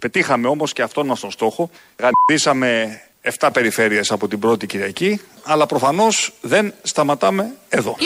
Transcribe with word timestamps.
Πετύχαμε 0.00 0.48
όμως 0.48 0.72
και 0.72 0.82
αυτόν 0.82 1.06
μας 1.06 1.20
τον 1.20 1.30
στόχο. 1.30 1.70
Γαντήσαμε 1.96 3.00
7 3.38 3.48
περιφέρειες 3.52 4.10
από 4.10 4.28
την 4.28 4.38
πρώτη 4.38 4.66
Κυριακή, 4.66 5.20
αλλά 5.42 5.66
προφανώς 5.66 6.32
δεν 6.40 6.74
σταματάμε 6.82 7.50
εδώ. 7.68 7.96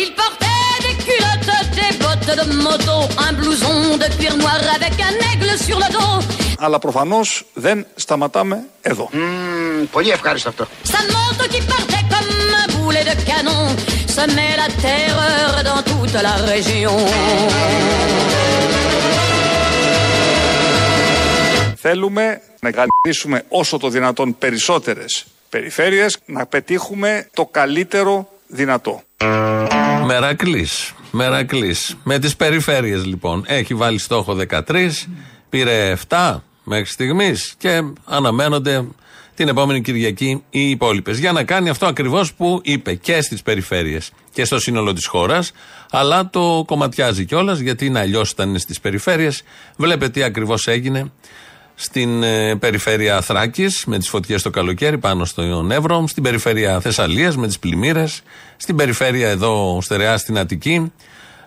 Αλλά 6.58 6.78
προφανώς 6.78 7.44
δεν 7.54 7.86
σταματάμε 7.94 8.64
εδώ. 8.80 9.10
Mm, 9.12 9.86
πολύ 9.90 10.10
ευχάριστο 10.10 10.48
αυτό. 10.48 10.68
Θέλουμε 21.86 22.40
να 22.60 22.70
γαντήσουμε 22.70 23.44
όσο 23.48 23.78
το 23.78 23.88
δυνατόν 23.88 24.38
περισσότερες 24.38 25.24
περιφέρειες, 25.48 26.18
να 26.26 26.46
πετύχουμε 26.46 27.28
το 27.34 27.46
καλύτερο 27.46 28.28
δυνατό. 28.46 29.02
Μερακλής, 30.06 30.92
Μερακλής. 31.10 31.96
Με 32.04 32.18
τις 32.18 32.36
περιφέρειες 32.36 33.04
λοιπόν. 33.04 33.44
Έχει 33.46 33.74
βάλει 33.74 33.98
στόχο 33.98 34.34
13, 34.34 35.08
πήρε 35.48 35.96
7 36.08 36.40
μέχρι 36.64 36.86
στιγμής 36.86 37.54
και 37.58 37.82
αναμένονται 38.04 38.84
την 39.34 39.48
επόμενη 39.48 39.80
Κυριακή 39.80 40.44
οι 40.50 40.70
υπόλοιπες. 40.70 41.18
Για 41.18 41.32
να 41.32 41.44
κάνει 41.44 41.68
αυτό 41.68 41.86
ακριβώς 41.86 42.34
που 42.34 42.60
είπε 42.62 42.94
και 42.94 43.20
στις 43.20 43.42
περιφέρειες 43.42 44.10
και 44.32 44.44
στο 44.44 44.58
σύνολο 44.58 44.92
της 44.92 45.06
χώρας, 45.06 45.52
αλλά 45.90 46.30
το 46.30 46.64
κομματιάζει 46.66 47.24
κιόλας 47.24 47.58
γιατί 47.58 47.86
είναι 47.86 47.98
αλλιώς 47.98 48.30
όταν 48.30 48.48
είναι 48.48 48.58
στις 48.58 48.80
περιφέρειες. 48.80 49.42
Βλέπετε 49.76 50.10
τι 50.10 50.22
ακριβώς 50.22 50.66
έγινε 50.66 51.10
στην 51.74 52.22
ε, 52.22 52.56
περιφέρεια 52.56 53.20
Θράκης 53.20 53.84
με 53.86 53.98
τις 53.98 54.08
φωτιές 54.08 54.42
το 54.42 54.50
καλοκαίρι 54.50 54.98
πάνω 54.98 55.24
στο 55.24 55.66
Εύρο, 55.70 56.04
στην 56.06 56.22
περιφέρεια 56.22 56.80
Θεσσαλίας 56.80 57.36
με 57.36 57.46
τις 57.46 57.58
πλημμύρες, 57.58 58.22
στην 58.56 58.76
περιφέρεια 58.76 59.28
εδώ 59.28 59.78
στερεά 59.82 60.18
στην 60.18 60.38
Αττική 60.38 60.92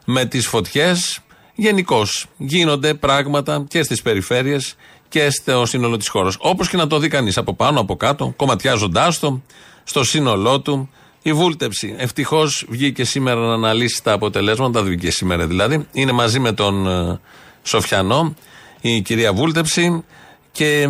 με 0.06 0.26
τις 0.26 0.48
φωτιές. 0.48 1.20
Γενικώ 1.56 2.08
γίνονται 2.38 2.94
πράγματα 2.94 3.66
και 3.68 3.84
στις 3.84 4.02
περιφέρειες 4.02 4.76
και 5.10 5.30
στο 5.30 5.66
σύνολο 5.66 5.98
της 5.98 6.08
χώρας. 6.08 6.36
Όπως 6.40 6.70
και 6.70 6.78
να 6.78 6.88
το 6.88 7.00
δει 7.00 7.08
κανείς 7.08 7.38
από 7.38 7.54
πάνω, 7.54 7.80
από 7.80 7.96
κάτω, 7.96 8.34
κομματιάζοντάς 8.36 9.20
το, 9.20 9.42
στο 9.84 10.04
σύνολό 10.04 10.62
του. 10.62 10.90
Η 11.22 11.34
βούλτεψη. 11.34 11.96
Ευτυχώς 11.98 12.66
βγήκε 12.70 13.04
σήμερα 13.04 13.40
να 13.40 13.54
αναλύσει 13.54 14.04
τα 14.04 14.12
αποτελέσματα, 14.12 14.82
δεν 14.82 14.92
βγήκε 14.92 15.12
σήμερα 15.12 15.48
δηλαδή. 15.48 15.88
Είναι 15.92 16.12
μαζί 16.12 16.40
με 16.40 16.52
τον 16.52 16.88
ε, 16.88 17.20
Σοφιανό, 17.64 18.36
η 18.82 19.02
κυρία 19.02 19.34
Βούλτεψη 19.34 20.04
και 20.52 20.88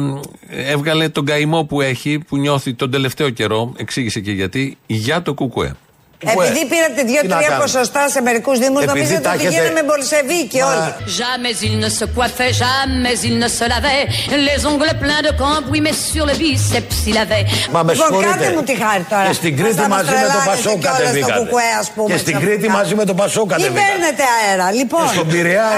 έβγαλε 0.50 1.10
τον 1.10 1.26
καημό 1.26 1.64
που 1.64 1.82
έχει, 1.82 2.20
που 2.20 2.38
νιώθει 2.38 2.74
τον 2.74 2.92
τελευταίο 2.92 3.30
καιρό, 3.30 3.74
εξήγησε 3.78 4.20
και 4.20 4.32
γιατί, 4.32 4.78
για 4.86 5.22
το 5.22 5.34
κουκουέ. 5.34 5.76
Επειδή 6.20 6.66
πήρατε 6.72 7.02
δύο-τρία 7.12 7.58
ποσοστά 7.62 8.10
σε 8.10 8.22
μερικούς 8.22 8.60
Δήμους, 8.60 8.86
νομίζετε 8.86 9.30
ότι 9.34 9.48
γίναμε 9.48 9.84
μπολσεβίκοι 9.84 10.59
όλοι. 10.62 10.88
Jamais 11.20 11.58
il 11.68 11.76
ne 11.84 11.90
se 12.00 12.06
coiffait, 12.16 12.54
jamais 12.64 13.18
il 13.30 13.36
ne 13.44 13.50
se 13.58 13.66
lavait. 13.74 14.06
Les 14.48 14.59
ongles 14.72 14.96
pleins 15.04 15.24
de 15.28 15.32
cambouis, 15.42 15.82
mais 15.88 15.96
sur 16.12 16.26
le 16.30 16.36
biceps 16.42 17.00
il 17.12 17.18
avait. 17.26 17.46
Μα 17.72 17.84
με 17.84 17.94
λοιπόν, 17.94 18.08
συγχωρείτε. 18.08 18.54
μου 18.56 18.64
τη 18.70 18.76
χάρη 18.84 19.06
τώρα. 19.09 19.26
Και 19.28 19.34
στην 19.42 19.54
Κρήτη 19.59 19.84
μαζί 19.96 20.12
με 20.24 20.28
το 20.36 20.42
Πασό 20.50 20.74
κατεβήκατε. 20.88 21.50
Και 22.12 22.18
στην 22.18 22.36
Κρήτη 22.40 22.68
μαζί 22.78 22.96
με 22.96 23.06
το 23.09 23.14
Πασό 23.14 23.46
κατεβήκατε. 23.46 23.80
Μην 23.80 23.90
παίρνετε 23.90 24.24
αέρα. 24.38 24.68
Λοιπόν, 24.80 25.08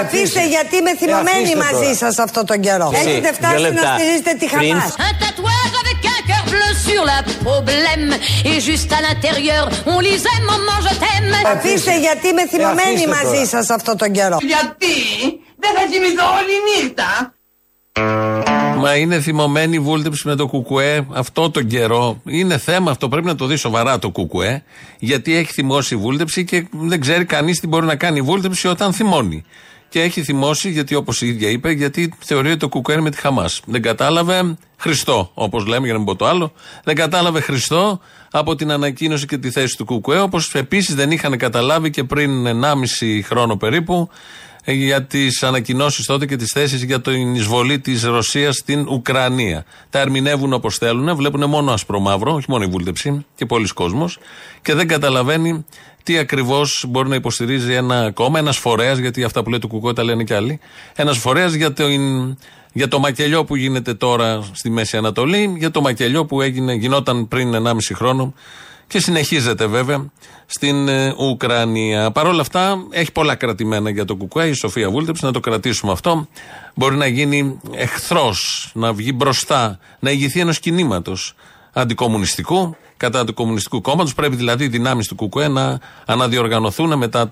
αφήστε 0.02 0.42
γιατί 0.54 0.74
είμαι 0.80 0.92
θυμωμένη 1.00 1.52
μαζί 1.64 1.90
σας 2.02 2.18
αυτόν 2.18 2.44
τον 2.50 2.58
καιρό. 2.66 2.88
Έχετε 3.02 3.30
φτάσει 3.38 3.68
να 3.78 3.82
στηρίζετε 3.92 4.32
τη 4.40 4.46
Χαμάς. 4.52 4.90
Un 5.08 5.14
tatouage 5.22 5.76
avec 5.82 6.00
un 6.14 6.19
cœur 6.50 6.58
bleu 6.58 6.70
sur 6.88 7.04
la 7.04 7.22
peau 7.44 7.60
blême. 7.62 8.12
Et 8.44 8.60
juste 8.60 8.92
à 8.92 9.00
l'intérieur, 9.06 9.68
on 9.86 10.00
lisait 10.00 10.28
Αφήστε 11.52 11.98
γιατί 11.98 12.28
είμαι 12.28 12.46
θυμωμένη 12.46 13.06
μαζί 13.06 13.44
σας 13.44 13.70
αυτόν 13.70 13.96
τον 13.96 14.12
καιρό. 14.12 14.36
Γιατί 14.40 14.94
δεν 15.58 15.70
θα 15.74 15.82
κοιμηθώ 15.90 16.24
όλη 16.38 16.82
νύχτα. 16.82 17.34
Μα 18.76 18.96
είναι 18.96 19.20
θυμωμένη 19.20 19.76
η 19.76 19.78
βούλτεψη 19.78 20.28
με 20.28 20.34
το 20.34 20.46
κουκουέ 20.46 21.06
αυτό 21.12 21.50
τον 21.50 21.66
καιρό. 21.66 22.20
Είναι 22.26 22.58
θέμα 22.58 22.90
αυτό. 22.90 23.08
Πρέπει 23.08 23.26
να 23.26 23.34
το 23.34 23.46
δει 23.46 23.56
σοβαρά 23.56 23.98
το 23.98 24.10
κουκουέ. 24.10 24.62
Γιατί 24.98 25.36
έχει 25.36 25.52
θυμώσει 25.52 25.94
η 25.94 25.96
βούλτεψη 25.96 26.44
και 26.44 26.66
δεν 26.70 27.00
ξέρει 27.00 27.24
κανείς 27.24 27.60
τι 27.60 27.66
μπορεί 27.66 27.86
να 27.86 27.96
κάνει 27.96 28.18
η 28.18 28.22
βούλτεψη 28.22 28.68
όταν 28.68 28.92
θυμώνει. 28.92 29.44
Και 29.90 30.02
έχει 30.02 30.22
θυμώσει, 30.22 30.70
γιατί 30.70 30.94
όπως 30.94 31.22
η 31.22 31.26
ίδια 31.26 31.48
είπε, 31.48 31.70
γιατί 31.70 32.12
θεωρεί 32.18 32.48
ότι 32.48 32.58
το 32.58 32.68
κουκουέ 32.68 32.94
είναι 32.94 33.02
με 33.02 33.10
τη 33.10 33.16
Χαμάς. 33.16 33.62
Δεν 33.66 33.82
κατάλαβε 33.82 34.56
Χριστό, 34.76 35.30
όπως 35.34 35.66
λέμε, 35.66 35.84
για 35.84 35.92
να 35.92 35.98
μην 35.98 36.06
πω 36.06 36.16
το 36.16 36.26
άλλο. 36.26 36.52
Δεν 36.84 36.94
κατάλαβε 36.94 37.40
Χριστό 37.40 38.00
από 38.30 38.54
την 38.54 38.70
ανακοίνωση 38.70 39.26
και 39.26 39.38
τη 39.38 39.50
θέση 39.50 39.76
του 39.76 39.84
Κουκουέ, 39.84 40.20
όπως 40.20 40.54
επίσης 40.54 40.94
δεν 40.94 41.10
είχαν 41.10 41.36
καταλάβει 41.38 41.90
και 41.90 42.04
πριν 42.04 42.46
1,5 42.46 43.20
χρόνο 43.24 43.56
περίπου 43.56 44.10
ε, 44.64 44.72
για 44.72 45.04
τις 45.04 45.42
ανακοινώσεις 45.42 46.06
τότε 46.06 46.26
και 46.26 46.36
τις 46.36 46.52
θέσεις 46.52 46.82
για 46.82 47.00
την 47.00 47.34
εισβολή 47.34 47.78
της 47.78 48.02
Ρωσίας 48.04 48.56
στην 48.56 48.88
Ουκρανία. 48.88 49.64
Τα 49.90 49.98
ερμηνεύουν 49.98 50.52
όπως 50.52 50.76
θέλουν, 50.76 51.16
βλέπουν 51.16 51.48
μόνο 51.48 51.72
ασπρό-μαύρο, 51.72 52.34
όχι 52.34 52.46
μόνο 52.48 52.64
η 52.64 52.66
βούλτεψη 52.66 53.26
και 53.34 53.46
πολλοί 53.46 53.68
κόσμος 53.68 54.18
και 54.62 54.74
δεν 54.74 54.88
καταλαβαίνει 54.88 55.64
τι 56.02 56.18
ακριβώς 56.18 56.84
μπορεί 56.88 57.08
να 57.08 57.14
υποστηρίζει 57.14 57.72
ένα 57.72 58.10
κόμμα, 58.10 58.38
ένας 58.38 58.56
φορέας, 58.56 58.98
γιατί 58.98 59.24
αυτά 59.24 59.42
που 59.42 59.50
λέει 59.50 59.58
το 59.58 59.66
Κουκουέ 59.66 59.92
τα 59.92 60.04
λένε 60.04 60.24
κι 60.24 60.34
άλλοι, 60.34 60.60
ένας 60.94 61.18
φορέας 61.18 61.52
για 61.52 61.72
την 61.72 62.36
για 62.72 62.88
το 62.88 62.98
μακελιό 62.98 63.44
που 63.44 63.56
γίνεται 63.56 63.94
τώρα 63.94 64.42
στη 64.52 64.70
Μέση 64.70 64.96
Ανατολή, 64.96 65.54
για 65.58 65.70
το 65.70 65.80
μακελιό 65.80 66.24
που 66.24 66.40
έγινε, 66.40 66.72
γινόταν 66.72 67.28
πριν 67.28 67.66
1,5 67.66 67.76
χρόνο 67.94 68.34
και 68.86 69.00
συνεχίζεται 69.00 69.66
βέβαια 69.66 70.10
στην 70.46 70.88
ε, 70.88 71.14
Ουκρανία. 71.18 72.10
Παρ' 72.10 72.26
όλα 72.26 72.40
αυτά 72.40 72.76
έχει 72.90 73.12
πολλά 73.12 73.34
κρατημένα 73.34 73.90
για 73.90 74.04
το 74.04 74.16
Κουκουέ, 74.16 74.46
η 74.46 74.52
Σοφία 74.52 74.90
Βούλτεψη, 74.90 75.24
να 75.24 75.32
το 75.32 75.40
κρατήσουμε 75.40 75.92
αυτό. 75.92 76.28
Μπορεί 76.74 76.96
να 76.96 77.06
γίνει 77.06 77.60
εχθρός, 77.74 78.70
να 78.74 78.92
βγει 78.92 79.12
μπροστά, 79.14 79.78
να 79.98 80.10
ηγηθεί 80.10 80.40
ενός 80.40 80.58
κινήματος 80.58 81.34
αντικομουνιστικού, 81.72 82.76
κατά 83.00 83.24
του 83.24 83.34
Κομμουνιστικού 83.34 83.80
Κόμματος. 83.80 84.14
Πρέπει 84.14 84.36
δηλαδή 84.36 84.64
οι 84.64 84.68
δυνάμεις 84.68 85.08
του 85.08 85.14
Κουκουέ 85.14 85.48
να 85.48 85.80
αναδιοργανωθούν 86.06 86.98
μετά 86.98 87.28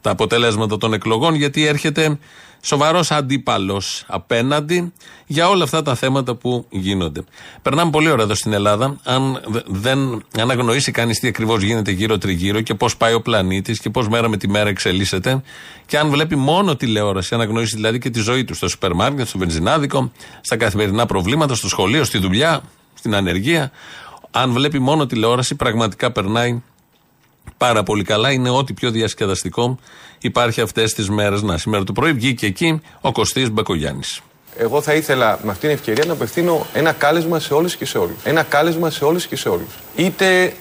τα 0.00 0.10
αποτελέσματα 0.10 0.78
των 0.78 0.92
εκλογών, 0.92 1.34
γιατί 1.34 1.66
έρχεται 1.66 2.18
σοβαρός 2.60 3.10
αντίπαλος 3.10 4.04
απέναντι 4.06 4.92
για 5.26 5.48
όλα 5.48 5.64
αυτά 5.64 5.82
τα 5.82 5.94
θέματα 5.94 6.34
που 6.34 6.66
γίνονται. 6.70 7.22
Περνάμε 7.62 7.90
πολύ 7.90 8.10
ώρα 8.10 8.22
εδώ 8.22 8.34
στην 8.34 8.52
Ελλάδα. 8.52 8.96
Αν 9.04 9.40
δεν 9.66 10.24
αναγνωρίσει 10.38 10.90
κανείς 10.90 11.18
τι 11.20 11.28
ακριβώς 11.28 11.62
γίνεται 11.62 11.90
γύρω-τριγύρω 11.90 12.60
και 12.60 12.74
πώς 12.74 12.96
πάει 12.96 13.14
ο 13.14 13.20
πλανήτης 13.20 13.80
και 13.80 13.90
πώς 13.90 14.08
μέρα 14.08 14.28
με 14.28 14.36
τη 14.36 14.48
μέρα 14.48 14.68
εξελίσσεται, 14.68 15.42
και 15.86 15.98
αν 15.98 16.10
βλέπει 16.10 16.36
μόνο 16.36 16.76
τηλεόραση, 16.76 17.34
αναγνωρίσει 17.34 17.74
δηλαδή 17.74 17.98
και 17.98 18.10
τη 18.10 18.20
ζωή 18.20 18.44
του 18.44 18.54
στο 18.54 18.68
σούπερ 18.68 18.94
μάρκετ, 18.94 19.26
στο 19.26 19.38
βενζινάδικο, 19.38 20.12
στα 20.40 20.56
καθημερινά 20.56 21.06
προβλήματα, 21.06 21.54
στο 21.54 21.68
σχολείο, 21.68 22.04
στη 22.04 22.18
δουλειά, 22.18 22.60
στην 22.94 23.14
ανεργία. 23.14 23.70
Αν 24.30 24.52
βλέπει 24.52 24.78
μόνο 24.78 25.06
τηλεόραση, 25.06 25.54
πραγματικά 25.54 26.12
περνάει 26.12 26.62
πάρα 27.56 27.82
πολύ 27.82 28.04
καλά. 28.04 28.32
Είναι 28.32 28.50
ό,τι 28.50 28.72
πιο 28.72 28.90
διασκεδαστικό 28.90 29.78
υπάρχει 30.18 30.60
αυτές 30.60 30.94
τις 30.94 31.10
μέρες. 31.10 31.42
Να, 31.42 31.58
σήμερα 31.58 31.84
το 31.84 31.92
πρωί 31.92 32.12
βγήκε 32.12 32.46
εκεί 32.46 32.80
ο 33.00 33.12
Κωστής 33.12 33.50
Μπακογιάννης. 33.50 34.20
Εγώ 34.56 34.82
θα 34.82 34.94
ήθελα 34.94 35.38
με 35.42 35.50
αυτήν 35.50 35.68
την 35.68 35.78
ευκαιρία 35.78 36.04
να 36.04 36.12
απευθύνω 36.12 36.66
ένα 36.72 36.92
κάλεσμα 36.92 37.38
σε 37.38 37.54
όλες 37.54 37.76
και 37.76 37.84
σε 37.84 37.98
όλους. 37.98 38.16
Ένα 38.24 38.42
κάλεσμα 38.42 38.90
σε 38.90 39.04
όλες 39.04 39.26
και 39.26 39.36
σε 39.36 39.48
όλους. 39.48 39.74
Είτε 39.96 40.52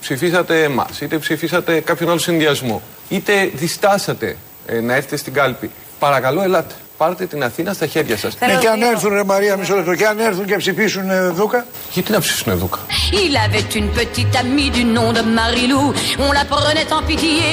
ψηφίσατε 0.00 0.62
εμάς, 0.62 1.00
είτε 1.00 1.18
ψηφίσατε 1.18 1.80
κάποιον 1.80 2.10
άλλο 2.10 2.18
συνδυασμό, 2.18 2.82
είτε 3.08 3.50
διστάσατε 3.54 4.36
ε, 4.66 4.80
να 4.80 4.94
έρθετε 4.94 5.16
στην 5.16 5.32
κάλπη. 5.32 5.70
Παρακαλώ, 5.98 6.42
ελάτε 6.42 6.74
πάρτε 6.96 7.26
την 7.26 7.44
Αθήνα 7.44 7.72
στα 7.72 7.86
χέρια 7.86 8.16
σας. 8.16 8.36
Ναι, 8.46 8.56
και 8.60 8.68
αν 8.68 8.82
έρθουν, 8.82 9.12
ρε 9.12 9.24
Μαρία, 9.24 9.56
μισό 9.56 9.74
λεπτό, 9.74 9.94
και 9.94 10.06
αν 10.06 10.18
έρθουν 10.20 10.44
και 10.46 10.56
ψηφίσουν 10.56 11.10
ε, 11.10 11.28
Δούκα. 11.28 11.66
Γιατί 11.92 12.12
να 12.12 12.20
ψηφίσουν 12.20 12.58
Δούκα; 12.58 12.78
Il 13.24 13.34
avait 13.46 13.70
une 13.80 13.90
petite 14.00 14.34
amie 14.42 14.70
du 14.78 14.84
nom 14.96 15.08
de 15.18 15.22
Marilou. 15.38 15.86
On 16.26 16.30
la 16.38 16.44
prenait 16.54 16.90
en 16.98 17.02
pitié, 17.08 17.48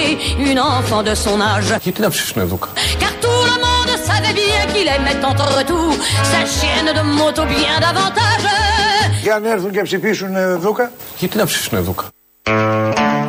une 0.50 0.60
enfant 0.60 1.02
de 1.04 1.14
son 1.24 1.38
âge. 1.56 1.80
Γιατί 1.82 2.02
να 2.02 2.10
ψηφίσουν 2.10 2.48
Δούκα; 2.48 2.68
Car 3.00 3.14
tout 3.24 3.44
le 3.52 3.58
monde 3.66 3.92
savait 4.10 4.36
bien 4.44 4.62
qu'il 4.74 4.88
aimait 4.96 5.26
entre 5.32 5.64
tout 5.70 5.94
sa 6.32 6.42
chienne 6.56 6.92
de 6.98 7.04
moto 7.20 7.42
bien 7.46 7.78
davantage. 7.86 8.46
Και 9.24 9.32
αν 9.32 9.46
έρθουν 9.46 9.72
και 9.72 9.82
ψηφίσουν 9.82 10.36
ε, 10.36 10.56
Δούκα. 10.56 10.92
Γιατί 11.18 11.38
να 11.38 11.46
ψηφίσουν 11.46 11.84
Δούκα; 11.84 12.06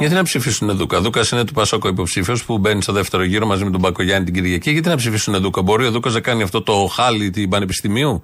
Γιατί 0.02 0.16
να 0.16 0.22
ψηφίσουν 0.22 0.76
Δούκα; 0.76 1.00
Δούκας 1.00 1.30
είναι 1.30 1.44
του 1.44 1.52
Πασόκο 1.52 1.88
υποψήφιος 1.88 2.44
που 2.44 2.58
μπαίνει 2.58 2.82
στο 2.82 2.92
δεύτερο 2.92 3.22
γύρο 3.24 3.46
μαζί 3.46 3.64
με 3.64 3.70
τον 3.70 3.80
Μπακογιάννη 3.80 4.24
την 4.24 4.34
Κυριακή. 4.34 4.70
Γιατί 4.70 4.88
να 4.88 4.96
ψηφίσουν 4.96 5.40
Δούκα; 5.40 5.62
Μπορεί 5.62 5.86
ο 5.86 5.90
Δούκας 5.90 6.14
να 6.14 6.20
κάνει 6.20 6.42
αυτό 6.42 6.62
το 6.62 6.72
χάλι 6.72 7.30
την 7.30 7.48
Πανεπιστημίου; 7.48 8.22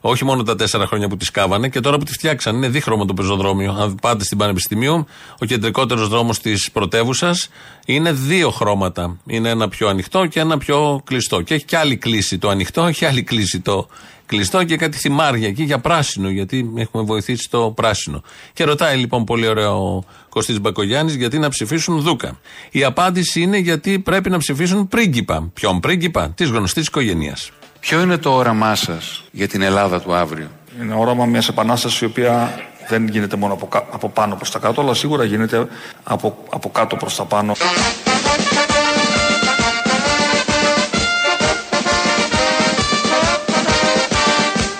Όχι 0.00 0.24
μόνο 0.24 0.42
τα 0.42 0.56
τέσσερα 0.56 0.86
χρόνια 0.86 1.08
που 1.08 1.16
τη 1.16 1.30
κάβανε 1.30 1.68
και 1.68 1.80
τώρα 1.80 1.98
που 1.98 2.04
τη 2.04 2.12
φτιάξαν. 2.12 2.56
Είναι 2.56 2.68
δίχρωμο 2.68 3.04
το 3.04 3.14
πεζοδρόμιο. 3.14 3.72
Αν 3.72 3.94
πάτε 3.94 4.24
στην 4.24 4.38
Πανεπιστημίου, 4.38 5.06
ο 5.40 5.44
κεντρικότερος 5.44 6.08
δρόμος 6.08 6.40
της 6.40 6.70
πρωτεύουσας 6.70 7.48
είναι 7.86 8.12
δύο 8.12 8.50
χρώματα. 8.50 9.16
Είναι 9.26 9.48
ένα 9.48 9.68
πιο 9.68 9.88
ανοιχτό 9.88 10.26
και 10.26 10.40
ένα 10.40 10.58
πιο 10.58 11.00
κλειστό. 11.04 11.40
Και 11.40 11.54
έχει 11.54 11.64
και 11.64 11.76
άλλη 11.76 11.96
κλίση 11.96 12.38
το 12.38 12.48
ανοιχτό, 12.48 12.84
έχει 12.84 13.04
άλλη 13.04 13.22
κλίση 13.22 13.60
το 13.60 13.88
κλειστό 14.26 14.64
και 14.64 14.76
κάτι 14.76 14.96
θυμάρια 14.98 15.48
εκεί 15.48 15.62
για 15.62 15.78
πράσινο, 15.78 16.30
γιατί 16.30 16.70
έχουμε 16.76 17.02
βοηθήσει 17.02 17.50
το 17.50 17.70
πράσινο. 17.70 18.22
Και 18.52 18.64
ρωτάει 18.64 18.96
λοιπόν 18.96 19.24
πολύ 19.24 19.46
ωραίο 19.46 19.96
ο 19.96 20.04
Κωστής 20.28 20.60
Μπακογιάννης 20.60 21.14
γιατί 21.14 21.38
να 21.38 21.48
ψηφίσουν 21.48 22.00
Δούκα. 22.00 22.38
Η 22.70 22.84
απάντηση 22.84 23.40
είναι 23.40 23.58
γιατί 23.58 23.98
πρέπει 23.98 24.30
να 24.30 24.38
ψηφίσουν 24.38 24.88
πρίγκιπα. 24.88 25.50
Ποιον 25.54 25.80
πρίγκιπα, 25.80 26.30
της 26.30 26.48
γνωστής 26.48 26.86
οικογένειας. 26.86 27.50
Ποιο 27.88 28.00
είναι 28.00 28.16
το 28.16 28.30
όραμά 28.30 28.74
σας 28.74 29.24
για 29.30 29.48
την 29.48 29.62
Ελλάδα 29.62 30.00
του 30.00 30.14
αύριο, 30.14 30.50
Είναι 30.80 30.94
όραμα 30.94 31.24
μιας 31.24 31.48
επανάστασης 31.48 32.00
η 32.00 32.04
οποία 32.04 32.60
δεν 32.88 33.08
γίνεται 33.08 33.36
μόνο 33.36 33.52
από, 33.54 33.68
από 33.90 34.08
πάνω 34.08 34.34
προς 34.34 34.50
τα 34.50 34.58
κάτω, 34.58 34.80
αλλά 34.80 34.94
σίγουρα 34.94 35.24
γίνεται 35.24 35.68
από, 36.02 36.44
από 36.50 36.70
κάτω 36.70 36.96
προς 36.96 37.16
τα 37.16 37.24
πάνω. 37.24 37.52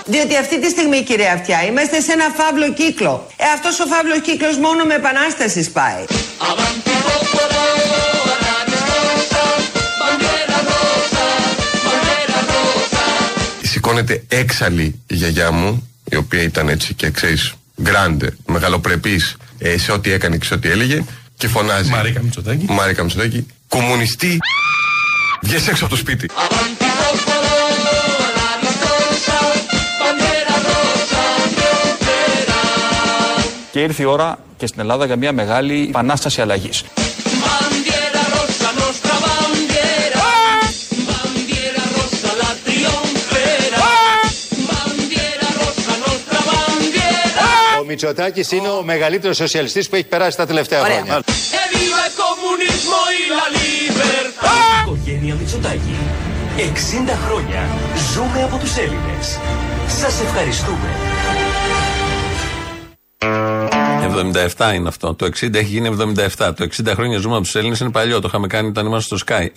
Διότι 0.05 0.37
αυτή 0.37 0.59
τη 0.59 0.69
στιγμή, 0.69 1.03
κυρία 1.03 1.33
Αυτιά, 1.33 1.65
είμαστε 1.65 2.01
σε 2.01 2.11
ένα 2.11 2.25
φαύλο 2.35 2.73
κύκλο. 2.73 3.27
Ε, 3.37 3.43
αυτός 3.53 3.79
ο 3.79 3.85
φαύλος 3.85 4.19
κύκλος 4.19 4.57
μόνο 4.57 4.83
με 4.83 4.93
επανάσταση 4.93 5.71
πάει. 5.71 6.05
Σηκώνεται 13.99 14.35
έξαλλη 14.35 14.99
η 15.07 15.15
γιαγιά 15.15 15.51
μου, 15.51 15.89
η 16.09 16.15
οποία 16.15 16.41
ήταν 16.41 16.69
έτσι 16.69 16.93
και 16.93 17.09
ξέρεις, 17.09 17.53
γκράντε, 17.81 18.35
μεγαλοπρεπής 18.45 19.37
ε, 19.57 19.77
σε 19.77 19.91
ό,τι 19.91 20.11
έκανε 20.11 20.37
και 20.37 20.45
σε 20.45 20.53
ό,τι 20.53 20.69
έλεγε 20.69 21.03
και 21.37 21.47
φωνάζει. 21.47 21.89
Μαρίκα 21.89 22.21
Μητσοτάκη. 22.21 22.65
Μαρίκα 22.69 23.03
Μητσοτάκη. 23.03 23.45
Κομμουνιστή. 23.67 24.37
Βγες 25.41 25.67
έξω 25.67 25.85
από 25.85 25.93
το 25.93 25.99
σπίτι. 25.99 26.29
Και 33.71 33.79
ήρθε 33.79 34.01
η 34.01 34.05
ώρα 34.05 34.39
και 34.57 34.67
στην 34.67 34.81
Ελλάδα 34.81 35.05
για 35.05 35.15
μια 35.15 35.31
μεγάλη 35.33 35.85
επανάσταση 35.89 36.41
αλλαγής. 36.41 36.83
Μητσοτάκης 47.89 48.51
είναι 48.51 48.69
ο 48.69 48.83
μεγαλύτερος 48.83 49.37
σοσιαλιστής 49.37 49.89
που 49.89 49.95
έχει 49.95 50.05
περάσει 50.05 50.37
τα 50.37 50.45
τελευταία 50.45 50.83
χρόνια. 50.83 51.21
Οικογένεια 54.81 55.35
Μητσοτάκη. 55.35 55.95
60 56.57 57.17
χρόνια 57.25 57.67
ζούμε 58.13 58.43
από 58.43 58.57
τους 58.57 58.77
Έλληνες. 58.77 59.39
Σας 59.87 60.21
ευχαριστούμε. 60.21 60.89
77 64.57 64.73
είναι 64.73 64.87
αυτό. 64.87 65.13
Το 65.13 65.25
60 65.25 65.53
έχει 65.53 65.65
γίνει 65.65 65.87
77. 66.37 66.51
Το 66.55 66.63
60 66.63 66.93
χρόνια 66.95 67.17
ζούμε 67.17 67.35
από 67.35 67.43
τους 67.43 67.55
Έλληνες 67.55 67.79
είναι 67.79 67.91
παλιό. 67.91 68.19
Το 68.19 68.27
είχαμε 68.27 68.47
κάνει 68.47 68.67
όταν 68.67 68.85
ήμασταν 68.85 69.17
στο 69.17 69.35
Sky. 69.35 69.47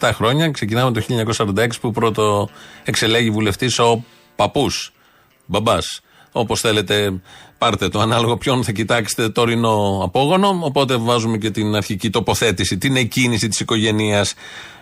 77 0.00 0.10
χρόνια 0.14 0.50
ξεκινάμε 0.50 0.92
το 0.92 1.00
1946 1.00 1.80
που 1.80 1.90
πρώτο 1.90 2.48
εξελέγει 2.84 3.30
βουλευτής 3.30 3.78
ο 3.78 4.04
παππούς. 4.36 4.92
Μπαμπάς. 5.46 6.00
Όπως 6.32 6.60
θέλετε, 6.60 7.20
πάρτε 7.58 7.88
το 7.88 8.00
ανάλογο 8.00 8.36
ποιον 8.36 8.64
θα 8.64 8.72
κοιτάξετε 8.72 9.22
το 9.22 9.32
τωρινό 9.32 10.00
απόγονο. 10.04 10.58
Οπότε 10.62 10.96
βάζουμε 10.96 11.38
και 11.38 11.50
την 11.50 11.74
αρχική 11.74 12.10
τοποθέτηση, 12.10 12.78
την 12.78 12.96
εκκίνηση 12.96 13.48
της 13.48 13.60
οικογένειας 13.60 14.34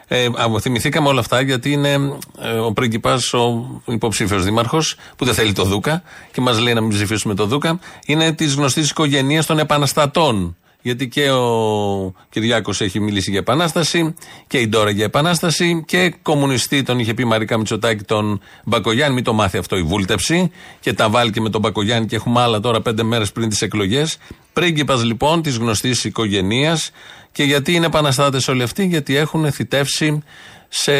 ε, 0.08 0.28
θυμηθήκαμε 0.60 1.08
όλα 1.08 1.20
αυτά 1.20 1.40
γιατί 1.40 1.72
είναι 1.72 2.18
ε, 2.40 2.50
ο 2.50 2.72
πρίγκιπας, 2.72 3.32
ο 3.32 3.82
υποψήφιος 3.86 4.44
δήμαρχος, 4.44 4.96
που 5.16 5.24
δεν 5.24 5.34
θέλει 5.34 5.52
το 5.52 5.64
Δούκα 5.64 6.02
και 6.32 6.40
μας 6.40 6.58
λέει 6.58 6.74
να 6.74 6.80
μην 6.80 6.90
ψηφίσουμε 6.90 7.34
το 7.34 7.46
Δούκα. 7.46 7.78
Είναι 8.06 8.32
της 8.32 8.54
γνωστής 8.54 8.90
οικογένειας 8.90 9.46
των 9.46 9.58
επαναστατών. 9.58 10.56
Γιατί 10.86 11.08
και 11.08 11.30
ο 11.30 12.14
Κυριάκος 12.28 12.80
έχει 12.80 13.00
μιλήσει 13.00 13.30
για 13.30 13.38
επανάσταση 13.38 14.14
και 14.46 14.58
η 14.58 14.68
Ντόρα 14.68 14.90
για 14.90 15.04
επανάσταση 15.04 15.84
και 15.86 16.14
κομμουνιστή 16.22 16.82
τον 16.82 16.98
είχε 16.98 17.14
πει 17.14 17.24
Μαρικά 17.24 17.58
Μητσοτάκη 17.58 18.04
τον 18.04 18.40
Μπακογιάννη. 18.64 19.14
Μην 19.14 19.24
το 19.24 19.32
μάθει 19.32 19.58
αυτό 19.58 19.76
η 19.76 19.82
βούλτεψη 19.82 20.50
και 20.80 20.92
τα 20.92 21.08
βάλει 21.08 21.30
και 21.30 21.40
με 21.40 21.50
τον 21.50 21.60
Μπακογιάννη 21.60 22.06
και 22.06 22.16
έχουμε 22.16 22.40
άλλα 22.40 22.60
τώρα 22.60 22.80
πέντε 22.80 23.02
μέρες 23.02 23.32
πριν 23.32 23.48
τις 23.48 23.62
εκλογές. 23.62 24.18
Πρίγκιπας 24.52 25.04
λοιπόν 25.04 25.42
της 25.42 25.56
γνωστής 25.56 26.04
οικογένειας 26.04 26.90
και 27.32 27.42
γιατί 27.42 27.74
είναι 27.74 27.86
επαναστάτες 27.86 28.48
όλοι 28.48 28.62
αυτοί, 28.62 28.86
γιατί 28.86 29.16
έχουν 29.16 29.52
θητεύσει 29.52 30.22
σε 30.68 30.92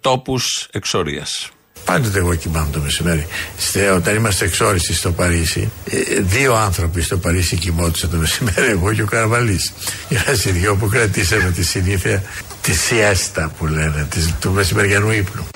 τόπους 0.00 0.68
εξορίας. 0.72 1.50
Πάντοτε 1.86 2.18
εγώ 2.18 2.34
κοιμάμαι 2.34 2.68
το 2.72 2.80
μεσημέρι. 2.80 3.26
Στε, 3.56 3.90
όταν 3.90 4.16
είμαστε 4.16 4.44
εξόριστοι 4.44 4.94
στο 4.94 5.12
Παρίσι, 5.12 5.70
ε, 5.90 6.20
δύο 6.20 6.54
άνθρωποι 6.54 7.02
στο 7.02 7.18
Παρίσι 7.18 7.56
κοιμόντουσαν 7.56 8.10
το 8.10 8.16
μεσημέρι, 8.16 8.70
εγώ 8.70 8.92
και 8.92 9.02
ο 9.02 9.06
Καρβαλής. 9.06 9.72
Είμαστε 10.08 10.50
δυο 10.50 10.74
που 10.76 10.88
κρατήσαμε 10.88 11.50
τη 11.50 11.64
συνήθεια 11.64 12.22
τη 12.60 12.72
σιέστα 12.72 13.52
που 13.58 13.66
λένε, 13.66 14.06
της, 14.10 14.34
του 14.40 14.50
μεσημεριανού 14.50 15.10
ύπνου. 15.10 15.46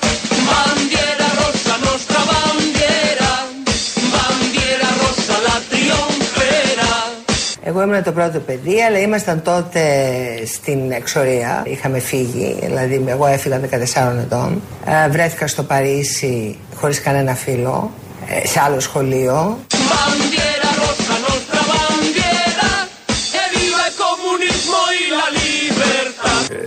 Εγώ 7.70 7.82
ήμουν 7.82 8.02
το 8.02 8.12
πρώτο 8.12 8.38
παιδί, 8.38 8.82
αλλά 8.82 8.98
ήμασταν 8.98 9.42
τότε 9.42 9.80
στην 10.46 10.90
εξορία. 10.90 11.62
Είχαμε 11.66 11.98
φύγει, 11.98 12.56
δηλαδή 12.62 13.04
εγώ 13.06 13.26
έφυγα 13.26 13.60
14 13.60 14.18
ετών. 14.20 14.62
Ε, 14.84 15.08
βρέθηκα 15.08 15.46
στο 15.46 15.62
Παρίσι 15.62 16.58
χωρίς 16.74 17.00
κανένα 17.00 17.34
φίλο, 17.34 17.90
ε, 18.26 18.46
σε 18.46 18.60
άλλο 18.60 18.80
σχολείο. 18.80 19.58
Ε, 19.74 20.49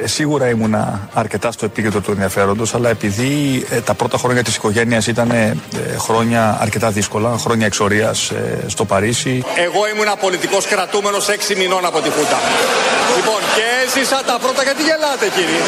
σίγουρα 0.05 0.49
ήμουνα 0.49 1.09
αρκετά 1.13 1.51
στο 1.51 1.65
επίκεντρο 1.65 1.99
του 1.99 2.11
ενδιαφέροντος, 2.11 2.73
αλλά 2.75 2.89
επειδή 2.89 3.65
ε, 3.69 3.79
τα 3.81 3.93
πρώτα 3.93 4.17
χρόνια 4.17 4.43
της 4.43 4.55
οικογένειας 4.55 5.07
ήταν 5.07 5.31
ε, 5.31 5.55
χρόνια 5.97 6.57
αρκετά 6.61 6.89
δύσκολα, 6.89 7.37
χρόνια 7.37 7.65
εξορίας 7.65 8.29
ε, 8.29 8.59
στο 8.67 8.85
Παρίσι. 8.85 9.43
Εγώ 9.55 9.87
ήμουν 9.93 10.07
πολιτικός 10.19 10.65
κρατούμενος 10.65 11.27
6 11.29 11.55
μηνών 11.57 11.85
από 11.85 11.99
τη 12.01 12.09
Χούντα. 12.09 12.39
λοιπόν, 13.15 13.39
και 13.55 13.65
έζησα 13.85 14.21
τα 14.25 14.37
πρώτα. 14.41 14.63
Γιατί 14.63 14.81
γελάτε, 14.83 15.27
κύριε. 15.35 15.61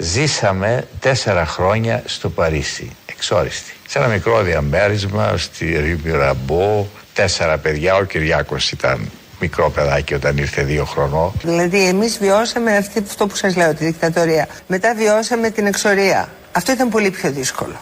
Ζήσαμε 0.00 0.88
τέσσερα 1.00 1.46
χρόνια 1.46 2.02
στο 2.06 2.28
Παρίσι, 2.28 2.90
εξόριστη. 3.06 3.72
Σε 3.92 3.98
ένα 3.98 4.06
μικρό 4.06 4.42
διαμέρισμα 4.42 5.36
στη 5.36 5.64
Ρήμη 5.64 6.16
Ραμπό, 6.16 6.86
τέσσερα 7.14 7.58
παιδιά, 7.58 7.94
ο 7.94 8.04
Κυριάκος 8.04 8.70
ήταν 8.70 9.10
μικρό 9.40 9.70
παιδάκι 9.70 10.14
όταν 10.14 10.36
ήρθε 10.36 10.62
δύο 10.62 10.84
χρονών. 10.84 11.32
Δηλαδή 11.42 11.86
εμείς 11.86 12.18
βιώσαμε 12.18 12.76
αυτή, 12.76 12.98
αυτό 13.08 13.26
που 13.26 13.36
σας 13.36 13.56
λέω, 13.56 13.74
τη 13.74 13.84
δικτατορία. 13.84 14.48
Μετά 14.66 14.94
βιώσαμε 14.94 15.50
την 15.50 15.66
εξορία. 15.66 16.28
Αυτό 16.52 16.72
ήταν 16.72 16.88
πολύ 16.88 17.10
πιο 17.10 17.30
δύσκολο. 17.30 17.76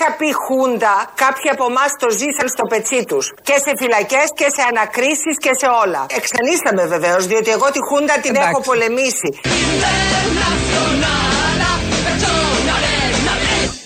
Θα 0.00 0.12
πει 0.18 0.28
Χούντα, 0.44 0.94
κάποιοι 1.14 1.48
από 1.50 1.64
εμάς 1.70 1.90
το 1.98 2.08
ζήσαν 2.10 2.48
στο 2.54 2.64
πετσί 2.70 3.04
τους. 3.04 3.24
Και 3.42 3.56
σε 3.64 3.72
φυλακές 3.80 4.28
και 4.38 4.46
σε 4.56 4.62
ανακρίσεις 4.70 5.36
και 5.44 5.52
σε 5.60 5.66
όλα. 5.84 6.06
Εξανίσταμε 6.20 6.86
βεβαίως, 6.94 7.26
διότι 7.26 7.50
εγώ 7.50 7.70
τη 7.70 7.80
Χούντα 7.88 8.14
την 8.24 8.34
έχω 8.34 8.60
πολεμήσει. 8.60 9.30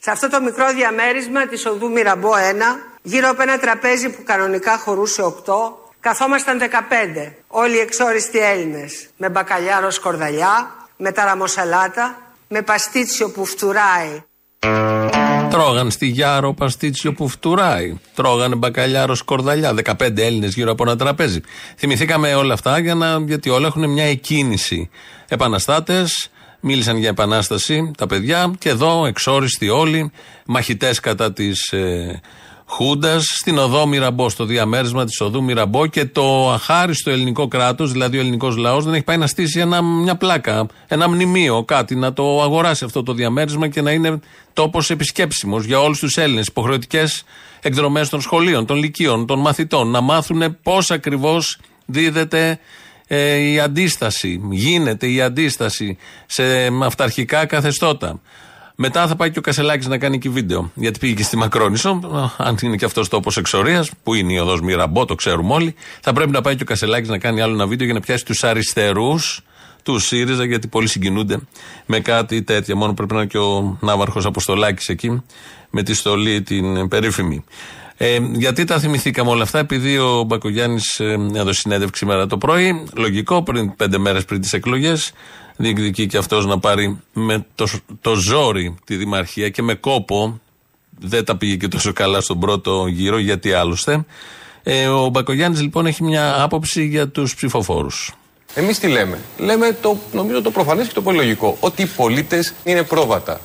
Σε 0.01 0.11
αυτό 0.11 0.29
το 0.29 0.41
μικρό 0.41 0.73
διαμέρισμα 0.73 1.47
της 1.47 1.67
οδού 1.67 1.91
Μυραμπό 1.91 2.31
1, 2.31 2.81
γύρω 3.03 3.29
από 3.29 3.43
ένα 3.43 3.59
τραπέζι 3.59 4.09
που 4.09 4.23
κανονικά 4.25 4.79
χωρούσε 4.79 5.23
8, 5.23 5.33
καθόμασταν 6.01 6.59
15. 6.59 7.35
Όλοι 7.49 7.77
οι 7.77 7.81
εξόριστοι 7.81 8.39
Έλληνες. 8.39 9.09
Με 9.17 9.29
μπακαλιάρο 9.29 9.91
σκορδαλιά, 9.91 10.75
με 10.97 11.13
ταραμοσαλάτα, 11.13 12.19
με 12.49 12.63
παστίτσιο 12.63 13.31
που 13.31 13.45
φτουράει. 13.45 14.23
Τρώγαν 15.51 15.91
στη 15.91 16.07
Γιάρο 16.07 16.55
παστίτσιο 16.55 17.13
που 17.13 17.29
φτουράει. 17.29 17.99
Τρώγανε 18.15 18.55
μπακαλιάρος 18.55 19.19
σκορδαλιά. 19.19 19.75
15 19.85 20.19
Έλληνες 20.19 20.55
γύρω 20.55 20.71
από 20.71 20.83
ένα 20.83 20.97
τραπέζι. 20.97 21.41
Θυμηθήκαμε 21.77 22.35
όλα 22.35 22.55
αυτά 22.55 22.79
για 22.79 22.95
να, 22.95 23.19
γιατί 23.19 23.51
όλα 23.51 23.67
έχουν 23.67 23.91
μια 23.91 24.05
εκκίνηση. 24.05 24.91
Επαναστάτες, 25.29 26.31
μίλησαν 26.61 26.97
για 26.97 27.09
επανάσταση 27.09 27.91
τα 27.97 28.07
παιδιά 28.07 28.53
και 28.59 28.69
εδώ 28.69 29.07
εξόριστοι 29.07 29.69
όλοι, 29.69 30.11
μαχητές 30.47 31.01
κατά 31.01 31.33
της 31.33 31.73
ε, 31.73 32.21
Χούντας 32.69 33.25
στην 33.25 33.59
οδό 33.59 33.87
Μυραμπό, 33.87 34.29
στο 34.29 34.45
διαμέρισμα 34.45 35.05
της 35.05 35.21
οδού 35.21 35.43
Μυραμπό 35.43 35.87
και 35.87 36.05
το 36.05 36.51
αχάριστο 36.53 37.11
ελληνικό 37.11 37.49
κράτος, 37.49 37.93
δηλαδή 37.93 38.17
ο 38.17 38.21
ελληνικός 38.21 38.57
λαός, 38.57 38.85
δεν 38.85 38.95
έχει 38.95 39.03
πάει 39.03 39.17
να 39.17 39.27
στήσει 39.27 39.61
ένα, 39.61 39.83
μια 39.83 40.17
πλάκα, 40.17 40.67
ένα 40.87 41.09
μνημείο, 41.09 41.65
κάτι, 41.65 41.95
να 41.95 42.13
το 42.13 42.43
αγοράσει 42.43 42.85
αυτό 42.85 43.03
το 43.03 43.13
διαμέρισμα 43.13 43.69
και 43.69 43.83
να 43.83 43.91
είναι 43.91 44.21
τόπος 44.53 44.91
επισκέψιμος 44.91 45.65
για 45.65 45.81
όλους 45.81 45.99
τους 45.99 46.17
Έλληνες. 46.17 46.47
Υποχρεωτικές 46.47 47.25
εκδρομές 47.61 48.09
των 48.09 48.21
σχολείων, 48.21 48.67
των 48.67 48.77
λυκείων, 48.77 49.27
των 49.27 49.41
μαθητών, 49.41 49.91
να 49.91 50.01
μάθουν 50.01 50.57
πώς 50.63 50.91
ακριβώς 50.91 51.59
δίδεται 51.87 52.59
ε, 53.07 53.37
η 53.37 53.61
αντίσταση, 53.61 54.41
γίνεται 54.51 55.07
η 55.07 55.21
αντίσταση 55.21 55.99
σε 56.27 56.43
αυταρχικά 56.83 57.47
καθεστώτα. 57.47 58.21
Μετά 58.79 59.07
θα 59.07 59.17
πάει 59.17 59.31
και 59.31 59.39
ο 59.39 59.43
Κασελάκης 59.43 59.87
να 59.87 59.99
κάνει 59.99 60.19
και 60.19 60.31
βίντεο. 60.31 60.71
Γιατί 60.75 60.99
πήγε 60.99 61.15
και 61.15 61.23
στη 61.23 61.37
Μακρόνισο, 61.37 62.01
αν 62.37 62.57
είναι 62.63 62.77
και 62.77 62.85
αυτός 62.85 63.09
τόπος 63.09 63.37
εξορίας, 63.37 63.91
που 64.03 64.15
είναι 64.15 64.33
η 64.33 64.39
οδός 64.39 64.61
Μυραμπό, 64.61 65.05
το 65.05 65.15
ξέρουμε 65.15 65.53
όλοι. 65.53 65.75
Θα 66.01 66.13
πρέπει 66.13 66.31
να 66.31 66.41
πάει 66.41 66.57
και 66.57 66.63
ο 66.63 66.67
Κασελάκης 66.67 67.09
να 67.09 67.19
κάνει 67.19 67.41
άλλο 67.41 67.55
ένα 67.55 67.67
βίντεο 67.67 67.85
για 67.85 67.95
να 67.95 68.01
πιάσει 68.01 68.25
τους 68.25 68.45
αριστερούς 68.45 69.41
του 69.83 69.99
ΣΥΡΙΖΑ, 69.99 70.45
γιατί 70.45 70.69
πολλοί 70.69 70.89
συγκινούνται 70.89 71.39
με 71.87 72.01
κάτι 72.01 72.43
τέτοια. 72.43 72.77
Μόνο 72.77 72.95
πρέπει 72.95 73.13
να 73.13 73.19
είναι 73.19 73.29
και 73.29 73.39
ο 73.39 73.79
Ναύαρχος 73.81 74.27
Αποστολάκης 74.27 74.89
εκεί, 74.89 75.23
με 75.71 75.83
τη 75.83 75.95
στολή 75.95 76.43
την 76.43 76.89
περίφημη. 76.89 77.45
Ε, 77.97 78.19
γιατί 78.33 78.65
τα 78.65 78.79
θυμηθήκαμε 78.79 79.31
όλα 79.31 79.43
αυτά, 79.43 79.59
επειδή 79.59 79.99
ο 79.99 80.23
Μπακογιάννης 80.23 81.01
ε, 81.01 81.19
έδωσε 81.35 81.61
συνέντευξη 81.61 82.05
σήμερα 82.05 82.27
το 82.27 82.39
πρωί. 82.39 82.85
Λογικό, 82.95 83.43
πριν 83.43 83.77
πέντε 83.77 83.99
μέρες 83.99 84.25
πριν 84.25 84.41
τις 84.41 84.53
εκλογές, 84.53 85.13
διεκδικεί 85.57 86.07
και 86.07 86.17
αυτός 86.17 86.47
να 86.47 86.59
πάρει 86.59 87.01
με 87.13 87.47
το, 87.55 87.67
το 88.01 88.15
ζόρι 88.15 88.75
τη 88.85 88.97
Δημαρχία 88.97 89.49
και 89.49 89.63
με 89.63 89.75
κόπο. 89.75 90.41
Δεν 90.99 91.25
τα 91.25 91.37
πήγε 91.37 91.57
και 91.57 91.69
τόσο 91.69 91.93
καλά 91.93 92.21
στον 92.21 92.41
πρώτο 92.41 92.87
γύρο, 92.87 93.19
γιατί 93.19 93.53
άλλωστε. 93.53 94.05
Ε, 94.63 94.87
ο 94.87 95.09
Μπακογιάννης 95.09 95.61
λοιπόν 95.61 95.87
έχει 95.87 96.03
μια 96.03 96.43
άποψη 96.43 96.85
για 96.85 97.09
τους 97.09 97.35
ψηφοφόρους. 97.35 98.15
Εμείς 98.55 98.79
τι 98.79 98.87
λέμε; 98.87 99.19
Λέμε 99.39 99.79
το, 99.83 99.99
νομίζω 100.13 100.43
το 100.43 100.51
προφανές 100.51 100.87
και 100.87 100.95
το 100.95 101.03
πολύ 101.03 101.17
λογικό. 101.17 101.57
Ότι 101.61 101.83
οι 101.83 101.87
πολίτες 101.87 102.55
είναι 102.65 102.83
πρόβατα. 102.83 103.41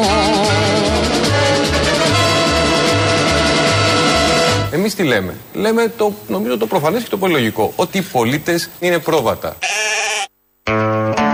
Εμείς 4.71 4.95
τι 4.95 5.03
λέμε; 5.03 5.37
Λέμε 5.53 5.93
το, 5.97 6.13
νομίζω 6.29 6.59
το 6.59 6.67
προφανές 6.67 7.03
και 7.03 7.09
το 7.09 7.17
πολύ 7.17 7.33
λογικό. 7.33 7.73
Ότι 7.77 7.99
οι 7.99 8.03
πολίτες 8.03 8.69
είναι 8.81 8.99
πρόβατα. 8.99 9.57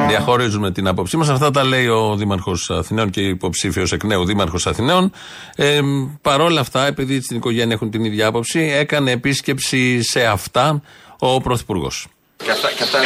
Διαχωρίζουμε 0.08 0.72
την 0.72 0.86
άποψή 0.88 1.16
μας. 1.16 1.28
Αυτά 1.28 1.50
τα 1.50 1.64
λέει 1.64 1.86
ο 1.86 2.16
Δήμαρχος 2.16 2.70
Αθηναίων 2.70 3.10
και 3.10 3.20
υποψήφιος 3.20 3.92
εκ 3.92 4.04
νέου 4.04 4.24
Δήμαρχος 4.24 4.66
Αθηναίων. 4.66 5.12
Ε, 5.56 5.80
Παρ' 6.22 6.40
όλα 6.40 6.60
αυτά, 6.60 6.86
επειδή 6.86 7.20
στην 7.22 7.36
οικογένεια 7.36 7.74
έχουν 7.74 7.90
την 7.90 8.04
ίδια 8.04 8.26
άποψη, 8.26 8.60
έκανε 8.60 9.10
επίσκεψη 9.10 10.02
σε 10.02 10.24
αυτά 10.24 10.82
ο 11.18 11.40
Πρωθυπουργός. 11.40 12.06
Και 12.44 12.50
αυτά, 12.50 12.68
και 12.76 12.82
αυτά 12.82 12.98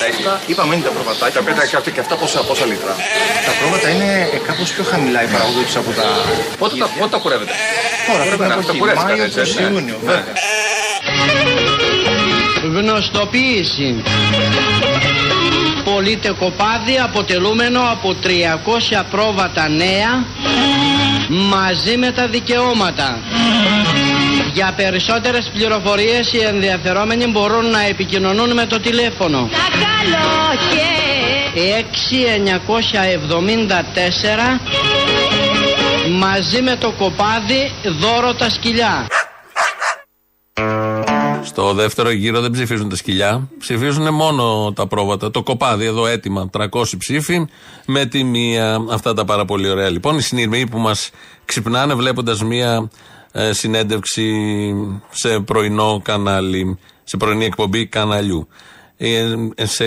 τα 0.00 0.40
είπαμε 0.46 0.74
είναι 0.74 0.84
τα 0.84 0.90
προβατάκια. 0.96 1.40
Τα 1.40 1.46
πέτα 1.46 1.62
και, 1.84 1.90
και 1.90 2.00
αυτά 2.00 2.14
πόσα, 2.20 2.40
πόσα 2.48 2.64
λίτρα. 2.70 2.94
Τα 3.46 3.52
πρόβατα 3.58 3.88
είναι 3.94 4.10
κάπως 4.46 4.68
πιο 4.74 4.84
χαμηλά 4.84 5.20
η 5.22 5.28
παραγωγή 5.34 5.64
του 5.68 5.78
από 5.78 5.90
τα. 5.98 6.06
Πότε, 6.58 6.74
τα, 6.76 6.86
πότε 6.98 7.10
τα 7.10 7.18
κουρεύετε; 7.22 7.52
Τώρα 8.08 8.22
πρέπει 8.24 8.42
να 8.42 8.48
τα 8.48 9.02
Μάιο 9.02 9.28
προς 9.34 9.54
Ιούνιο, 9.54 9.98
βέβαια. 10.04 10.34
Γνωστοποίηση 12.74 14.02
πωλείται 15.84 16.32
κοπάδι 16.38 16.98
αποτελούμενο 17.04 17.80
από 17.90 18.16
300 18.22 19.04
πρόβατα 19.10 19.68
νέα 19.68 20.24
μαζί 21.28 21.96
με 21.96 22.10
τα 22.10 22.28
δικαιώματα. 22.28 23.18
Για 24.56 24.74
περισσότερες 24.76 25.50
πληροφορίες 25.52 26.32
οι 26.32 26.38
ενδιαφερόμενοι 26.38 27.26
μπορούν 27.26 27.70
να 27.70 27.80
επικοινωνούν 27.80 28.52
με 28.52 28.66
το 28.66 28.80
τηλέφωνο. 28.80 29.48
Τα 29.52 29.78
καλό 29.78 30.26
6974 36.08 36.10
μαζί 36.18 36.62
με 36.62 36.76
το 36.76 36.92
κοπάδι 36.98 37.72
δώρο 38.00 38.34
τα 38.34 38.50
σκυλιά. 38.50 39.06
Στο 41.42 41.72
δεύτερο 41.72 42.10
γύρο 42.10 42.40
δεν 42.40 42.50
ψηφίζουν 42.50 42.88
τα 42.88 42.96
σκυλιά. 42.96 43.48
Ψηφίζουν 43.58 44.14
μόνο 44.14 44.72
τα 44.72 44.86
πρόβατα. 44.86 45.30
Το 45.30 45.42
κοπάδι 45.42 45.84
εδώ 45.84 46.06
έτοιμα. 46.06 46.50
300 46.58 46.66
ψήφοι 46.98 47.46
με 47.86 48.06
τη 48.06 48.24
μία. 48.24 48.84
Αυτά 48.90 49.14
τα 49.14 49.24
πάρα 49.24 49.44
πολύ 49.44 49.68
ωραία. 49.68 49.90
Λοιπόν, 49.90 50.16
οι 50.18 50.22
συνειρμοί 50.22 50.66
που 50.66 50.78
μας 50.78 51.10
ξυπνάνε 51.44 51.94
βλέποντας 51.94 52.42
μία 52.42 52.90
ε, 53.38 53.52
συνέντευξη 53.52 54.32
σε 55.10 55.40
πρωινό 55.40 56.00
κανάλι, 56.04 56.78
σε 57.04 57.16
πρωινή 57.16 57.44
εκπομπή 57.44 57.86
καναλιού. 57.86 58.48
Ε, 58.96 59.34
σε 59.62 59.84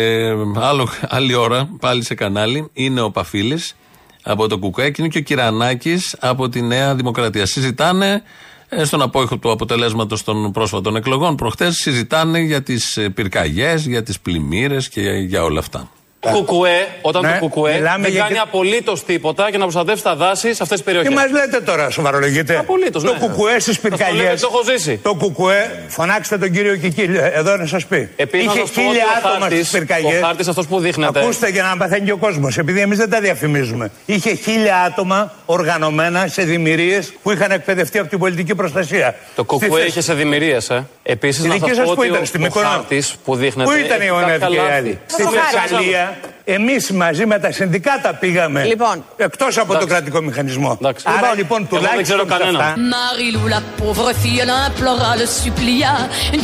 άλλο, 0.56 0.88
άλλη 1.02 1.34
ώρα, 1.34 1.70
πάλι 1.80 2.04
σε 2.04 2.16
κανάλι, 2.16 2.70
είναι 2.74 3.02
ο 3.02 3.12
Παφίλης 3.12 3.76
από 4.24 4.48
το 4.48 4.58
Κουκουέ 4.58 4.90
και 4.90 5.02
είναι 5.02 5.10
και 5.12 5.18
ο 5.18 5.22
Κυρανάκης 5.22 6.16
από 6.20 6.50
τη 6.50 6.62
Νέα 6.62 6.96
Δημοκρατία. 6.96 7.46
Συζητάνε 7.46 8.24
ε, 8.70 8.84
στον 8.84 9.02
απόϊχο 9.02 9.38
του 9.38 9.52
αποτελέσματος 9.52 10.24
των 10.24 10.52
πρόσφατων 10.52 10.96
εκλογών 10.96 11.36
προχτές 11.36 11.76
συζητάνε 11.76 12.40
για 12.40 12.64
τις 12.64 12.98
ε, 12.98 13.10
πυρκαγιές, 13.10 13.86
για 13.86 14.04
τις 14.04 14.20
πλημμύρες 14.20 14.90
και 14.90 15.02
για 15.02 15.44
όλα 15.44 15.60
αυτά. 15.60 15.92
Το 16.22 16.30
κουκουέ, 16.30 16.88
όταν 17.02 17.22
ναι, 17.22 17.32
το 17.32 17.38
κουκουέ 17.40 17.72
δεν 17.72 18.14
κάνει 18.14 18.34
και... 18.34 18.40
απολύτως 18.42 19.04
τίποτα 19.04 19.50
για 19.50 19.58
να 19.58 19.64
προστατεύσει 19.64 20.04
τα 20.04 20.16
δάση 20.16 20.54
σε 20.54 20.64
αυτές 20.64 20.78
τις 20.78 20.84
περιοχές. 20.84 21.10
Τι 21.10 21.16
μας 21.16 21.32
λέτε 21.32 21.62
τώρα, 21.62 21.90
σοβαρολογείτε; 21.90 22.58
Απολύτως. 22.58 23.04
Το 23.04 23.12
ναι. 23.12 23.20
κουκουέ 23.20 23.60
στις 23.60 23.80
πυρκαγιές. 23.80 24.42
Το 24.42 24.50
έχω 24.52 24.64
ζήσει. 24.64 24.98
Το 24.98 25.14
κουκουέ, 25.14 25.84
φωνάξτε 25.88 26.38
τον 26.38 26.52
κύριο 26.52 26.76
Κικίλ 26.76 27.16
εδώ 27.16 27.58
να 27.58 27.66
σας 27.66 27.86
πει. 27.86 28.10
Επίσης, 28.16 28.54
Είχε 28.54 28.66
χίλια 28.82 29.06
άτομα 29.26 29.46
στις 29.46 29.70
πυρκαγιές. 29.70 30.22
Ο 30.22 30.26
χάρτης 30.26 30.48
αυτός 30.48 30.68
που 30.68 30.80
δείχνετε. 30.80 31.20
Ακούστε 31.20 31.50
για 31.50 31.64
να 31.64 31.78
παθαίνει 31.78 32.06
και 32.06 32.12
ο 32.12 32.18
κόσμος, 32.18 32.58
επειδή 32.58 32.82
εμείς 32.82 32.98
δεν 32.98 33.10
τα 33.10 33.20
διαφημίζουμε. 33.20 33.92
Είχε 34.06 34.34
χίλια 34.34 34.78
άτομα 34.78 35.34
οργανωμένα 35.46 36.28
σε 36.28 36.44
δημιουργίες 36.44 37.14
που 37.24 37.32
είχαν 37.32 37.52
εκπαιδευτεί 37.52 37.98
από 37.98 38.10
την 38.10 38.20
πολιτική 38.20 38.56
προστασία. 38.56 39.16
Το 39.36 39.44
κουκουέ 39.44 39.86
είχε 39.86 40.02
σε 40.02 40.14
δημιουργίες, 40.14 40.70
ε. 40.70 40.86
Επίσης, 41.04 41.44
να 41.44 41.58
σας 41.58 41.78
πω 41.84 41.92
ότι 41.92 42.10
ο 42.46 42.50
χάρτης 42.50 43.16
που 43.24 43.36
δείχνετε. 43.36 43.70
Πού 43.70 43.76
ήταν 43.78 44.02
η 44.02 44.10
ΟΝΕΔ 44.10 44.46
και 44.46 44.56
οι 44.56 44.58
άλλοι. 44.58 45.00
Στη 45.06 45.24
Θεσσαλία 45.24 46.09
Yeah. 46.10 46.39
Εμείς 46.58 46.92
μαζί 46.92 47.26
με 47.26 47.40
τα 47.40 47.52
συνδικάτα 47.52 48.14
πήγαμε. 48.14 48.64
Λοιπόν. 48.64 49.06
Εκτός 49.18 49.58
από 49.58 49.78
τον 49.78 49.88
κρατικό 49.88 50.22
μηχανισμό. 50.22 50.78
Εντάξει. 50.82 51.06
Άρα 51.18 51.36
λοιπόν 51.36 51.68
τουλάχιστον. 51.68 51.96
Δεν 51.96 52.04
ξέρω 52.04 52.26
κανένα. 52.26 52.76
Marilou, 52.94 53.46
la 53.56 53.62
pauvre 53.80 54.12
fille, 54.22 54.44
l'implora, 54.52 55.10
le 55.22 55.28
supplia. 55.42 55.94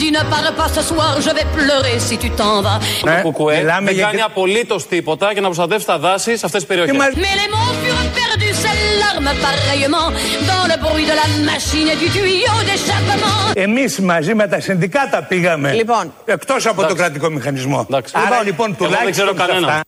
Dis 0.02 0.12
ne 0.18 0.24
pars 0.32 0.52
pas 0.60 0.70
ce 0.78 0.84
soir, 0.90 1.12
je 1.26 1.32
vais 1.38 1.48
pleurer 1.58 1.96
si 2.08 2.16
tu 2.24 2.30
t'en 2.40 2.56
vas. 2.66 2.80
Το 3.04 3.22
κουκουέ 3.22 3.66
δεν 3.86 3.98
κάνει 3.98 4.22
απολύτως 4.22 4.88
τίποτα 4.88 5.32
για 5.32 5.42
να 5.42 5.48
προστατεύσει 5.48 5.86
τα 5.86 5.98
δάση 5.98 6.38
σε 6.38 6.46
αυτές 6.46 6.66
τις 6.66 6.66
περιοχές. 6.66 6.96
Mais 6.98 7.36
les 7.42 7.50
mots 7.56 7.74
furent 7.84 8.10
perdus, 8.20 8.54
ces 8.64 8.78
larmes 9.04 9.36
pareillement 9.48 10.08
dans 10.52 10.66
le 10.72 10.78
bruit 10.86 11.06
de 11.12 11.16
la 11.22 11.28
machine 11.52 11.88
et 11.94 11.98
du 12.04 12.08
tuyau 12.16 12.58
d'échappement. 12.68 13.54
Εμείς 13.54 14.00
μαζί 14.00 14.34
με 14.36 14.48
τα 14.48 14.60
συνδικάτα 14.60 15.24
πήγαμε. 15.24 15.74
Λοιπόν. 15.74 16.14
Εκτός 16.26 16.66
από 16.66 16.86
τον 16.86 16.98
κρατικό 16.98 17.30
μηχανισμό. 17.30 17.88
Άρα 18.12 18.42
λοιπόν 18.44 18.76
τουλάχιστον. 18.76 19.04
Δεν 19.04 19.12
ξέρω 19.12 19.34
κανένα. 19.34 19.84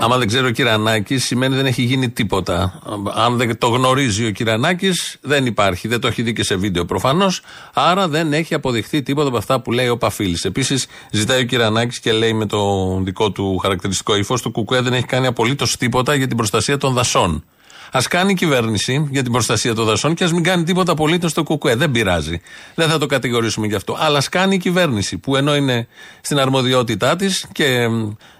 Άμα 0.00 0.16
δεν 0.16 0.26
ξέρει 0.26 0.46
ο 0.46 0.50
Κυρανάκης, 0.50 1.24
σημαίνει 1.24 1.56
δεν 1.56 1.66
έχει 1.66 1.82
γίνει 1.82 2.10
τίποτα. 2.10 2.80
Αν 3.14 3.36
δεν 3.36 3.58
το 3.58 3.68
γνωρίζει 3.68 4.26
ο 4.26 4.30
Κυρανάκης, 4.30 5.16
δεν 5.20 5.46
υπάρχει. 5.46 5.88
Δεν 5.88 6.00
το 6.00 6.06
έχει 6.08 6.22
δει 6.22 6.32
και 6.32 6.44
σε 6.44 6.56
βίντεο 6.56 6.84
προφανώς. 6.84 7.42
Άρα 7.74 8.08
δεν 8.08 8.32
έχει 8.32 8.54
αποδειχθεί 8.54 9.02
τίποτα 9.02 9.28
από 9.28 9.36
αυτά 9.36 9.60
που 9.60 9.72
λέει 9.72 9.88
ο 9.88 9.96
Παφίλης. 9.96 10.44
Επίσης, 10.44 10.86
ζητάει 11.10 11.40
ο 11.40 11.44
Κυρανάκης 11.44 12.00
και 12.00 12.12
λέει 12.12 12.32
με 12.32 12.46
το 12.46 12.60
δικό 13.02 13.30
του 13.30 13.58
χαρακτηριστικό 13.58 14.16
ύφος 14.16 14.42
του 14.42 14.50
Κουκουέ 14.50 14.80
δεν 14.80 14.92
έχει 14.92 15.06
κάνει 15.06 15.26
απολύτως 15.26 15.76
τίποτα 15.76 16.14
για 16.14 16.26
την 16.26 16.36
προστασία 16.36 16.76
των 16.76 16.92
δασών. 16.92 17.44
Α 17.92 18.00
κάνει 18.08 18.30
η 18.30 18.34
κυβέρνηση 18.34 19.08
για 19.10 19.22
την 19.22 19.32
προστασία 19.32 19.74
των 19.74 19.84
δασών 19.84 20.14
και 20.14 20.24
ας 20.24 20.32
μην 20.32 20.42
κάνει 20.42 20.62
τίποτα 20.62 20.92
απολύτως 20.92 21.30
στο 21.30 21.42
κουκουέ. 21.42 21.74
Δεν 21.74 21.90
πειράζει. 21.90 22.40
Δεν 22.74 22.88
θα 22.88 22.98
το 22.98 23.06
κατηγορήσουμε 23.06 23.66
γι' 23.66 23.74
αυτό. 23.74 23.96
Αλλά 23.98 24.18
ας 24.18 24.28
κάνει 24.28 24.54
η 24.54 24.58
κυβέρνηση 24.58 25.18
που 25.18 25.36
ενώ 25.36 25.56
είναι 25.56 25.86
στην 26.20 26.38
αρμοδιότητά 26.38 27.16
της 27.16 27.46
και 27.52 27.86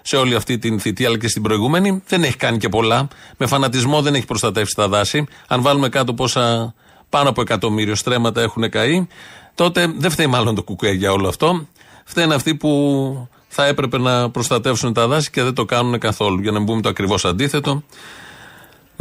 σε 0.01 0.15
όλη 0.15 0.35
αυτή 0.35 0.57
την 0.57 0.79
θητεία 0.79 1.07
αλλά 1.07 1.17
και 1.17 1.27
στην 1.27 1.41
προηγούμενη 1.41 2.03
δεν 2.07 2.23
έχει 2.23 2.35
κάνει 2.35 2.57
και 2.57 2.69
πολλά. 2.69 3.07
Με 3.37 3.45
φανατισμό 3.45 4.01
δεν 4.01 4.15
έχει 4.15 4.25
προστατεύσει 4.25 4.75
τα 4.75 4.87
δάση. 4.87 5.25
Αν 5.47 5.61
βάλουμε 5.61 5.89
κάτω 5.89 6.13
πόσα 6.13 6.73
πάνω 7.09 7.29
από 7.29 7.41
εκατομμύριο 7.41 7.95
στρέμματα 7.95 8.41
έχουν 8.41 8.69
καεί, 8.69 9.07
τότε 9.55 9.93
δεν 9.97 10.11
φταίει 10.11 10.27
μάλλον 10.27 10.55
το 10.55 10.63
κουκουέ 10.63 10.91
για 10.91 11.11
όλο 11.11 11.27
αυτό. 11.27 11.67
Φταίνουν 12.05 12.31
αυτοί 12.31 12.55
που 12.55 13.27
θα 13.47 13.65
έπρεπε 13.65 13.97
να 13.97 14.29
προστατεύσουν 14.29 14.93
τα 14.93 15.07
δάση 15.07 15.29
και 15.29 15.43
δεν 15.43 15.53
το 15.53 15.65
κάνουν 15.65 15.99
καθόλου. 15.99 16.41
Για 16.41 16.51
να 16.51 16.57
μην 16.57 16.67
πούμε 16.67 16.81
το 16.81 16.89
ακριβώς 16.89 17.25
αντίθετο. 17.25 17.83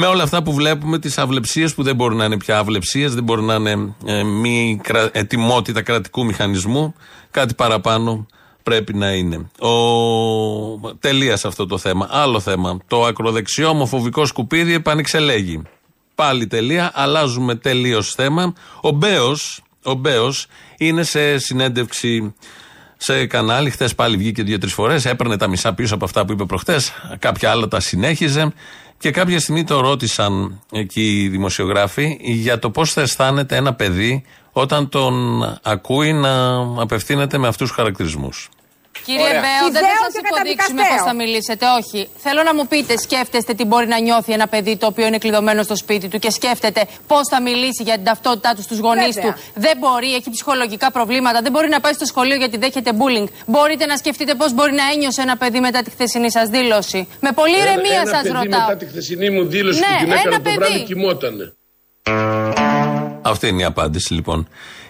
Με 0.01 0.07
όλα 0.07 0.23
αυτά 0.23 0.43
που 0.43 0.53
βλέπουμε, 0.53 0.99
τις 0.99 1.19
αυλεψίες 1.19 1.75
που 1.75 1.83
δεν 1.83 1.95
μπορούν 1.95 2.17
να 2.17 2.25
είναι 2.25 2.37
πια 2.37 2.59
αυλεψίες, 2.59 3.15
δεν 3.15 3.25
μπορούν 3.25 3.45
να 3.45 3.55
είναι 3.55 3.95
ε, 4.07 4.23
μη 4.23 4.81
κρα, 4.83 5.11
ετοιμότητα 5.13 5.83
κρατικού 5.83 6.25
μηχανισμού, 6.25 6.95
κάτι 7.31 7.55
παραπάνω 7.55 8.27
πρέπει 8.63 8.95
να 8.95 9.13
είναι. 9.13 9.51
Ο... 9.59 10.95
Τελεία 10.99 11.37
σε 11.37 11.47
αυτό 11.47 11.67
το 11.67 11.79
θέμα. 11.79 12.09
Άλλο 12.11 12.41
θέμα. 12.41 12.79
Το 12.87 13.05
ακροδεξιό 13.05 13.69
ομοφοβικό 13.69 14.27
σκουπίδι 14.27 14.73
επανεξελέγει. 14.73 15.63
Πάλι 16.15 16.47
τελεία, 16.47 16.91
αλλάζουμε 16.95 17.55
τελείως 17.55 18.15
θέμα. 18.15 18.53
Ο 18.81 18.91
Μπέος 18.91 19.63
ο 19.83 19.95
Μπέος 19.95 20.47
είναι 20.79 21.03
σε 21.03 21.39
συνέντευξη 21.39 22.35
σε 22.97 23.27
κανάλι. 23.27 23.71
Χθες 23.71 23.95
πάλι 23.95 24.17
βγήκε 24.17 24.43
δύο-τρεις 24.43 24.73
φορές. 24.73 25.05
Έπαιρνε 25.05 25.37
τα 25.37 25.49
μισά 25.49 25.75
πίσω 25.75 25.95
από 25.95 26.05
αυτά 26.05 26.25
που 26.25 26.33
είπε 26.33 26.45
προχθέ. 26.45 26.81
Κάποια 27.19 27.51
άλλα 27.51 27.69
τα 27.69 27.81
συνέχιζε. 27.81 28.53
Και 28.99 29.11
κάποια 29.11 29.41
στιγμή 29.41 29.65
το 29.65 29.81
ρώτησαν 29.81 30.61
εκεί 30.73 31.23
οι 31.23 31.29
δημοσιογράφοι 31.29 32.19
για 32.21 32.59
το 32.59 32.71
πώς 32.71 32.93
θα 32.93 33.01
αισθάνεται 33.01 33.57
ένα 33.57 33.75
παιδί 33.75 34.25
όταν 34.53 34.89
τον 34.89 35.43
ακούει 35.63 36.13
να 36.13 36.57
απευθύνεται 36.57 37.39
με 37.39 37.49
αυτούς 37.49 37.67
τους 37.67 37.77
χαρακτηρισμούς. 37.77 38.49
Κύριε 39.05 39.33
Μπέο, 39.43 39.65
δεν 39.73 39.83
θα 39.83 39.97
σας 40.05 40.15
υποδείξουμε 40.23 40.83
πώς 40.93 41.03
θα 41.05 41.15
μιλήσετε. 41.15 41.67
Όχι. 41.79 42.09
Θέλω 42.17 42.43
να 42.43 42.55
μου 42.55 42.67
πείτε, 42.67 42.99
σκέφτεστε 42.99 43.55
τι 43.55 43.65
μπορεί 43.65 43.87
να 43.87 44.01
νιώθει 44.01 44.33
ένα 44.33 44.47
παιδί 44.47 44.77
το 44.77 44.87
οποίο 44.87 45.07
είναι 45.07 45.19
κλειδωμένο 45.19 45.63
στο 45.63 45.77
σπίτι 45.77 46.09
του 46.09 46.19
και 46.19 46.31
σκέφτεται 46.31 46.87
πώς 47.07 47.23
θα 47.31 47.43
μιλήσει 47.43 47.83
για 47.83 47.95
την 47.95 48.05
ταυτότητά 48.05 48.55
του 48.55 48.63
στους 48.63 48.79
γονείς 48.79 49.15
του. 49.17 49.35
Δεν 49.55 49.77
μπορεί, 49.79 50.15
έχει 50.15 50.31
ψυχολογικά 50.31 50.91
προβλήματα, 50.91 51.41
δεν 51.41 51.53
μπορεί 51.53 51.69
να 51.69 51.81
πάει 51.81 51.93
στο 51.93 52.05
σχολείο 52.05 52.37
γιατί 52.37 52.57
δέχεται 52.57 52.91
bullying. 53.01 53.27
Μπορείτε 53.47 53.87
να 53.87 53.97
σκεφτείτε 53.97 54.35
πώς 54.35 54.55
μπορεί 54.55 54.73
να 54.73 54.83
ένιωσε 54.93 55.23
ένα 55.23 55.37
παιδί 55.37 55.61
μετά 55.61 55.83
τη 55.83 55.91
χθεσινή 55.91 56.31
σας 56.31 56.49
δήλωση. 56.49 57.09
Με 57.21 57.33
πολύ 57.33 57.57
ηρεμία 57.57 58.07
σας 58.07 58.23
ρωτάω. 58.23 58.43
Μετά 58.45 58.77
τη 58.79 58.87
χθεσινή 58.87 59.31
μου 59.31 59.47
δήλωση 59.47 59.81
ναι, 59.81 59.87
που 59.87 60.05
την 60.05 60.13
έκανα 60.13 60.41
το 60.41 60.51
βράδυ 60.51 60.83
κοιμότανε. 60.83 61.53
Αυτή 63.23 63.49
είναι 63.49 63.63
η 63.63 63.65
απάντηση 63.65 64.15
λοιπόν. 64.15 64.49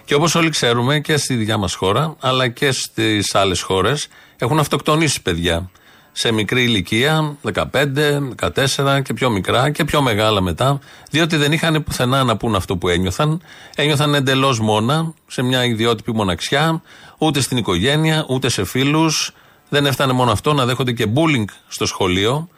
Και 0.09 0.15
όπως 0.15 0.35
όλοι 0.35 0.49
ξέρουμε 0.49 0.99
και 0.99 1.17
στη 1.17 1.35
δικιά 1.35 1.57
μας 1.57 1.73
χώρα, 1.73 2.15
αλλά 2.19 2.47
και 2.47 2.71
στις 2.71 3.35
άλλες 3.35 3.61
χώρες, 3.61 4.07
έχουν 4.37 4.59
αυτοκτονήσει 4.59 5.21
παιδιά. 5.21 5.69
Σε 6.11 6.31
μικρή 6.31 6.63
ηλικία, 6.63 7.37
15, 7.41 8.33
14 8.35 9.01
και 9.01 9.13
πιο 9.13 9.29
μικρά 9.29 9.69
και 9.69 9.83
πιο 9.83 10.01
μεγάλα 10.01 10.41
μετά, 10.41 10.79
διότι 11.09 11.35
δεν 11.35 11.51
είχαν 11.51 11.83
πουθενά 11.83 12.23
να 12.23 12.37
πούν 12.37 12.55
αυτό 12.55 12.77
που 12.77 12.87
ένιωθαν. 12.87 13.41
Ένιωθαν 13.75 14.13
εντελώς 14.13 14.59
μόνα, 14.59 15.13
σε 15.27 15.41
μια 15.41 15.65
ιδιότυπη 15.65 16.13
μοναξιά, 16.13 16.81
ούτε 17.17 17.41
στην 17.41 17.57
οικογένεια, 17.57 18.25
ούτε 18.29 18.49
σε 18.49 18.65
φίλους. 18.65 19.33
Δεν 19.69 19.85
έφτανε 19.85 20.13
μόνο 20.13 20.31
αυτό 20.31 20.53
να 20.53 20.65
δέχονται 20.65 20.91
και 20.91 21.05
bullying 21.15 21.45
στο 21.67 21.85
σχολείο 21.85 22.49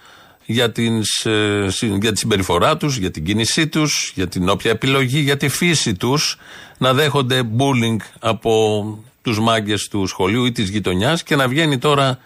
για, 0.51 0.71
την, 0.71 1.01
ε, 1.23 1.67
για 2.01 2.11
τη 2.11 2.19
συμπεριφορά 2.19 2.77
τους, 2.77 2.97
για 2.97 3.11
την 3.11 3.23
κίνησή 3.25 3.67
τους, 3.67 4.11
για 4.15 4.27
την 4.27 4.49
όποια 4.49 4.71
επιλογή, 4.71 5.19
για 5.19 5.37
τη 5.37 5.47
φύση 5.47 5.93
τους 5.93 6.37
να 6.77 6.93
δέχονται 6.93 7.41
bullying 7.57 7.97
από 8.19 8.83
τους 9.21 9.39
μάγκες 9.39 9.87
του 9.87 10.05
σχολείου 10.05 10.45
ή 10.45 10.51
της 10.51 10.69
γειτονιάς 10.69 11.23
και 11.23 11.35
να 11.35 11.47
βγαίνει 11.47 11.77
τώρα 11.77 12.19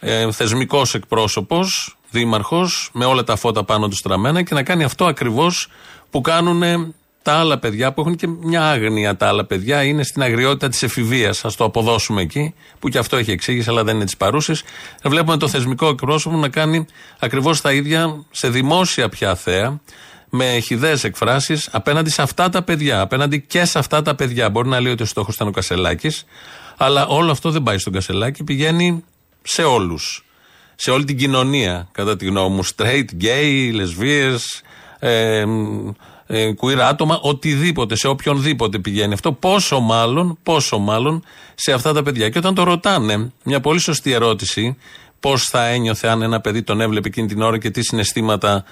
ε, 0.00 0.32
θεσμικός 0.32 0.94
εκπρόσωπος, 0.94 1.96
δήμαρχος, 2.10 2.90
με 2.92 3.04
όλα 3.04 3.24
τα 3.24 3.36
φώτα 3.36 3.64
πάνω 3.64 3.88
του 3.88 3.96
στραμμένα 3.96 4.42
και 4.42 4.54
να 4.54 4.62
κάνει 4.62 4.84
αυτό 4.84 5.04
ακριβώς 5.04 5.68
που 6.10 6.20
κάνουν 6.20 6.94
τα 7.26 7.32
άλλα 7.32 7.58
παιδιά 7.58 7.92
που 7.92 8.00
έχουν 8.00 8.16
και 8.16 8.26
μια 8.26 8.70
άγνοια 8.70 9.16
τα 9.16 9.28
άλλα 9.28 9.44
παιδιά 9.44 9.82
είναι 9.82 10.02
στην 10.02 10.22
αγριότητα 10.22 10.68
της 10.68 10.82
εφηβείας. 10.82 11.44
Α 11.44 11.50
το 11.56 11.64
αποδώσουμε 11.64 12.22
εκεί, 12.22 12.54
που 12.78 12.88
και 12.88 12.98
αυτό 12.98 13.16
έχει 13.16 13.30
εξήγηση, 13.30 13.68
αλλά 13.70 13.84
δεν 13.84 13.94
είναι 13.94 14.04
της 14.04 14.16
παρούσης. 14.16 14.62
Βλέπουμε 15.04 15.36
το 15.36 15.48
θεσμικό 15.48 15.88
εκπρόσωπο 15.88 16.36
να 16.36 16.48
κάνει 16.48 16.86
ακριβώς 17.18 17.60
τα 17.60 17.72
ίδια 17.72 18.24
σε 18.30 18.48
δημόσια 18.48 19.08
πια 19.08 19.34
θέα, 19.34 19.80
με 20.30 20.58
χιδαίε 20.58 20.96
εκφράσεις 21.02 21.68
απέναντι 21.72 22.10
σε 22.10 22.22
αυτά 22.22 22.48
τα 22.48 22.62
παιδιά. 22.62 23.00
Απέναντι 23.00 23.40
και 23.40 23.64
σε 23.64 23.78
αυτά 23.78 24.02
τα 24.02 24.14
παιδιά. 24.14 24.50
Μπορεί 24.50 24.68
να 24.68 24.80
λέει 24.80 24.92
ότι 24.92 25.02
ο 25.02 25.06
στόχος 25.06 25.34
ήταν 25.34 25.48
ο 25.48 25.50
Κασελάκης, 25.50 26.24
αλλά 26.76 27.06
όλο 27.06 27.30
αυτό 27.30 27.50
δεν 27.50 27.62
πάει 27.62 27.78
στον 27.78 27.92
Κασελάκη, 27.92 28.44
πηγαίνει 28.44 29.04
σε 29.42 29.62
όλους. 29.62 30.24
Σε 30.74 30.90
όλη 30.90 31.04
την 31.04 31.16
κοινωνία, 31.16 31.88
κατά 31.92 32.16
τη 32.16 32.26
γνώμη 32.26 32.54
μου. 32.54 32.64
Straight, 32.64 33.22
gay, 33.22 33.70
λεσβείες, 33.72 34.62
ε, 34.98 35.44
ε, 36.26 36.50
queer 36.60 36.78
άτομα, 36.78 37.18
οτιδήποτε, 37.22 37.96
σε 37.96 38.08
οποιονδήποτε 38.08 38.78
πηγαίνει 38.78 39.12
αυτό. 39.12 39.32
Πόσο 39.32 39.80
μάλλον, 39.80 40.38
πόσο 40.42 40.78
μάλλον 40.78 41.24
σε 41.54 41.72
αυτά 41.72 41.92
τα 41.92 42.02
παιδιά. 42.02 42.28
Και 42.28 42.38
όταν 42.38 42.54
το 42.54 42.62
ρωτάνε, 42.62 43.32
μια 43.44 43.60
πολύ 43.60 43.80
σωστή 43.80 44.12
ερώτηση, 44.12 44.76
πώς 45.20 45.44
θα 45.44 45.66
ένιωθε 45.66 46.08
αν 46.08 46.22
ένα 46.22 46.40
παιδί 46.40 46.62
τον 46.62 46.80
έβλεπε 46.80 47.08
εκείνη 47.08 47.26
την 47.26 47.42
ώρα 47.42 47.58
και 47.58 47.70
τι 47.70 47.82
συναισθήματα 47.82 48.64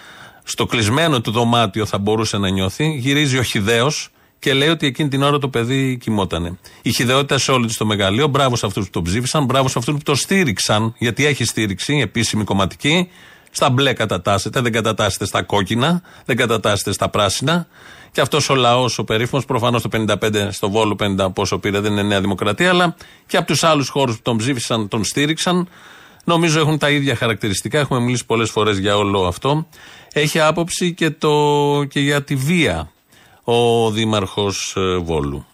στο 0.45 0.67
κλεισμένο 0.67 1.21
του 1.21 1.31
δωμάτιο 1.31 1.87
θα 1.87 1.99
μπορούσε 1.99 2.38
να 2.38 2.49
νιώθει, 2.49 2.97
γυρίζει 2.99 3.38
ο 3.38 3.43
Χιδαίο 3.43 3.90
και 4.38 4.55
λέει 4.55 4.69
ότι 4.69 4.87
εκείνη 4.87 5.09
την 5.09 5.23
ώρα 5.23 5.38
το 5.38 5.49
παιδί 5.49 5.97
κοιμότανε. 6.01 6.59
Η 6.83 6.93
χιδεότητα 6.93 7.38
σε 7.38 7.53
όλη 7.53 7.67
της 7.67 7.77
το 7.77 7.87
μεγαλείο. 7.87 8.27
Μπράβο 8.27 8.57
σε 8.57 8.67
αυτούς 8.67 8.85
που 8.85 8.90
τον 8.90 9.03
ψήφισαν, 9.03 9.45
μπράβο 9.45 9.69
σε 9.69 9.79
αυτούς 9.79 9.95
που 9.95 10.03
το 10.03 10.14
στήριξαν, 10.14 10.95
γιατί 10.99 11.27
έχει 11.27 11.45
στήριξη 11.45 11.99
επίσημη 12.03 12.45
κομματική. 12.45 13.09
Στα 13.57 13.71
μπλε 13.71 13.93
κατατάσσεται, 13.93 14.61
δεν 14.61 14.73
κατατάσσεται 14.73 15.27
στα 15.27 15.43
κόκκινα, 15.43 16.03
δεν 16.25 16.37
κατατάσσεται 16.37 16.93
στα 16.93 17.09
πράσινα. 17.09 17.67
Και 18.12 18.21
αυτός 18.21 18.51
ο 18.51 18.55
λαός, 18.55 18.99
ο 18.99 19.05
περίφημος, 19.05 19.45
προφανώς 19.45 19.83
το 19.83 19.88
55 19.88 20.49
στο 20.53 20.71
Βόλο, 20.71 20.97
50 21.01 21.33
πόσο 21.33 21.59
πήρε, 21.59 21.81
δεν 21.81 21.93
είναι 21.93 22.03
Νέα 22.03 22.21
Δημοκρατία, 22.21 22.69
αλλά 22.69 22.97
και 23.27 23.37
από 23.37 23.47
τους 23.47 23.64
άλλους 23.64 23.88
χώρους 23.88 24.17
που 24.17 24.23
τον 24.23 24.37
ψήφισαν, 24.37 24.88
τον 24.88 25.05
στήριξαν. 25.05 25.69
Νομίζω 26.25 26.61
έχουν 26.61 26.79
τα 26.79 26.90
ίδια 26.90 27.17
χαρακτηριστικά. 27.17 27.79
Έχουμε 27.79 28.01
μιλήσει 28.01 28.27
πολλές 28.27 28.51
φορές 28.51 28.79
για 28.79 28.97
όλο 28.97 29.27
αυτό. 29.27 29.67
Έχει 30.12 30.40
άποψη 30.40 30.95
και, 30.95 31.11
το, 31.11 31.85
και 31.88 32.01
για 32.01 32.23
τη 32.23 32.35
βία 32.37 32.90
ο 33.45 33.90
Δήμαρχος 33.90 34.75
ε, 34.77 34.97
Βόλου 34.97 35.47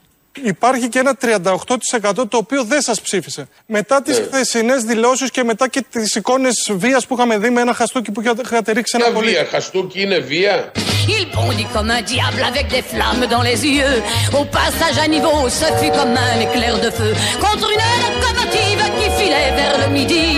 υπάρχει 0.43 0.89
και 0.89 0.99
ένα 0.99 1.17
38% 1.21 2.29
το 2.29 2.37
οποίο 2.37 2.65
δεν 2.65 2.81
σας 2.81 3.01
ψήφισε. 3.01 3.49
Μετά 3.67 4.03
τις 4.03 4.19
ναι. 4.19 4.25
χθεσινές 4.25 4.83
δηλώσεις 4.85 5.31
και 5.31 5.45
μετά 5.45 5.69
και 5.69 5.85
τις 5.91 6.15
εικόνες 6.15 6.71
βίας 6.73 7.07
που 7.07 7.15
είχαμε 7.15 7.39
δει 7.39 7.51
με 7.51 7.61
ένα 7.61 7.75
χαστούκι 7.75 8.11
που 8.11 8.21
είχατε 8.21 8.73
ρίξει 8.73 8.97
ένα 9.01 9.13
πολύ. 9.13 9.31
Βία, 9.31 9.47
χαστούκι 9.51 10.01
είναι 10.01 10.19
βία; 10.19 10.73
Il 11.19 11.25
bondit 11.37 11.69
comme 11.75 11.91
un 11.99 12.03
diable 12.13 12.43
avec 12.53 12.67
des 12.77 12.85
flammes 12.91 13.27
dans 13.35 13.45
les 13.49 13.59
yeux. 13.79 13.97
Au 14.41 14.45
passage 14.59 14.97
à 15.05 15.07
niveau, 15.15 15.39
ce 15.61 15.69
fut 15.79 15.93
comme 15.99 16.15
un 16.29 16.37
éclair 16.47 16.75
de 16.85 16.91
feu 16.99 17.13
contre 17.47 17.67
une 17.77 17.87
locomotive 18.05 18.83
qui 18.99 19.07
filait 19.19 19.51
vers 19.61 19.77
le 19.83 19.89
midi. 19.97 20.29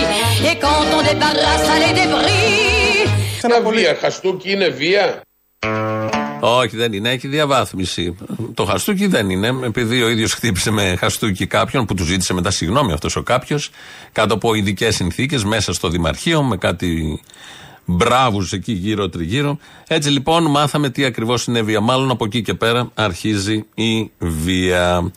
Et 0.49 0.55
quand 0.63 0.85
on 0.97 1.01
débarrassa 1.09 1.73
les 1.83 1.93
débris. 1.99 2.63
Βία, 3.73 3.95
χαστούκι 4.01 4.51
είναι 4.51 4.67
βία; 4.67 5.21
Όχι, 6.45 6.77
δεν 6.77 6.93
είναι. 6.93 7.09
Έχει 7.09 7.27
διαβάθμιση. 7.27 8.15
Το 8.53 8.65
χαστούκι 8.65 9.07
δεν 9.07 9.29
είναι. 9.29 9.53
Επειδή 9.63 10.03
ο 10.03 10.09
ίδιος 10.09 10.33
χτύπησε 10.33 10.71
με 10.71 10.95
χαστούκι 10.99 11.47
κάποιον 11.47 11.85
που 11.85 11.93
του 11.93 12.03
ζήτησε 12.03 12.33
μετά 12.33 12.51
συγγνώμη 12.51 12.91
αυτός 12.91 13.15
ο 13.15 13.23
κάποιος, 13.23 13.69
κάτω 14.11 14.33
από 14.33 14.53
ειδικές 14.53 14.95
συνθήκες, 14.95 15.43
μέσα 15.43 15.73
στο 15.73 15.89
Δημαρχείο, 15.89 16.43
με 16.43 16.57
κάτι 16.57 17.21
μπράβους 17.85 18.51
εκεί 18.51 18.71
γύρω-τριγύρω. 18.71 19.57
Έτσι 19.87 20.09
λοιπόν 20.09 20.43
μάθαμε 20.49 20.89
τι 20.89 21.05
ακριβώς 21.05 21.41
συνέβη. 21.41 21.79
Μάλλον 21.79 22.11
από 22.11 22.25
εκεί 22.25 22.41
και 22.41 22.53
πέρα 22.53 22.91
αρχίζει 22.93 23.65
η 23.75 24.11
βία. 24.17 25.11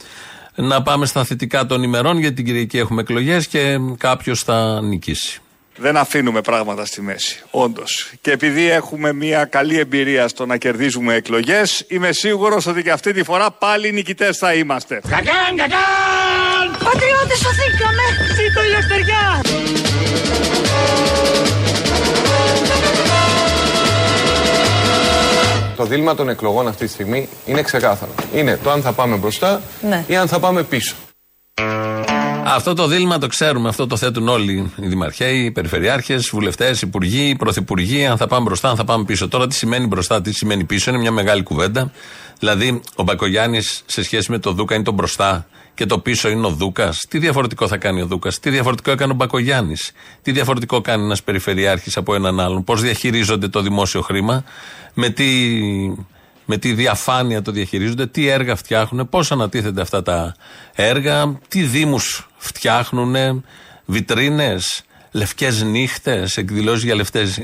Να 0.55 0.83
πάμε 0.83 1.07
στα 1.07 1.25
θετικά 1.25 1.67
των 1.67 1.83
ημερών, 1.83 2.19
γιατί 2.19 2.35
την 2.35 2.45
Κυριακή 2.45 2.79
έχουμε 2.79 3.01
εκλογές 3.01 3.47
και 3.47 3.79
κάποιος 3.99 4.43
θα 4.43 4.81
νικήσει. 4.83 5.41
Δεν 5.77 5.97
αφήνουμε 5.97 6.41
πράγματα 6.41 6.85
στη 6.85 7.03
μέση. 7.03 7.43
Όντως. 7.51 8.11
Και 8.21 8.31
επειδή 8.31 8.71
έχουμε 8.71 9.12
μια 9.12 9.45
καλή 9.45 9.79
εμπειρία 9.79 10.29
στο 10.29 10.47
να 10.47 10.57
κερδίζουμε 10.57 11.15
εκλογές, 11.15 11.85
είμαι 11.89 12.12
σίγουρος 12.12 12.67
ότι 12.67 12.83
και 12.83 12.91
αυτή 12.91 13.12
τη 13.12 13.23
φορά 13.23 13.51
πάλι 13.51 13.93
νικητές 13.93 14.39
θα 14.39 14.55
είμαστε. 14.55 15.01
Κακάν, 15.09 15.57
κακάν! 15.57 16.85
Πατριώτες, 16.85 17.39
σωθήκαμε! 17.39 18.03
Ζήτω 18.35 18.62
η 18.62 18.67
ελευθεριά! 18.67 19.41
Το 25.77 25.85
δίλημα 25.85 26.15
των 26.15 26.29
εκλογών 26.29 26.69
αυτή 26.69 26.85
τη 26.85 26.91
στιγμή 26.91 27.29
είναι 27.47 27.62
ξεκάθαρο. 27.62 28.15
Είναι 28.35 28.59
το 28.62 28.71
αν 28.71 28.83
θα 28.83 28.93
πάμε 28.93 29.17
μπροστά 29.17 29.62
ναι. 29.81 30.05
ή 30.07 30.17
αν 30.17 30.29
θα 30.29 30.39
πάμε 30.39 30.62
πίσω. 30.62 30.95
Αυτό 32.49 32.75
το 32.75 32.87
δίλημα 32.87 33.19
το 33.19 33.27
ξέρουμε. 33.27 33.69
Αυτό 33.69 33.87
το 33.87 33.97
θέτουν 33.97 34.29
όλοι 34.29 34.73
οι 34.77 34.87
δημαρχαίοι, 34.87 35.39
οι 35.39 35.51
περιφερειάρχες, 35.51 36.29
βουλευτές, 36.33 36.83
υπουργοί, 36.83 37.37
πρωθυπουργοί. 37.39 38.07
Αν 38.07 38.17
θα 38.17 38.27
πάμε 38.27 38.45
μπροστά, 38.45 38.69
αν 38.69 38.77
θα 38.77 38.85
πάμε 38.85 39.05
πίσω. 39.05 39.29
Τώρα 39.29 39.47
τι 39.47 39.55
σημαίνει 39.55 39.87
μπροστά, 39.87 40.21
τι 40.21 40.33
σημαίνει 40.33 40.65
πίσω, 40.65 40.91
είναι 40.91 40.99
μια 40.99 41.11
μεγάλη 41.11 41.43
κουβέντα. 41.43 41.91
Δηλαδή, 42.39 42.81
ο 42.95 43.03
Μπακογιάννης 43.03 43.83
σε 43.87 44.03
σχέση 44.03 44.31
με 44.31 44.39
το 44.39 44.53
Δούκα 44.53 44.75
είναι 44.75 44.85
το 44.85 44.93
μπροστά 44.93 45.47
και 45.75 45.87
το 45.87 45.99
πίσω 45.99 46.29
είναι 46.29 46.47
ο 46.47 46.51
Δούκας. 46.51 47.05
Τι 47.09 47.19
διαφορετικό 47.19 47.69
θα 47.69 47.77
κάνει 47.77 48.03
ο 48.03 48.07
Δούκας, 48.07 48.41
τι 48.41 48.51
διαφορετικό 48.51 48.91
έκανε 48.91 49.13
ο 49.13 49.15
Μπακογιάννης, 49.15 49.93
τι 50.23 50.33
διαφορετικό 50.33 50.81
κάνει 50.81 51.05
ένας 51.05 51.23
περιφερειάρχης 51.23 51.97
από 51.97 52.15
έναν 52.15 52.41
άλλον, 52.41 52.65
πώς 52.65 52.81
διαχειρίζονται 52.81 53.49
το 53.49 53.61
δημόσιο 53.61 54.01
χρήμα, 54.01 54.45
με 54.95 55.09
τι 55.09 55.25
με 56.47 56.57
τι 56.57 56.73
διαφάνεια 56.73 57.43
το 57.43 57.51
διαχειρίζονται, 57.51 58.07
τι 58.07 58.29
έργα 58.29 58.57
φτιάχνουν, 58.57 59.09
πώς 59.09 59.33
ανατίθενται 59.33 59.81
αυτά 59.81 60.03
τα 60.03 60.37
έργα, 60.75 61.39
τι 61.49 61.63
δήμους 61.63 62.29
φτιάχνουν, 62.37 63.45
βιτρίνες, 63.85 64.85
λευκές 65.11 65.63
νύχτες, 65.63 66.37
εκδηλώσεις 66.37 66.85
για 66.85 66.95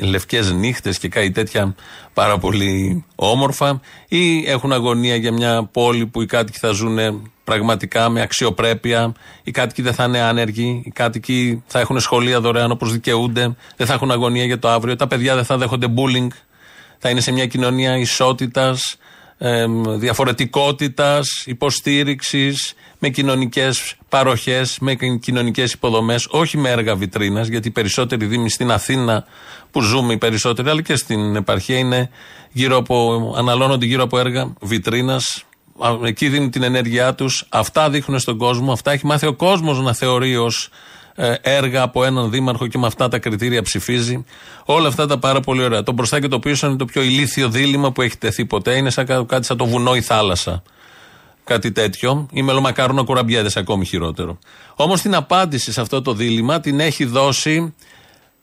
λευκές 0.01 0.53
νύχτες 0.53 0.99
και 0.99 1.09
κάτι 1.09 1.31
τέτοια 1.31 1.75
πάρα 2.15 2.39
πολύ 2.39 3.05
όμορφα, 3.15 3.81
ή 4.09 4.51
έχουν 4.51 4.73
αγωνία 4.73 5.17
για 5.17 5.33
μια 5.33 5.69
πόλη 5.73 6.07
που 6.07 6.23
οι 6.23 6.27
κάτοικοι 6.27 6.59
θα 6.59 6.71
ζουν 6.71 6.99
πραγματικά 7.45 8.09
με 8.09 8.21
αξιοπρέπεια, 8.21 9.13
οι 9.43 9.51
κάτοικοι 9.51 9.83
δεν 9.83 9.95
θα 9.95 10.05
είναι 10.05 10.21
άνεργοι, 10.21 10.83
οι 10.85 10.91
κάτοικοι 10.91 11.63
θα 11.67 11.81
έχουν 11.81 12.01
σχολεία 12.01 12.41
δωρεάν 12.41 12.71
όπως 12.71 12.93
δικαιούνται, 12.93 13.57
δεν 13.77 13.87
θα 13.87 13.93
έχουν 13.93 14.11
αγωνία 14.11 14.45
για 14.45 14.59
το 14.59 14.69
αύριο, 14.69 14.97
τα 14.97 15.07
παιδιά 15.07 15.35
δεν 15.35 15.45
θα 15.45 15.57
δέχονται 15.57 15.87
bullying, 15.97 16.29
θα 17.05 17.11
είναι 17.11 17.21
σε 17.21 17.33
μια 17.33 17.47
κοινωνία 17.47 17.97
ισότητας, 17.97 18.97
ε, 19.39 19.67
διαφορετικότητας, 19.97 21.43
υποστήριξης, 21.47 22.75
με 22.99 23.09
κοινωνικές 23.09 23.97
παροχές, 24.09 24.79
με 24.81 24.95
κοινωνικές 25.21 25.73
υποδομές, 25.73 26.27
όχι 26.31 26.59
με 26.59 26.69
έργα 26.69 26.97
βιτρίνας, 26.97 27.49
γιατί 27.49 27.69
οι 27.69 27.71
περισσότεροι 27.71 28.27
δήμοι 28.27 28.51
στην 28.51 28.71
Αθήνα 28.71 29.25
που 29.71 29.81
ζούμε 29.81 30.13
οι 30.13 30.19
περισσότεροι, 30.19 30.69
αλλά 30.69 30.83
και 30.83 30.97
στην 30.97 31.37
επαρχία 31.37 31.79
είναι 31.79 32.11
γύρω 32.53 32.77
από, 32.77 33.33
αναλώνονται 33.37 33.87
γύρω 33.87 34.03
από 34.03 34.19
έργα 34.19 34.53
βιτρίνας. 34.61 35.45
Εκεί 36.05 36.29
δίνουν 36.29 36.51
την 36.51 36.63
ενέργειά 36.63 37.15
τους, 37.15 37.47
αυτά 37.49 37.91
δείχνουν 37.91 38.19
στον 38.19 38.39
κόσμο, 38.39 38.73
αυτά 38.73 38.93
έχει 38.93 39.07
μάθει 39.07 39.27
ο 39.27 39.35
κόσμος 39.35 39.81
να 39.81 39.95
θεωρεί 39.95 40.37
ως 40.37 40.65
ε, 40.65 40.71
έργα 41.41 41.83
από 41.83 42.05
έναν 42.05 42.31
δήμαρχο 42.31 42.67
και 42.67 42.79
με 42.79 42.87
αυτά 42.87 43.09
τα 43.09 43.19
κριτήρια 43.19 43.63
ψηφίζει. 43.63 44.25
Όλα 44.65 44.89
αυτά 44.89 45.07
τα 45.07 45.19
πάρα 45.19 45.41
πολύ 45.41 45.63
ωραία. 45.63 45.83
Το 45.83 45.93
μπροστά 45.93 46.21
και 46.21 46.29
το 46.29 46.39
πίσω 46.39 46.67
είναι 46.67 46.77
το 46.77 46.85
πιο 46.85 47.03
ηλίθιο 47.03 47.49
δίλημα 47.49 47.93
που 47.93 48.03
έχει 48.03 48.19
τεθεί 48.19 48.45
ποτέ. 48.45 48.77
Είναι 48.77 48.91
σαν 48.91 49.27
κάτι 49.27 49.47
σαν 49.47 49.57
το 49.57 49.67
βουνό 49.67 49.95
η 49.95 50.01
θάλασσα 50.01 50.63
κάτι 51.45 51.73
τέτοιο. 51.73 52.29
Ή 52.33 52.43
μελομακάρονα 52.43 53.03
κουραμπιέδε, 53.03 53.51
ακόμη 53.55 53.85
χειρότερο. 53.85 54.39
Όμως 54.75 55.01
την 55.01 55.15
απάντηση 55.15 55.73
σε 55.73 55.81
αυτό 55.81 56.03
το 56.03 56.15
δίλημα 56.15 56.61
την 56.61 56.81
έχει 56.81 57.05
δώσει 57.05 57.75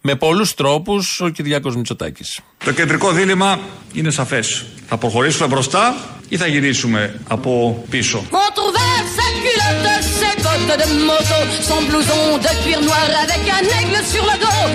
με 0.02 0.16
πολλούς 0.16 0.54
τρόπους 0.54 1.20
ο 1.22 1.30
Κυριάκος 1.30 1.76
Μητσοτάκης. 1.76 2.40
Το 2.66 2.72
κεντρικό 2.72 3.12
δίλημα 3.12 3.60
είναι 3.94 4.12
σαφές. 4.12 4.66
Θα 4.88 4.98
προχωρήσουμε 4.98 5.48
μπροστά 5.48 5.96
ή 6.30 6.38
θα 6.38 6.48
γυρίσουμε 6.48 7.20
από 7.28 7.84
πίσω; 7.90 8.24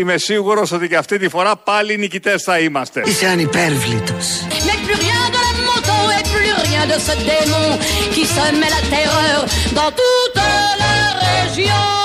Είμαι 0.01 0.17
σίγουρος 0.19 0.73
ότι 0.73 0.89
και 0.89 0.97
αυτή 0.97 1.19
τη 1.19 1.29
φορά 1.29 1.57
πάλι 1.57 1.97
νικητές 1.97 2.43
θα 2.43 2.59
είμαστε. 2.59 3.03
Είσαι 3.05 3.27
ανυπέρβλητος. 3.27 4.27
rien 6.75 6.87
de 6.87 6.99
ce 7.09 7.15
démon 7.31 7.69
qui 8.15 8.25
se 8.35 8.45
met 8.61 8.71
la 8.77 8.83
terreur 8.95 9.39
dans 9.79 9.91
toute 10.01 10.43
la 10.83 10.97
région. 11.27 12.05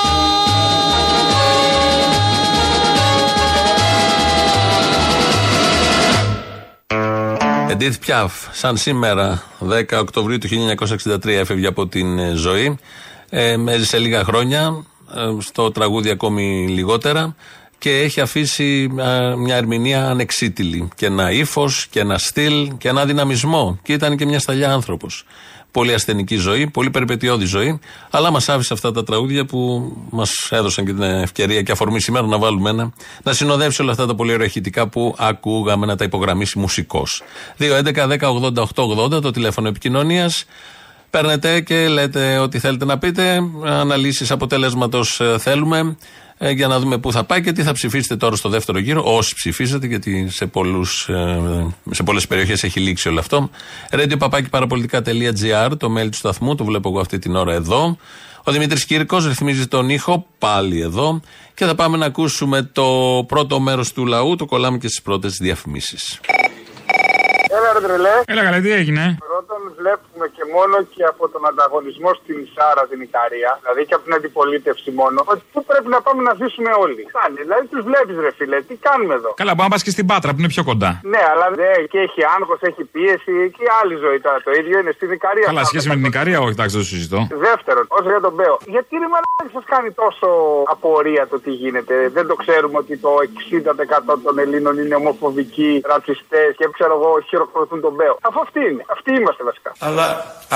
Εντίθ 7.70 8.00
Πιάφ, 8.00 8.34
σαν 8.52 8.78
σήμερα, 8.78 9.44
10 9.60 10.00
Οκτωβρίου 10.00 10.38
του 10.38 10.48
1963, 10.48 11.28
έφευγε 11.28 11.68
από 11.68 11.88
την 11.88 12.20
ε, 12.20 12.34
ζωή. 12.34 12.80
Ε, 13.30 13.56
έζησε 13.68 13.98
λίγα 13.98 14.24
χρόνια, 14.24 14.86
ε, 15.16 15.42
στο 15.42 15.72
τραγούδι 15.72 16.10
ακόμη 16.10 16.68
λιγότερα 16.68 17.36
και 17.80 18.00
έχει 18.00 18.22
αφήσει 18.22 18.90
μια 19.38 19.56
ερμηνεία 19.56 20.10
ανεξίτηλη. 20.10 20.88
Και 20.96 21.06
ένα 21.06 21.32
ύφος 21.32 21.88
και 21.90 22.00
ένα 22.00 22.18
στυλ 22.18 22.78
και 22.78 22.88
ένα 22.88 23.06
δυναμισμό. 23.06 23.80
Και 23.84 23.94
ήταν 23.94 24.18
και 24.18 24.26
μια 24.26 24.40
σταλιά 24.40 24.72
άνθρωπος. 24.72 25.26
Πολύ 25.72 25.94
ασθενική 25.94 26.36
ζωή, 26.36 26.68
πολύ 26.68 26.90
περιπετειώδη 26.90 27.46
ζωή, 27.46 27.80
αλλά 28.10 28.32
μας 28.32 28.50
άφησε 28.50 28.74
αυτά 28.74 28.92
τα 28.92 29.04
τραγούδια 29.04 29.46
που 29.46 29.92
μας 30.10 30.48
έδωσαν 30.50 30.86
και 30.86 30.92
την 30.92 31.02
ευκαιρία 31.02 31.62
και 31.62 31.72
αφορμή 31.72 32.02
σήμερα 32.02 32.28
να 32.28 32.38
βάλουμε 32.38 32.70
ένα, 32.70 32.92
να 33.24 33.34
συνοδεύσει 33.34 33.82
όλα 33.82 33.92
αυτά 33.92 34.06
τα 34.06 34.16
πολύ 34.16 34.34
ωραία 34.34 34.88
που 34.92 35.16
ακούγαμε 35.18 35.86
να 35.86 35.96
τα 35.96 36.04
υπογραμμίσει 36.04 36.60
μουσικός. 36.60 37.24
2.11.10.88.80 37.60 39.22
το 39.22 39.32
τηλέφωνο 39.32 39.68
επικοινωνίας. 39.68 40.46
Παίρνετε 41.10 41.62
και 41.62 41.88
λέτε 41.88 42.38
ό,τι 42.38 42.60
θέλετε 42.60 42.86
να 42.86 42.98
πείτε. 42.98 43.40
Αναλύσεις 43.66 44.32
αποτελέσματος 44.32 45.20
ε, 45.20 45.38
θέλουμε. 45.38 45.98
Ε, 46.42 46.52
για 46.52 46.68
να 46.68 46.80
δούμε 46.80 46.98
πού 46.98 47.12
θα 47.12 47.24
πάει 47.24 47.42
και 47.42 47.52
τι 47.52 47.64
θα 47.64 47.72
ψηφίσετε 47.72 48.16
τώρα 48.16 48.36
στο 48.36 48.50
δεύτερο 48.50 48.80
γύρο. 48.80 49.02
Όσοι 49.06 49.36
ψηφίσετε, 49.36 49.88
γιατί 49.88 50.28
σε, 50.30 50.46
πολλούς, 50.46 51.10
ε, 51.10 51.68
σε 51.92 52.04
πολλές 52.04 52.28
περιοχές 52.28 52.64
έχει 52.64 52.80
λήξει 52.80 53.08
όλο 53.08 53.20
αυτό. 53.20 53.50
radio 53.92 54.18
το 55.78 55.94
mail 55.98 56.10
του 56.10 56.18
σταθμού, 56.18 56.56
το 56.56 56.66
βλέπω 56.66 56.90
εγώ 56.90 57.00
αυτή 57.00 57.20
την 57.20 57.36
ώρα 57.36 57.54
εδώ. 57.54 57.98
Ο 58.44 58.52
Δημήτρης 58.52 58.86
Κύρκος 58.86 59.28
ρυθμίζει 59.28 59.68
τον 59.68 59.90
ήχο, 59.90 60.26
πάλι 60.38 60.82
εδώ. 60.82 61.22
Και 61.54 61.66
θα 61.66 61.76
πάμε 61.76 61.98
να 61.98 62.06
ακούσουμε 62.06 62.62
το 62.62 62.86
πρώτο 63.28 63.60
μέρος 63.60 63.94
του 63.94 64.06
λαού. 64.06 64.36
Το 64.36 64.46
κολλάμε 64.46 64.78
και 64.78 64.88
στις 64.88 65.02
πρώτες 65.02 65.38
διαφημίσεις. 65.42 66.20
Έλα, 67.60 67.70
ρε 67.76 67.82
τρελέ. 67.86 68.16
Έλα, 68.32 68.42
καλά, 68.48 68.60
τι 68.66 68.72
έγινε; 68.82 69.04
Πρώτον, 69.30 69.62
βλέπουμε 69.80 70.26
και 70.36 70.44
μόνο 70.56 70.76
και 70.94 71.04
από 71.12 71.24
τον 71.34 71.42
ανταγωνισμό 71.50 72.12
στην 72.22 72.36
Ισάρα, 72.46 72.84
την 72.92 73.00
Ικαρία, 73.08 73.52
δηλαδή 73.62 73.82
και 73.88 73.96
από 73.98 74.04
την 74.08 74.14
αντιπολίτευση 74.20 74.90
μόνο, 75.00 75.18
ότι 75.32 75.42
πού 75.54 75.60
πρέπει 75.70 75.90
να 75.96 76.00
πάμε 76.06 76.22
να 76.30 76.34
ζήσουμε 76.42 76.72
όλοι. 76.84 77.02
Κάνει, 77.20 77.38
δηλαδή 77.46 77.66
τους 77.72 77.82
βλέπεις, 77.90 78.16
ρε 78.26 78.32
φίλε, 78.38 78.58
τι 78.70 78.76
κάνουμε 78.88 79.14
εδώ; 79.20 79.32
Καλά, 79.42 79.52
μπορεί 79.56 79.68
να 79.70 79.74
πας 79.74 79.84
και 79.86 79.94
στην 79.96 80.06
Πάτρα 80.12 80.30
που 80.34 80.40
είναι 80.42 80.52
πιο 80.56 80.64
κοντά. 80.70 80.92
Ναι, 81.14 81.24
αλλά 81.32 81.48
ναι, 81.60 81.72
και 81.92 82.00
έχει 82.08 82.22
άγχος, 82.36 82.60
έχει 82.70 82.84
πίεση 82.94 83.34
και 83.58 83.66
άλλη 83.80 83.96
ζωή 84.06 84.20
τώρα. 84.26 84.40
Το 84.48 84.52
ίδιο 84.60 84.76
είναι 84.82 84.94
στην 84.98 85.10
Ικαρία. 85.18 85.46
Καλά, 85.52 85.64
σχέση 85.72 85.88
με 85.92 85.96
την 86.00 86.08
Ικαρία, 86.12 86.38
όχι, 86.44 86.54
εντάξει, 86.58 86.74
δεν 86.76 86.84
το 86.86 86.90
συζητώ. 86.94 87.20
Δεύτερον, 87.48 87.86
όσο 87.98 88.10
για 88.14 88.22
τον 88.28 88.34
Μπέο, 88.38 88.56
γιατί 88.76 88.92
ρε 89.04 89.10
μαλάκι 89.14 89.50
σας 89.58 89.66
κάνει 89.74 89.90
τόσο 90.04 90.28
απορία 90.74 91.24
το 91.32 91.38
τι 91.44 91.52
γίνεται; 91.62 91.96
Δεν 92.18 92.26
το 92.30 92.36
ξέρουμε 92.44 92.78
ότι 92.84 92.94
το 93.06 93.12
60% 93.24 94.18
των 94.26 94.36
Ελλήνων 94.44 94.74
είναι 94.82 94.96
ομοφοβικοί, 95.02 95.72
ρατσιστές 95.92 96.50
και 96.58 96.66
ξέρω 96.78 96.94
εγώ 97.00 97.10
χειροκροτούν 97.50 97.82
τον 97.82 97.94
Μπέο. 97.98 98.16
Αφού 98.28 98.40
αυτοί 98.46 98.60
είναι. 98.70 98.84
Αυτοί 98.96 99.10
είμαστε 99.20 99.44
βασικά. 99.50 99.72
Αλλά 99.88 100.06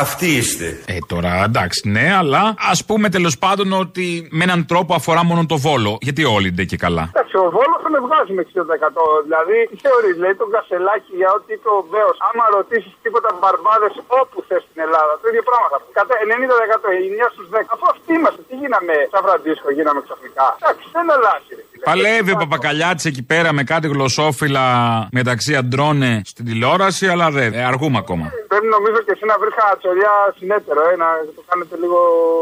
αυτοί 0.04 0.28
είστε. 0.40 0.68
Ε, 0.94 0.98
τώρα 1.12 1.32
εντάξει, 1.50 1.80
ναι, 1.96 2.06
αλλά 2.22 2.44
ας 2.74 2.80
πούμε 2.88 3.06
τέλος 3.18 3.36
πάντων 3.44 3.68
ότι 3.84 4.08
με 4.38 4.44
έναν 4.48 4.62
τρόπο 4.72 4.92
αφορά 5.00 5.22
μόνο 5.30 5.42
το 5.52 5.58
βόλο. 5.66 5.92
Γιατί 6.08 6.22
όλοι 6.36 6.48
είναι 6.52 6.66
και 6.72 6.80
καλά. 6.86 7.04
Εντάξει, 7.14 7.36
ο 7.46 7.48
βόλος 7.58 7.82
με 7.94 8.00
βγάζει 8.06 8.32
με 8.38 8.42
60%. 8.50 9.24
Δηλαδή, 9.28 9.58
τι 9.70 9.76
θεωρείς, 9.86 10.16
λέει 10.24 10.36
τον 10.42 10.50
Κασελάκη 10.56 11.12
για 11.22 11.30
ό,τι 11.38 11.50
είπε 11.56 11.70
ο 11.80 11.82
Μπέος. 11.90 12.18
Άμα 12.28 12.44
ρωτήσεις 12.58 12.94
τίποτα 13.06 13.30
μπαρμπάδες 13.40 13.94
όπου 14.22 14.38
θες 14.48 14.62
στην 14.68 14.80
Ελλάδα, 14.86 15.14
το 15.22 15.26
ίδιο 15.32 15.44
πράγμα 15.50 15.68
θα 15.74 15.78
πεις. 15.82 15.92
Κατά 16.00 16.14
90%, 16.24 16.90
9 17.04 17.26
στους 17.34 17.48
10. 17.54 17.70
Αφού 17.76 17.86
αυτοί 17.94 18.12
είμαστε, 18.18 18.42
τι 18.48 18.56
γίναμε 18.62 18.96
σαν 19.12 19.22
Φραντίσκο, 19.26 19.68
γίναμε 19.78 20.00
ξαφνικά. 20.08 20.46
Εντάξει, 20.60 20.86
δεν 20.96 21.06
αλλάζει. 21.16 21.56
Παλεύει 21.84 22.32
ο 22.32 22.36
Παπακαλιάτης 22.36 23.06
εκεί 23.06 23.24
πέρα 23.24 23.54
με 23.54 23.63
κάτι 23.63 23.88
γλωσσόφυλλα 23.88 24.65
μεταξύ 25.12 25.56
αντρώνε 25.56 26.22
στην 26.26 26.46
τηλεόραση, 26.46 27.08
αλλά 27.08 27.32
δεν. 27.32 27.54
Ε, 27.54 27.63
αργούμε 27.65 27.98
ακόμα. 27.98 28.26
Πρέπει 28.48 28.67
νομίζω 28.78 29.00
και 29.06 29.12
εσύ 29.15 29.26
να 29.26 29.36
βρεις 29.41 29.54
τσολιά 29.80 30.13
συνέτερο, 30.38 30.82
ε, 30.89 30.96
να 31.04 31.08
το 31.38 31.43
κάνετε 31.50 31.76
λίγο 31.82 32.00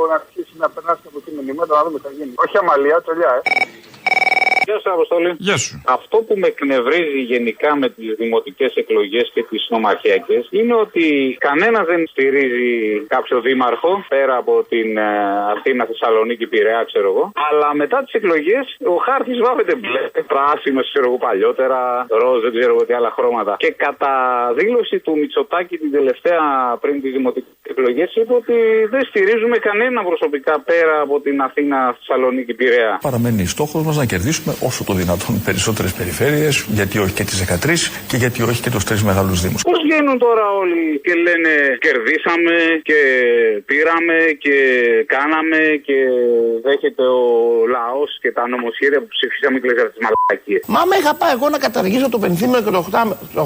να 0.09 0.15
αρχίσει 0.19 0.53
να 0.63 0.69
περνάσει 0.69 1.01
από 1.11 1.19
την 1.25 1.33
μηνύματα, 1.37 1.71
να 1.77 1.83
δούμε 1.83 1.97
τι 1.99 2.05
θα 2.07 2.11
γίνει. 2.17 2.33
Όχι 2.43 2.55
αμαλία, 2.61 2.97
τσολιά, 3.03 3.31
ε. 3.37 3.41
Γεια 4.71 4.79
σου, 4.79 4.91
Αποστολή. 4.97 5.31
Γεια 5.47 5.57
σου. 5.57 5.81
Αυτό 5.97 6.17
που 6.25 6.33
με 6.41 6.47
εκνευρίζει 6.47 7.21
γενικά 7.33 7.69
με 7.81 7.87
τις 7.89 8.07
δημοτικές 8.21 8.71
εκλογές 8.81 9.31
και 9.33 9.43
τις 9.49 9.61
νομαρχιακέ 9.69 10.37
είναι 10.49 10.75
ότι 10.85 11.05
κανένας 11.47 11.85
δεν 11.91 12.01
στηρίζει 12.11 12.69
κάποιο 13.15 13.41
δήμαρχο 13.41 13.91
πέρα 14.13 14.35
από 14.41 14.53
την 14.71 14.97
ε, 14.97 15.09
Αθήνα, 15.53 15.85
Θεσσαλονίκη, 15.89 16.45
Πειραιά, 16.47 16.83
ξέρω 16.91 17.07
εγώ. 17.13 17.25
Αλλά 17.49 17.67
μετά 17.81 17.97
τις 18.03 18.13
εκλογές 18.19 18.65
ο 18.93 18.95
χάρτης 19.05 19.37
βάφεται 19.45 19.75
μπλε, 19.75 20.03
πράσινος, 20.33 20.85
ξέρω 20.91 21.05
εγώ 21.09 21.17
παλιότερα, 21.27 21.79
ροζ, 22.21 22.39
δεν 22.45 22.51
ξέρω 22.57 22.71
εγώ 22.75 22.83
τι 22.87 22.93
άλλα 22.93 23.11
χρώματα. 23.17 23.53
Και 23.63 23.71
κατά 23.85 24.13
δήλωση 24.59 24.97
του 24.99 25.11
Μητσοτάκη 25.19 25.75
την 25.83 25.91
τελευταία 25.97 26.43
πριν 26.81 27.01
τις 27.01 27.11
δημοτικές 27.17 27.55
εκλογές 27.73 28.09
είπε 28.19 28.33
ότι 28.41 28.57
δεν 28.93 29.03
στηρίζουμε 29.09 29.57
κανένα 29.67 29.99
προσωπικά 30.09 30.53
πέρα 30.69 30.95
από 31.05 31.15
την 31.25 31.41
Αθήνα, 31.41 31.77
Θεσσαλονίκη, 31.97 32.53
Πειραιά. 32.53 32.99
Παραμένει 33.01 33.45
στόχος 33.45 33.81
μας 33.87 33.97
να 34.03 34.07
κερδίσουμε 34.13 34.51
όσο 34.69 34.81
το 34.89 34.93
δυνατόν 35.01 35.33
περισσότερες 35.47 35.91
περιφέρειες, 35.99 36.53
γιατί 36.77 36.95
όχι 37.03 37.13
και 37.17 37.25
τις 37.29 37.37
13 37.39 37.91
και 38.09 38.17
γιατί 38.23 38.39
όχι 38.49 38.61
και 38.61 38.71
τους 38.75 38.83
τρεις 38.83 39.01
μεγάλους 39.09 39.37
Δήμους. 39.43 39.61
Πώς 39.69 39.79
βγαίνουν 39.85 40.17
τώρα 40.25 40.45
όλοι 40.61 40.83
και 41.05 41.13
λένε 41.25 41.51
κερδίσαμε 41.85 42.55
και 42.87 42.99
πήραμε 43.69 44.17
και 44.43 44.55
κάναμε 45.15 45.59
και 45.87 45.97
δέχεται 46.65 47.05
ο 47.19 47.21
λαός 47.75 48.09
και 48.23 48.31
τα 48.37 48.43
νομοσχέδια 48.53 48.99
που 49.03 49.09
ψηφίσαμε 49.15 49.55
και 49.59 49.67
λέγανε 49.69 49.89
τις 49.93 50.01
μαλακίες. 50.05 50.61
Μα 50.75 50.81
με 50.89 50.95
είχα 50.99 51.13
πάει 51.21 51.33
εγώ 51.37 51.47
να 51.55 51.59
καταργήσω 51.65 52.07
το 52.15 52.19
πενθήμερο 52.23 52.61
και 52.65 52.73
το 52.75 52.81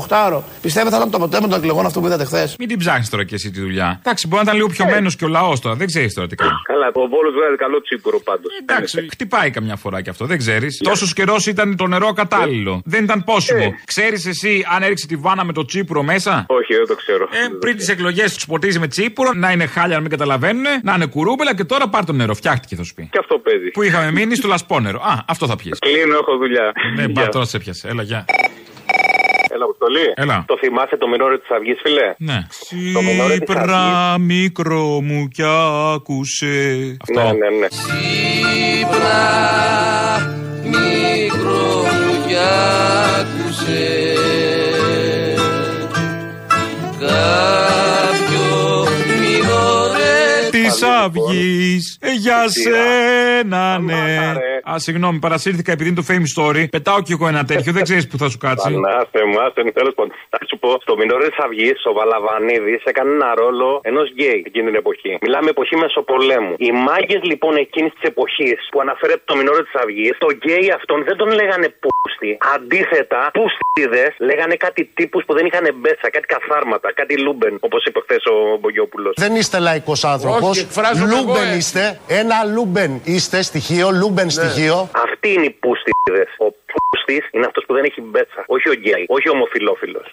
8ωρο. 0.09 0.39
Πιστεύετε 0.65 0.91
θα 0.95 0.99
ήταν 1.01 1.09
το 1.13 1.17
αποτέλεσμα 1.21 1.49
των 1.51 1.59
εκλογών 1.61 1.85
αυτό 1.89 1.99
που 2.01 2.07
είδατε 2.09 2.25
χθες. 2.29 2.49
Μην 2.59 2.67
την 2.71 2.77
ψάχνεις 2.83 3.09
τώρα 3.13 3.23
και 3.29 3.35
εσύ 3.39 3.47
τη 3.55 3.59
δουλειά. 3.65 3.89
Εντάξει, 4.03 4.23
μπορεί 4.27 4.41
να 4.43 4.47
ήταν 4.47 4.55
λίγο 4.59 4.69
πιωμένο 4.75 5.09
και 5.17 5.25
ο 5.29 5.31
λαός 5.37 5.57
τώρα. 5.63 5.75
Δεν 5.81 5.87
ξέρεις 5.91 6.13
τώρα 6.17 6.27
τι 6.27 6.35
κάνει. 6.35 6.51
Καλά, 6.71 6.87
ο 6.93 7.07
Βόλος 7.13 7.33
βγάζει 7.37 7.57
καλό 7.65 7.77
τσίπουρο 7.85 8.19
πάντως. 8.29 8.49
Εντάξει, 8.61 9.07
χτυπάει 9.13 9.49
καμιά 9.57 9.75
φορά 9.75 9.97
κι 10.01 10.09
αυτό, 10.09 10.25
δεν 10.35 10.43
ξέρεις. 10.47 10.77
Τόσος 10.77 10.99
Πόσο 10.99 11.13
καιρός 11.13 11.45
ήταν 11.45 11.75
το 11.75 11.87
νερό 11.87 12.13
κατάλληλο. 12.13 12.81
Δεν 12.85 13.03
ήταν 13.03 13.23
πόσιμο. 13.23 13.63
Ε. 13.63 13.81
Ξέρεις 13.85 14.25
εσύ 14.25 14.65
αν 14.75 14.83
έριξε 14.83 15.07
τη 15.07 15.15
βάνα 15.15 15.43
με 15.45 15.53
το 15.53 15.65
τσίπουρο 15.65 16.03
μέσα; 16.03 16.45
Όχι, 16.47 16.73
δεν 16.73 16.87
το 16.87 16.95
ξέρω. 16.95 17.23
Ε, 17.31 17.47
πριν 17.59 17.77
τις 17.77 17.89
εκλογές 17.89 18.33
τους 18.33 18.45
ποτίζει 18.45 18.79
με 18.79 18.87
τσίπουρο, 18.87 19.33
να 19.33 19.51
είναι 19.51 19.65
χάλια 19.65 19.95
να 19.95 20.01
μην 20.01 20.09
καταλαβαίνουν, 20.09 20.63
να 20.83 20.93
είναι 20.93 21.05
κουρούμπελα 21.05 21.55
και 21.55 21.63
τώρα 21.63 21.89
πάρ 21.89 22.05
το 22.05 22.13
νερό. 22.13 22.33
Φτιάχτηκε 22.33 22.75
θα 22.75 22.83
σου 22.83 22.93
πει. 22.93 23.07
Και 23.11 23.19
αυτό 23.19 23.37
παίζει. 23.37 23.69
Που 23.69 23.83
είχαμε 23.83 24.11
μείνει 24.11 24.35
στο 24.35 24.47
λασπόνερο. 24.47 24.99
Α, 24.99 25.23
αυτό 25.27 25.47
θα 25.47 25.55
πιεις. 25.55 25.79
Κλείνω, 25.79 26.13
έχω 26.13 26.37
δουλειά. 26.37 26.71
Ναι, 26.95 27.07
μπα 27.07 27.29
τώρα 27.29 27.45
σε 27.45 27.57
πιασε. 27.57 27.87
Έλα, 27.87 28.03
γεια. 28.03 28.25
Έλα, 29.55 29.63
Αποστολή. 29.63 30.13
Έλα. 30.15 30.45
Το 30.47 30.57
θυμάσαι 30.57 30.97
το 30.97 31.07
μινόρε 31.07 31.37
της 31.37 31.49
Αυγής, 31.49 31.79
φιλέ. 31.83 32.13
Ναι. 32.17 32.47
Σύπρα 32.49 34.17
μικρό 34.19 35.01
μου 35.01 35.27
κι 35.27 35.43
άκουσε. 35.93 36.97
Αυτό. 37.01 37.21
Ναι, 37.21 37.31
ναι, 37.31 37.49
ναι. 37.59 37.67
Σύπρα 37.69 39.21
μικρό 40.63 41.65
μου 42.03 42.25
κι 42.27 42.35
άκουσε. 42.35 43.93
Κάποιο 46.99 47.09
μινόρε 47.09 47.89
τη 47.89 47.94
Αυγή 50.83 51.79
για 52.25 52.39
σένα, 52.63 53.79
ναι. 53.79 54.33
Α, 54.71 54.79
συγγνώμη, 54.85 55.17
παρασύρθηκα 55.19 55.71
επειδή 55.71 55.89
είναι 55.89 56.01
το 56.01 56.07
Fame 56.09 56.27
Story. 56.35 56.63
Πετάω 56.77 56.99
κι 57.01 57.13
εγώ 57.17 57.27
ένα 57.33 57.43
τέτοιο, 57.51 57.71
δεν 57.77 57.83
ξέρεις 57.83 58.07
που 58.07 58.17
θα 58.21 58.27
σου 58.31 58.37
κάτσει. 58.45 58.71
Πανάστε 58.73 59.21
μου, 59.29 59.37
άστε 59.45 59.63
μου, 59.63 59.71
τέλος 59.79 59.93
πάντων. 59.97 60.11
Θα 60.33 60.39
σου 60.49 60.55
πω, 60.61 60.69
στο 60.85 60.93
μινόρε 61.01 61.27
της 61.31 61.39
Αυγής, 61.45 61.79
ο 61.89 61.91
Βαλαβανίδης 61.97 62.81
έκανε 62.91 63.11
ένα 63.19 63.29
ρόλο 63.41 63.67
ενός 63.89 64.07
γκέι 64.15 64.39
εκείνη 64.49 64.65
την 64.71 64.77
εποχή. 64.83 65.11
Μιλάμε 65.25 65.49
εποχή 65.55 65.75
Μεσοπολέμου. 65.83 66.53
Οι 66.67 66.71
μάγκες 66.87 67.17
λοιπόν 67.31 67.53
εκείνης 67.65 67.93
της 67.97 68.03
εποχής 68.11 68.59
που 68.71 68.77
αναφέρεται 68.85 69.23
το 69.29 69.35
μινόρε 69.39 69.61
της 69.67 69.75
Αυγής, 69.81 70.15
τον 70.23 70.29
γκέι 70.39 70.67
αυτόν 70.77 70.99
δεν 71.09 71.15
τον 71.21 71.29
λέγανε 71.39 71.67
πούστη. 71.83 72.31
Αντίθετα, 72.55 73.19
πούστηδες 73.37 74.11
λέγανε 74.29 74.55
κάτι 74.65 74.81
τύπους 74.97 75.21
που 75.25 75.33
δεν 75.37 75.45
είχαν 75.47 75.65
μπέσα, 75.81 76.07
κάτι 76.15 76.27
καθάρματα, 76.35 76.87
κάτι 76.99 77.13
λούμπεν, 77.25 77.53
όπως 77.67 77.81
είπε 77.87 77.99
χθες 78.05 78.23
ο 78.33 78.35
Μπογιόπουλος. 78.59 79.13
Δεν 79.25 79.35
είστε 79.39 79.57
λαϊκός 79.59 80.01
άνθρωπος. 80.13 80.64
Λούμπεν 81.07 81.57
είστε. 81.57 81.99
Ένα 82.07 82.43
λούμπεν 82.43 83.01
είστε 83.03 83.41
στοιχείο, 83.41 83.91
λούμπεν 83.91 84.29
στοιχείο 84.29 84.29
στοιχείο. 84.29 84.89
Αυτοί 85.15 85.33
είναι 85.33 85.45
οι 85.45 85.55
πούστηδες. 85.63 86.23
Ο 86.37 86.47
πούστης 86.71 87.29
είναι 87.31 87.45
αυτός 87.45 87.63
που 87.65 87.73
δεν 87.73 87.83
έχει 87.83 88.01
μπέσα. 88.01 88.43
Όχι 88.47 88.69
ο 88.69 88.73
γκέι, 88.73 89.05
όχι 89.07 89.29
ο 89.29 89.31
ομοφυλόφιλος. 89.31 90.07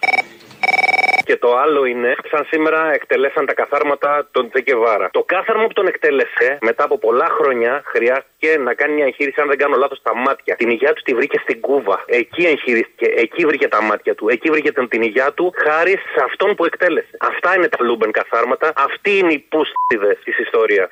Και 1.25 1.37
το 1.37 1.57
άλλο 1.57 1.85
είναι, 1.85 2.15
σαν 2.31 2.45
σήμερα 2.51 2.93
εκτελέσαν 2.93 3.45
τα 3.45 3.53
καθάρματα 3.53 4.27
τον 4.31 4.49
Τσε 4.49 4.65
Γκεβάρα. 4.65 5.09
Το 5.11 5.23
κάθαρμα 5.23 5.65
που 5.67 5.73
τον 5.73 5.87
εκτέλεσε 5.87 6.57
μετά 6.61 6.83
από 6.83 6.97
πολλά 6.97 7.27
χρόνια 7.37 7.81
χρειάστηκε 7.85 8.57
να 8.57 8.73
κάνει 8.73 8.93
μια 8.93 9.05
εγχείρηση, 9.05 9.41
αν 9.41 9.47
δεν 9.47 9.57
κάνω 9.57 9.75
λάθος, 9.77 9.97
στα 9.97 10.15
μάτια. 10.15 10.55
Την 10.55 10.69
υγεία 10.69 10.93
του 10.93 11.01
τη 11.01 11.13
βρήκε 11.13 11.37
στην 11.43 11.59
Κούβα. 11.61 12.03
Εκεί 12.05 12.43
εγχειρίστηκε, 12.45 13.05
εκεί 13.15 13.45
βρήκε 13.45 13.67
τα 13.67 13.81
μάτια 13.81 14.15
του, 14.15 14.29
εκεί 14.29 14.49
βρήκε 14.49 14.71
την 14.71 15.01
υγεία 15.01 15.31
του 15.33 15.53
χάρη 15.65 15.91
σε 15.91 16.23
αυτόν 16.23 16.55
που 16.55 16.65
εκτέλεσε. 16.65 17.17
Αυτά 17.19 17.55
είναι 17.55 17.67
τα 17.67 17.83
Λούμπεν 17.83 18.11
καθάρματα, 18.11 18.73
αυτοί 18.75 19.17
είναι 19.17 19.33
οι 19.33 19.39
πούστηδες 19.49 20.17
της 20.23 20.37
ιστορίας. 20.39 20.89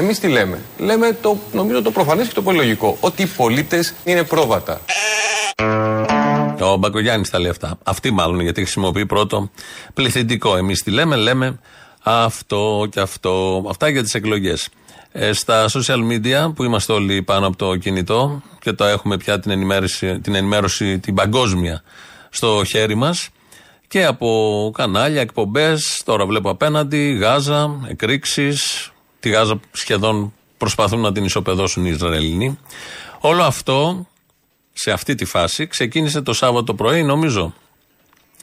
Εμείς 0.00 0.20
τι 0.20 0.28
λέμε; 0.28 0.62
Λέμε 0.78 1.18
το, 1.20 1.38
νομίζω 1.52 1.82
το 1.82 1.90
προφανές 1.90 2.28
και 2.28 2.34
το 2.34 2.42
πολύ 2.42 2.56
λογικό. 2.56 2.96
Ότι 3.00 3.22
οι 3.22 3.26
πολίτες 3.26 3.94
είναι 4.04 4.24
πρόβατα. 4.24 4.80
Ο 6.60 6.76
Μπακογιάννης 6.76 7.30
τα 7.30 7.38
λέει 7.38 7.50
αυτά. 7.50 7.78
Αυτή 7.82 8.10
μάλλον 8.10 8.40
γιατί 8.40 8.60
χρησιμοποιεί 8.60 9.06
πρώτο 9.06 9.50
πληθυντικό. 9.94 10.56
Εμείς 10.56 10.82
τι 10.82 10.90
λέμε, 10.90 11.16
λέμε 11.16 11.58
αυτό 12.02 12.86
και 12.90 13.00
αυτό. 13.00 13.64
Αυτά 13.68 13.88
για 13.88 14.02
τις 14.02 14.14
εκλογές. 14.14 14.68
Ε, 15.12 15.32
στα 15.32 15.66
social 15.68 15.98
media 16.10 16.54
που 16.54 16.64
είμαστε 16.64 16.92
όλοι 16.92 17.22
πάνω 17.22 17.46
από 17.46 17.56
το 17.56 17.76
κινητό 17.76 18.42
και 18.60 18.72
το 18.72 18.84
έχουμε 18.84 19.16
πια 19.16 19.40
την 19.40 19.50
ενημέρωση, 19.50 20.20
την, 20.20 20.34
ενημέρωση, 20.34 20.98
την 20.98 21.14
παγκόσμια 21.14 21.82
στο 22.30 22.62
χέρι 22.66 22.94
μας 22.94 23.28
και 23.88 24.04
από 24.04 24.70
κανάλια, 24.76 25.20
εκπομπές. 25.20 26.02
Τώρα 26.04 26.26
βλέπω 26.26 26.50
απέναντι 26.50 27.12
Γάζα, 27.12 27.80
εκρήξεις, 27.88 28.89
Τη 29.20 29.28
Γάζα 29.28 29.60
σχεδόν 29.72 30.32
προσπαθούν 30.56 31.00
να 31.00 31.12
την 31.12 31.24
ισοπεδώσουν 31.24 31.84
οι 31.84 31.90
Ισραηλινοί. 31.94 32.58
Όλο 33.20 33.42
αυτό 33.42 34.06
σε 34.72 34.90
αυτή 34.90 35.14
τη 35.14 35.24
φάση 35.24 35.66
ξεκίνησε 35.66 36.20
το 36.20 36.32
Σάββατο 36.32 36.74
πρωί, 36.74 37.02
νομίζω. 37.02 37.54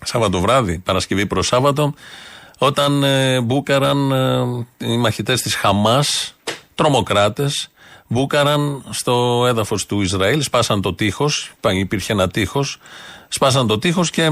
Σάββατο 0.03 0.39
βράδυ, 0.39 0.77
Παρασκευή 0.77 1.25
προς 1.25 1.47
Σάββατο, 1.47 1.93
όταν 2.57 3.03
ε, 3.03 3.41
μπούκαραν 3.41 4.11
ε, 4.11 4.85
οι 4.85 4.97
μαχητές 4.97 5.41
της 5.41 5.55
Χαμάς, 5.55 6.35
τρομοκράτες, 6.75 7.69
μπούκαραν 8.07 8.83
στο 8.89 9.45
έδαφος 9.47 9.85
του 9.85 10.01
Ισραήλ, 10.01 10.41
σπάσαν 10.41 10.81
το 10.81 10.93
τείχος, 10.93 11.51
υπήρχε 11.73 12.11
ένα 12.11 12.29
τείχος, 12.29 12.77
σπάσαν 13.27 13.67
το 13.67 13.79
τείχος 13.79 14.09
και 14.09 14.21
ε, 14.21 14.29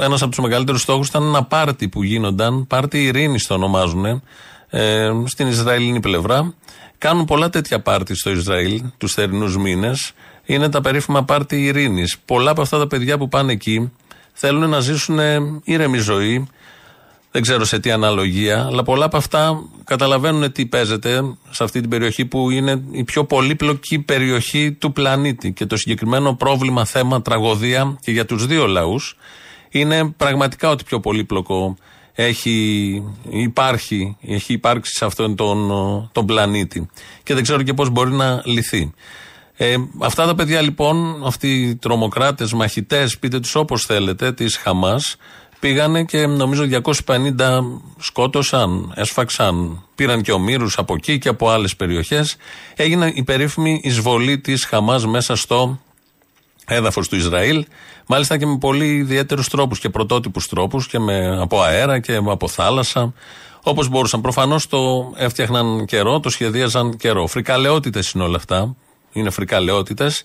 ένας 0.00 0.22
από 0.22 0.30
τους 0.30 0.44
μεγαλύτερους 0.44 0.80
στόχους 0.80 1.08
ήταν 1.08 1.22
ένα 1.22 1.44
πάρτι 1.44 1.88
που 1.88 2.02
γίνονταν, 2.02 2.66
πάρτι 2.66 3.04
ειρήνης 3.04 3.46
το 3.46 3.54
ονομάζουν, 3.54 4.22
ε, 4.74 5.10
στην 5.24 5.46
Ισραηλινή 5.46 6.00
πλευρά. 6.00 6.54
Κάνουν 6.98 7.24
πολλά 7.24 7.50
τέτοια 7.50 7.80
πάρτι 7.80 8.14
στο 8.14 8.30
Ισραήλ 8.30 8.82
τους 8.98 9.12
θερινούς 9.12 9.56
μήνες. 9.56 10.12
Είναι 10.44 10.68
τα 10.68 10.80
περίφημα 10.80 11.24
πάρτι 11.24 11.64
ειρήνης. 11.64 12.18
Πολλά 12.24 12.50
από 12.50 12.60
αυτά 12.60 12.78
τα 12.78 12.86
παιδιά 12.86 13.18
που 13.18 13.28
πάνε 13.28 13.52
εκεί 13.52 13.92
θέλουν 14.32 14.68
να 14.68 14.80
ζήσουν 14.80 15.18
ήρεμη 15.64 15.98
ζωή. 15.98 16.46
Δεν 17.30 17.42
ξέρω 17.42 17.64
σε 17.64 17.78
τι 17.78 17.90
αναλογία, 17.90 18.64
αλλά 18.64 18.82
πολλά 18.82 19.04
από 19.04 19.16
αυτά 19.16 19.62
καταλαβαίνουν 19.84 20.52
τι 20.52 20.66
παίζεται 20.66 21.22
σε 21.50 21.64
αυτή 21.64 21.80
την 21.80 21.90
περιοχή 21.90 22.24
που 22.24 22.50
είναι 22.50 22.82
η 22.90 23.04
πιο 23.04 23.24
πολύπλοκη 23.24 23.98
περιοχή 23.98 24.72
του 24.72 24.92
πλανήτη. 24.92 25.52
Και 25.52 25.66
το 25.66 25.76
συγκεκριμένο 25.76 26.34
πρόβλημα, 26.34 26.84
θέμα, 26.84 27.22
τραγωδία 27.22 27.98
και 28.00 28.10
για 28.10 28.24
τους 28.24 28.46
δύο 28.46 28.66
λαούς 28.66 29.16
είναι 29.70 30.14
πραγματικά 30.16 30.70
ότι 30.70 30.84
πιο 30.84 31.00
πολύπλοκο 31.00 31.76
έχει, 32.14 33.02
υπάρχει, 33.30 34.16
έχει 34.26 34.52
υπάρξει 34.52 34.92
σε 34.96 35.04
αυτόν 35.04 35.36
τον, 35.36 35.68
τον 36.12 36.26
πλανήτη. 36.26 36.88
Και 37.22 37.34
δεν 37.34 37.42
ξέρω 37.42 37.62
και 37.62 37.74
πώς 37.74 37.90
μπορεί 37.90 38.12
να 38.12 38.42
λυθεί. 38.44 38.92
Ε, 39.56 39.76
αυτά 39.98 40.26
τα 40.26 40.34
παιδιά 40.34 40.60
λοιπόν, 40.60 41.22
αυτοί 41.26 41.62
οι 41.62 41.76
τρομοκράτες, 41.76 42.52
μαχητές, 42.52 43.18
πείτε 43.18 43.40
τους 43.40 43.54
όπως 43.54 43.84
θέλετε, 43.84 44.32
της 44.32 44.56
Χαμάς, 44.56 45.16
πήγανε 45.60 46.04
και 46.04 46.26
νομίζω 46.26 46.64
250 47.06 47.80
σκότωσαν, 47.98 48.92
έσφαξαν, 48.96 49.84
πήραν 49.94 50.22
και 50.22 50.32
ομήρους 50.32 50.78
από 50.78 50.94
εκεί 50.94 51.18
και 51.18 51.28
από 51.28 51.50
άλλες 51.50 51.76
περιοχές. 51.76 52.36
Έγινε 52.76 53.12
η 53.14 53.22
περίφημη 53.22 53.80
εισβολή 53.82 54.38
της 54.38 54.64
Χαμάς 54.64 55.06
μέσα 55.06 55.36
στο 55.36 55.80
έδαφος 56.66 57.08
του 57.08 57.16
Ισραήλ. 57.16 57.66
Μάλιστα 58.06 58.38
και 58.38 58.46
με 58.46 58.58
πολύ 58.58 58.94
ιδιαίτερους 58.94 59.48
τρόπους 59.48 59.78
και 59.78 59.88
πρωτότυπους 59.88 60.48
τρόπους 60.48 60.86
και 60.86 60.98
με, 60.98 61.40
από 61.40 61.62
αέρα 61.62 61.98
και 61.98 62.14
από 62.14 62.48
θάλασσα. 62.48 63.12
Όπως 63.62 63.88
μπορούσαν. 63.88 64.20
Προφανώς 64.20 64.66
το 64.68 65.12
έφτιαχναν 65.16 65.84
καιρό, 65.84 66.20
το 66.20 66.28
σχεδίαζαν 66.28 66.96
καιρό. 66.96 67.26
Φρικαλαιότητες 67.26 68.10
είναι 68.10 68.24
όλα 68.24 68.36
αυτά. 68.36 68.76
Είναι 69.12 69.30
φρικαλαιότητες. 69.30 70.22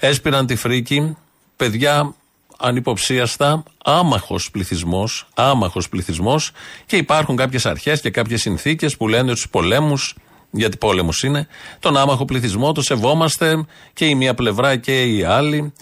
Έσπηραν 0.00 0.46
τη 0.46 0.56
φρίκη. 0.56 1.16
Παιδιά 1.56 2.14
ανυποψίαστα, 2.58 3.62
άμαχος 3.84 4.50
πληθυσμός, 4.50 5.28
άμαχος 5.34 5.88
πληθυσμός 5.88 6.50
και 6.86 6.96
υπάρχουν 6.96 7.36
κάποιες 7.36 7.66
αρχές 7.66 8.00
και 8.00 8.10
κάποιες 8.10 8.40
συνθήκες 8.40 8.96
που 8.96 9.08
λένε 9.08 9.34
στου 9.34 9.48
πολέμους 9.48 10.14
γιατί 10.50 10.76
πόλεμος 10.76 11.22
είναι, 11.22 11.46
τον 11.78 11.96
άμαχο 11.96 12.24
πληθυσμό, 12.24 12.72
το 12.72 12.82
σεβόμαστε 12.82 13.64
και 13.92 14.06
η 14.06 14.14
μία 14.14 14.34
πλευρά 14.34 14.76
και 14.76 15.02
η 15.02 15.22
άλλη. 15.24 15.72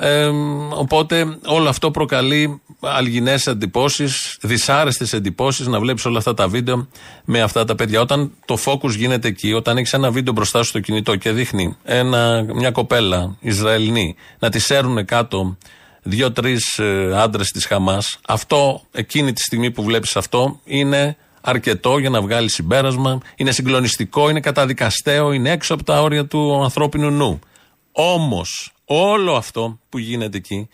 Ε, 0.00 0.30
οπότε 0.70 1.38
όλο 1.46 1.68
αυτό 1.68 1.90
προκαλεί 1.90 2.60
αλγινές 2.80 3.46
εντυπώσεις, 3.46 4.38
δυσάρεστες 4.40 5.12
εντυπώσεις 5.12 5.66
να 5.66 5.80
βλέπεις 5.80 6.04
όλα 6.04 6.18
αυτά 6.18 6.34
τα 6.34 6.48
βίντεο 6.48 6.88
με 7.24 7.40
αυτά 7.40 7.64
τα 7.64 7.74
παιδιά. 7.74 8.00
Όταν 8.00 8.32
το 8.44 8.58
focus 8.64 8.90
γίνεται 8.90 9.28
εκεί, 9.28 9.52
όταν 9.52 9.76
έχεις 9.76 9.92
ένα 9.92 10.10
βίντεο 10.10 10.32
μπροστά 10.32 10.62
σου 10.62 10.68
στο 10.68 10.80
κινητό 10.80 11.16
και 11.16 11.30
δείχνει 11.30 11.76
ένα, 11.84 12.44
μια 12.54 12.70
κοπέλα 12.70 13.36
Ισραηλινή 13.40 14.14
να 14.38 14.50
τη 14.50 14.58
σέρουν 14.58 15.04
κάτω 15.04 15.56
δύο-τρεις 16.02 16.78
ε, 16.78 17.12
άντρες 17.16 17.48
της 17.48 17.66
Χαμάς, 17.66 18.18
αυτό 18.26 18.82
εκείνη 18.92 19.32
τη 19.32 19.40
στιγμή 19.40 19.70
που 19.70 19.82
βλέπεις 19.82 20.16
αυτό 20.16 20.60
είναι 20.64 21.16
αρκετό 21.40 21.98
για 21.98 22.10
να 22.10 22.20
βγάλει 22.20 22.50
συμπέρασμα. 22.50 23.18
Είναι 23.36 23.50
συγκλονιστικό, 23.50 24.30
είναι 24.30 24.40
καταδικαστέο, 24.40 25.32
είναι 25.32 25.50
έξω 25.50 25.74
από 25.74 25.84
τα 25.84 26.02
όρια 26.02 26.26
του 26.26 26.62
ανθρώπινου 26.62 27.10
νου. 27.10 27.40
Όμως, 28.00 28.72
όλο 28.84 29.34
αυτό 29.34 29.78
που 29.88 29.98
γίνεται 29.98 30.36
εκεί 30.36 30.68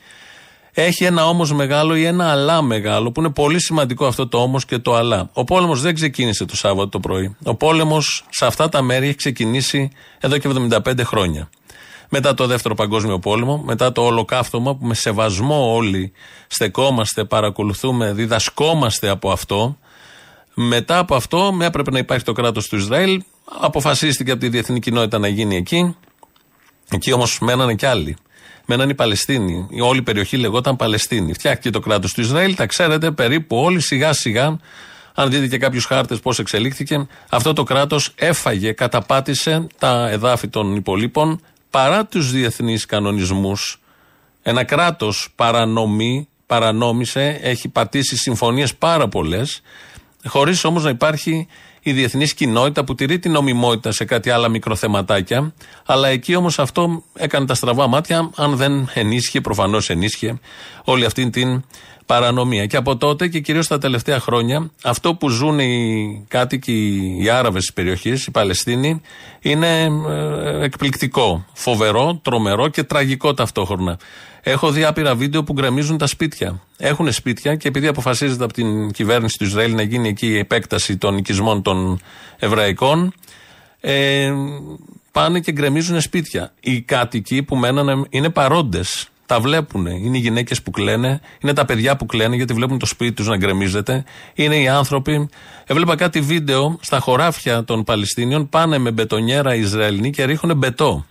έχει 0.73 1.05
ένα 1.05 1.27
όμως 1.29 1.53
μεγάλο 1.53 1.97
ή 1.97 2.05
ένα 2.05 2.31
αλλά 2.31 2.63
μεγάλο, 2.63 3.13
που 3.13 3.21
είναι 3.21 3.31
πολύ 3.31 3.61
σημαντικό 3.61 4.07
αυτό 4.07 4.29
το 4.29 4.39
όμως 4.39 4.65
και 4.65 4.79
το 4.79 4.95
αλλά. 4.95 5.31
Ο 5.33 5.45
πόλεμος 5.45 5.81
δεν 5.81 5.95
ξεκίνησε 5.95 6.45
το 6.45 6.57
Σάββατο 6.57 6.89
το 6.89 7.01
πρωί. 7.01 7.37
Ο 7.45 7.55
πόλεμος 7.55 8.25
σε 8.31 8.47
αυτά 8.47 8.69
τα 8.69 8.83
μέρη 8.83 9.07
έχει 9.07 9.17
ξεκινήσει 9.17 9.91
εδώ 10.21 10.39
και 10.39 10.49
75 10.49 11.05
χρόνια. 11.05 11.49
μετά 12.09 12.35
το 12.35 12.47
δεύτερο 12.47 12.75
παγκόσμιο 12.75 13.19
πόλεμο, 13.19 13.63
μετά 13.65 13.93
το 13.93 14.03
ολοκαύτωμα 14.05 14.77
που 14.77 14.87
με 14.87 14.95
σεβασμό 14.95 15.75
όλοι 15.75 16.13
στεκόμαστε, 16.47 17.25
παρακολουθούμε, 17.25 18.13
διδασκόμαστε 18.13 19.09
από 19.09 19.31
αυτό. 19.31 19.79
Μετά 20.55 20.99
από 20.99 21.15
αυτό 21.15 21.59
έπρεπε 21.61 21.91
να 21.91 21.99
υπάρχει 21.99 22.25
το 22.25 22.33
κράτος 22.33 22.69
του 22.69 22.77
Ισραήλ, 22.77 23.23
αποφασίστηκε 23.61 24.31
από 24.31 24.41
τη 24.41 24.49
διεθνή 24.49 24.81
κοινότητα 24.81 25.19
να 25.19 25.29
γίνει 25.29 25.57
εκεί. 25.57 25.97
Εκεί 26.90 27.12
όμως 27.12 27.38
μένανε 27.40 27.75
κι 27.75 27.87
άλλοι. 27.87 28.16
Μέναν 28.66 28.88
οι 28.88 28.94
Παλαιστίνοι. 28.94 29.66
Η 29.70 29.81
όλη 29.81 30.03
περιοχή 30.03 30.37
λεγόταν 30.37 30.77
Παλαιστίνη. 30.77 31.33
Φτιάχτηκε 31.33 31.70
το 31.70 31.81
κράτος 31.81 32.12
του 32.12 32.20
Ισραήλ, 32.20 32.55
τα 32.55 32.66
ξέρετε 32.66 33.11
περίπου 33.11 33.57
όλοι 33.57 33.81
σιγά 33.81 34.12
σιγά. 34.12 34.59
Αν 35.14 35.31
δείτε 35.31 35.47
και 35.47 35.59
κάποιους 35.59 35.85
χάρτες 35.85 36.20
πώς 36.20 36.38
εξελίχθηκε, 36.38 37.07
αυτό 37.31 37.53
το 37.53 37.62
κράτος 37.62 38.12
έφαγε, 38.14 38.73
καταπάτησε 38.73 39.66
τα 39.79 40.09
εδάφη 40.11 40.49
των 40.49 40.77
υπολείπων 40.77 41.40
παρά 41.70 42.07
τους 42.07 42.31
διεθνείς 42.31 42.87
κανονισμούς. 42.87 43.81
Ένα 44.42 44.64
κράτος 44.64 45.29
παρανομεί, 45.35 46.29
παρανόμησε, 46.47 47.38
έχει 47.42 47.68
πατήσει 47.68 48.16
συμφωνίες 48.16 48.75
πάρα 48.75 49.09
πολλές, 49.09 49.62
χωρίς 50.27 50.65
όμως 50.65 50.85
να 50.85 50.91
υπάρχει 50.91 51.47
η 51.81 51.93
διεθνής 51.93 52.35
κοινότητα 52.35 52.85
που 52.85 52.95
τηρεί 52.95 53.19
την 53.19 53.33
νομιμότητα 53.33 53.93
σε 53.93 54.05
κάτι 54.05 54.31
άλλα 54.31 54.49
μικροθεματάκια. 54.49 55.55
Αλλά 55.87 56.09
εκεί 56.09 56.35
όμως 56.35 56.59
αυτό 56.59 57.03
έκανε 57.15 57.47
τα 57.47 57.55
στραβά 57.55 57.87
μάτια, 57.87 58.31
αν 58.37 58.57
δεν 58.57 58.91
ενίσχυε, 58.95 59.41
προφανώς 59.41 59.91
ενίσχυε 59.91 60.39
όλη 60.85 61.05
αυτή 61.05 61.31
την 61.31 61.65
παρανομία. 62.07 62.67
Και 62.67 62.77
από 62.77 62.97
τότε 62.97 63.29
και 63.29 63.41
κυρίως 63.41 63.67
τα 63.67 63.79
τελευταία 63.79 64.21
χρόνια, 64.21 64.71
αυτό 64.83 65.15
που 65.15 65.29
ζουν 65.29 65.59
οι 65.59 66.25
κάτοικοι, 66.29 67.01
οι 67.21 67.29
Άραβες 67.29 67.61
της 67.61 67.73
περιοχής, 67.73 68.27
οι 68.27 68.31
Παλαιστίνοι, 68.31 69.01
είναι 69.41 69.83
ε, 70.09 70.65
εκπληκτικό. 70.65 71.45
Φοβερό, 71.53 72.21
τρομερό 72.23 72.69
και 72.69 72.83
τραγικό 72.83 73.35
ταυτόχρονα. 73.35 73.99
Έχω 74.47 74.71
δει 74.71 74.85
άπειρα 74.85 75.15
βίντεο 75.15 75.45
που 75.45 75.53
γκρεμίζουν 75.53 75.99
τα 75.99 76.07
σπίτια. 76.07 76.61
Έχουν 76.77 77.13
σπίτια 77.13 77.55
και 77.55 77.69
επειδή 77.69 77.87
αποφασίζεται 77.87 78.45
από 78.45 78.53
την 78.53 78.91
κυβέρνηση 78.91 79.39
του 79.39 79.45
Ισραήλ 79.45 79.75
να 79.75 79.83
γίνει 79.83 80.09
εκεί 80.09 80.27
η 80.27 80.39
επέκταση 80.39 80.97
των 80.97 81.17
οικισμών 81.17 81.63
των 81.63 82.01
Εβραϊκών, 82.39 83.13
ε, 83.81 84.33
πάνε 85.13 85.41
και 85.41 85.53
γκρεμίζουν 85.53 86.01
σπίτια. 86.01 86.53
Οι 86.61 86.81
κάτοικοι 86.81 87.43
που 87.43 87.57
μένανε 87.57 88.03
είναι 88.09 88.31
παρόντες. 88.31 89.09
Τα 89.27 89.41
βλέπουν. 89.41 89.87
Είναι 89.87 90.17
οι 90.17 90.21
γυναίκες 90.21 90.63
που 90.63 90.71
κλαίνε, 90.71 91.21
είναι 91.41 91.53
τα 91.53 91.65
παιδιά 91.65 91.97
που 91.97 92.07
κλαίνε 92.07 92.37
γιατί 92.37 92.53
βλέπουν 92.53 92.79
το 92.79 92.87
σπίτι 92.87 93.13
τους 93.13 93.27
να 93.27 93.37
γκρεμίζεται. 93.37 94.05
Είναι 94.35 94.57
οι 94.57 94.69
άνθρωποι. 94.69 95.29
Έβλεπα 95.67 95.97
κάτι 95.97 96.21
βίντεο 96.21 96.79
στα 96.81 96.99
χωράφια 96.99 97.65
των 97.65 97.85
Παλαιστίνιων. 97.85 98.49
Πάνε 98.49 98.79
με 98.79 98.91
μπετονιέρα 98.91 99.55
Ισραηλινοί 99.55 100.11
και 100.11 100.25
ρίχνουν 100.25 100.57
μπετό. 100.57 101.05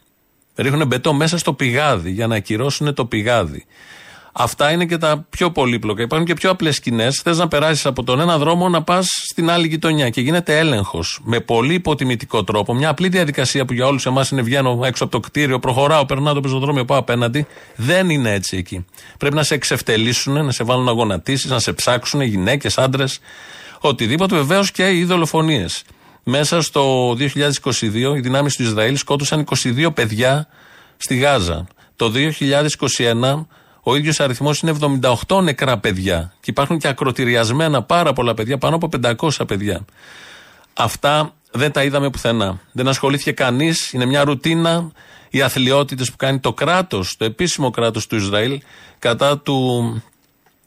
Ρίχνουν 0.56 0.88
μπετό 0.88 1.14
μέσα 1.14 1.38
στο 1.38 1.54
πηγάδι 1.54 2.12
για 2.12 2.28
να 2.28 2.36
ακυρώσουν 2.36 2.94
το 2.94 3.06
πηγάδι. 3.06 3.66
Αυτά 4.36 4.72
είναι 4.72 4.86
και 4.86 4.98
τα 4.98 5.26
πιο 5.30 5.52
πολύπλοκα. 5.52 6.02
Υπάρχουν 6.02 6.28
και 6.28 6.34
πιο 6.34 6.50
απλές 6.50 6.76
σκηνές. 6.76 7.22
Θες 7.24 7.38
να 7.38 7.48
περάσεις 7.48 7.86
από 7.86 8.04
τον 8.04 8.20
ένα 8.20 8.38
δρόμο 8.38 8.70
να 8.70 8.84
πας 8.84 9.08
στην 9.30 9.50
άλλη 9.50 9.68
γειτονιά 9.68 10.10
και 10.10 10.22
γίνεται 10.22 10.58
έλεγχος 10.58 11.20
με 11.24 11.40
πολύ 11.40 11.74
υποτιμητικό 11.74 12.44
τρόπο. 12.44 12.74
Μια 12.74 12.90
απλή 12.90 13.08
διαδικασία 13.08 13.66
που 13.66 13.74
για 13.74 13.86
όλους 13.86 14.06
εμάς 14.06 14.30
είναι 14.30 14.42
βγαίνω 14.42 14.80
έξω 14.84 15.04
από 15.04 15.12
το 15.12 15.20
κτίριο, 15.20 15.60
προχωράω, 15.60 16.06
περνάω 16.06 16.34
το 16.34 16.42
πεζοδρόμιο, 16.42 16.86
πάω 16.86 16.98
απέναντι. 16.98 17.48
Δεν 17.76 18.10
είναι 18.10 18.32
έτσι 18.34 18.58
εκεί. 18.58 18.86
Πρέπει 19.18 19.36
να 19.36 19.44
σε 19.44 19.54
εξευτελίσουν, 19.54 20.46
να 20.46 20.52
σε 20.52 20.64
βάλουν 20.64 20.84
να 20.84 20.92
γονατίσει, 20.92 21.48
να 21.48 21.60
σε 21.60 21.74
ψάξουν 21.74 22.22
γυναίκες, 22.22 22.78
άντρες, 22.78 23.20
οτιδήποτε. 23.80 24.36
Βεβαίως 24.36 24.72
και 24.72 24.90
οι 24.90 25.04
δολοφονίες. 25.04 25.84
Μέσα 26.24 26.62
στο 26.62 27.12
2022 27.12 28.16
οι 28.16 28.20
δυνάμεις 28.20 28.56
του 28.56 28.64
Ισραήλ 28.64 28.98
σκότωσαν 28.98 29.46
22 29.64 29.90
παιδιά 29.94 30.48
στη 30.98 31.16
Γάζα. 31.16 31.68
Το 31.96 32.12
2021 32.98 33.46
ο 33.82 33.96
ίδιος 33.96 34.20
αριθμός 34.20 34.60
είναι 34.60 34.78
78 35.28 35.42
νεκρά 35.44 35.78
παιδιά. 35.78 36.34
Και 36.40 36.50
υπάρχουν 36.50 36.78
και 36.78 36.88
ακροτηριασμένα 36.88 37.84
πάρα 37.84 38.14
πολλά 38.14 38.34
παιδιά, 38.34 38.58
πάνω 38.58 38.76
από 38.76 38.90
500 39.02 39.48
παιδιά. 39.48 39.86
Αυτά 40.74 41.34
δεν 41.52 41.72
τα 41.72 41.84
είδαμε 41.84 42.10
πουθενά. 42.10 42.60
Δεν 42.72 42.88
ασχολήθηκε 42.88 43.32
κανείς. 43.32 43.94
Είναι 43.94 44.06
μια 44.06 44.24
ρουτίνα. 44.24 44.92
Οι 45.30 45.42
αθλειότητες 45.42 46.12
που 46.12 46.16
κάνει 46.16 46.40
το 46.40 46.54
κράτος, 46.54 47.16
το 47.18 47.26
επίσημο 47.26 47.70
κράτος 47.70 48.08
του 48.08 48.16
Ισραήλ, 48.16 48.62
κατά 49.00 49.40
του 49.40 50.04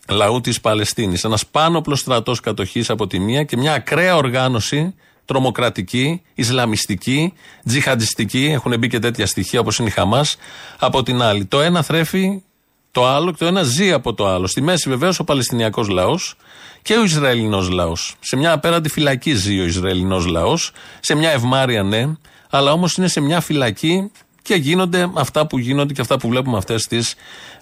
λαού 0.09 0.40
της 0.40 0.61
Παλαιστίνης. 0.61 1.25
Ένας 1.25 1.47
πάνωπλος 1.47 2.01
στρατός 2.01 2.40
κατοχής 2.40 2.90
από 2.90 3.07
τη 3.07 3.19
μία 3.19 3.42
και 3.42 3.57
μια 3.57 3.73
ακραία 3.73 4.16
οργάνωση 4.16 4.95
τρομοκρατική, 5.27 6.23
ισλαμιστική, 6.35 7.33
τζιχαντιστική, 7.65 8.45
έχουν 8.45 8.79
μπει 8.79 8.89
και 8.89 8.99
τέτοια 8.99 9.27
στοιχεία 9.27 9.61
όπως 9.61 9.79
είναι 9.79 9.89
η 9.89 9.91
Χαμάς, 9.91 10.37
από 10.79 11.03
την 11.03 11.23
άλλη. 11.23 11.45
Το 11.45 11.61
ένα 11.61 11.83
θρέφει 11.83 12.43
το 12.91 13.07
άλλο 13.07 13.31
και 13.31 13.37
το 13.39 13.47
ένα 13.47 13.62
ζει 13.62 13.93
από 13.93 14.15
το 14.15 14.27
άλλο. 14.29 14.47
Στη 14.47 14.61
μέση 14.61 14.89
βεβαίως 14.89 15.19
ο 15.19 15.25
Παλαιστινιακός 15.25 15.89
λαός 15.89 16.37
και 16.83 16.95
ο 16.95 17.03
Ισραηλινός 17.03 17.71
λαός. 17.71 18.15
Σε 18.21 18.37
μια 18.37 18.53
απέραντη 18.53 18.89
φυλακή 18.89 19.35
ζει 19.35 19.61
ο 19.61 19.65
Ισραηλινός 19.65 20.27
λαός, 20.27 20.73
σε 21.01 21.15
μια 21.15 21.31
ευμάρεια 21.31 21.83
ναι, 21.83 22.07
αλλά 22.51 22.73
όμως 22.73 22.97
είναι 22.97 23.09
σε 23.09 23.21
μια 23.21 23.41
φυλακή 23.41 24.11
και 24.43 24.55
γίνονται 24.55 25.11
αυτά 25.15 25.47
που 25.47 25.59
γίνονται 25.59 25.93
και 25.93 26.01
αυτά 26.01 26.19
που 26.19 26.29
βλέπουμε 26.29 26.57
αυτές 26.57 26.85
τις 26.85 27.15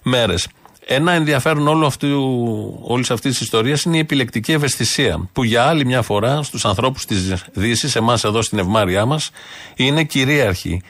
μέρες. 0.03 0.47
Ένα 0.87 1.11
ενδιαφέρον 1.11 1.67
όλο 1.67 1.85
αυτού, 1.85 2.79
όλης 2.81 3.11
αυτής 3.11 3.31
της 3.31 3.41
ιστορίας 3.41 3.83
είναι 3.83 3.97
η 3.97 3.99
επιλεκτική 3.99 4.51
ευαισθησία 4.51 5.29
που 5.33 5.43
για 5.43 5.63
άλλη 5.63 5.85
μια 5.85 6.01
φορά 6.01 6.43
στους 6.43 6.65
ανθρώπους 6.65 7.05
της 7.05 7.33
Δύσης, 7.53 7.95
εμάς 7.95 8.23
εδώ 8.23 8.41
στην 8.41 8.59
ευμάρειά 8.59 9.05
μας, 9.05 9.29
είναι 9.75 10.03
κυρίαρχη. 10.03 10.81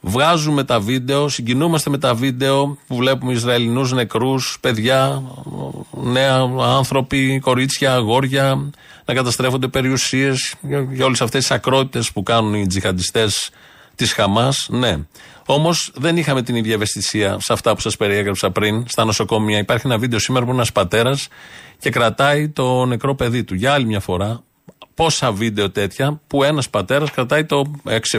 Βγάζουμε 0.00 0.64
τα 0.64 0.80
βίντεο, 0.80 1.28
συγκινούμαστε 1.28 1.90
με 1.90 1.98
τα 1.98 2.14
βίντεο 2.14 2.78
που 2.86 2.96
βλέπουμε 2.96 3.32
Ισραηλινούς 3.32 3.92
νεκρούς, 3.92 4.58
παιδιά, 4.60 5.22
νέα 5.90 6.50
άνθρωποι, 6.60 7.38
κορίτσια, 7.42 7.94
αγόρια, 7.94 8.70
να 9.04 9.14
καταστρέφονται 9.14 9.68
περιουσίες 9.68 10.54
για 10.92 11.04
όλες 11.04 11.20
αυτές 11.20 11.40
τις 11.40 11.50
ακρότητες 11.50 12.12
που 12.12 12.22
κάνουν 12.22 12.54
οι 12.54 12.66
τζιχαντιστές 12.66 13.50
της 14.00 14.12
Χαμάς, 14.12 14.66
ναι. 14.70 14.96
Όμως 15.46 15.92
δεν 15.94 16.16
είχαμε 16.16 16.42
την 16.42 16.54
ίδια 16.54 16.74
ευαισθησία 16.74 17.36
σε 17.40 17.52
αυτά 17.52 17.74
που 17.74 17.80
σας 17.80 17.96
περιέγραψα 17.96 18.50
πριν, 18.50 18.84
στα 18.88 19.04
νοσοκομεία. 19.04 19.58
Υπάρχει 19.58 19.86
ένα 19.86 19.98
βίντεο 19.98 20.18
σήμερα 20.18 20.44
που 20.44 20.50
είναι 20.50 20.60
ένας 20.60 20.72
πατέρας 20.72 21.28
και 21.78 21.90
κρατάει 21.90 22.48
το 22.48 22.84
νεκρό 22.84 23.14
παιδί 23.14 23.44
του. 23.44 23.54
Για 23.54 23.72
άλλη 23.72 23.86
μια 23.86 24.00
φορά, 24.00 24.42
πόσα 24.94 25.32
βίντεο 25.32 25.70
τέτοια 25.70 26.20
που 26.26 26.42
ένας 26.42 26.70
πατέρας 26.70 27.10
κρατάει 27.10 27.44
το 27.44 27.70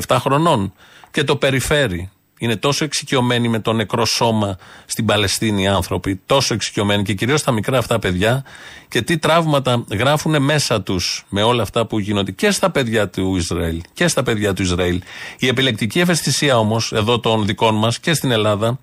6-7 0.08 0.17
χρονών 0.20 0.74
και 1.12 1.24
το 1.24 1.36
περιφέρει. 1.36 2.10
Είναι 2.41 2.56
τόσο 2.56 2.84
εξοικειωμένοι 2.84 3.47
με 3.47 3.60
το 3.60 3.73
νεκρό 3.73 4.06
σώμα 4.06 4.58
στην 4.86 5.06
Παλαιστίνη 5.06 5.63
οι 5.63 5.67
άνθρωποι, 5.67 6.21
τόσο 6.25 6.54
εξοικειωμένοι 6.54 7.04
και 7.04 7.13
κυρίως 7.13 7.43
τα 7.43 7.51
μικρά 7.51 7.77
αυτά 7.77 7.99
παιδιά 7.99 8.43
και 8.88 9.01
τι 9.01 9.17
τραύματα 9.17 9.84
γράφουν 9.91 10.43
μέσα 10.43 10.82
τους 10.82 11.25
με 11.30 11.43
όλα 11.43 11.62
αυτά 11.62 11.86
που 11.86 11.99
γίνονται 11.99 12.32
και 12.32 12.51
στα 12.51 12.69
παιδιά 12.69 13.10
του 13.10 13.36
Ισραήλ. 13.36 13.82
Και 13.93 14.08
στα 14.08 14.23
παιδιά 14.23 14.54
του 14.54 14.62
Ισραήλ. 14.62 15.01
Η 15.39 15.47
επιλεκτική 15.47 15.99
ευαισθησία 15.99 16.58
όμως 16.58 16.91
εδώ 16.91 17.19
των 17.19 17.45
δικών 17.45 17.75
μας 17.75 17.99
και 17.99 18.13
στην 18.13 18.32
Ελλάδα 18.32 18.80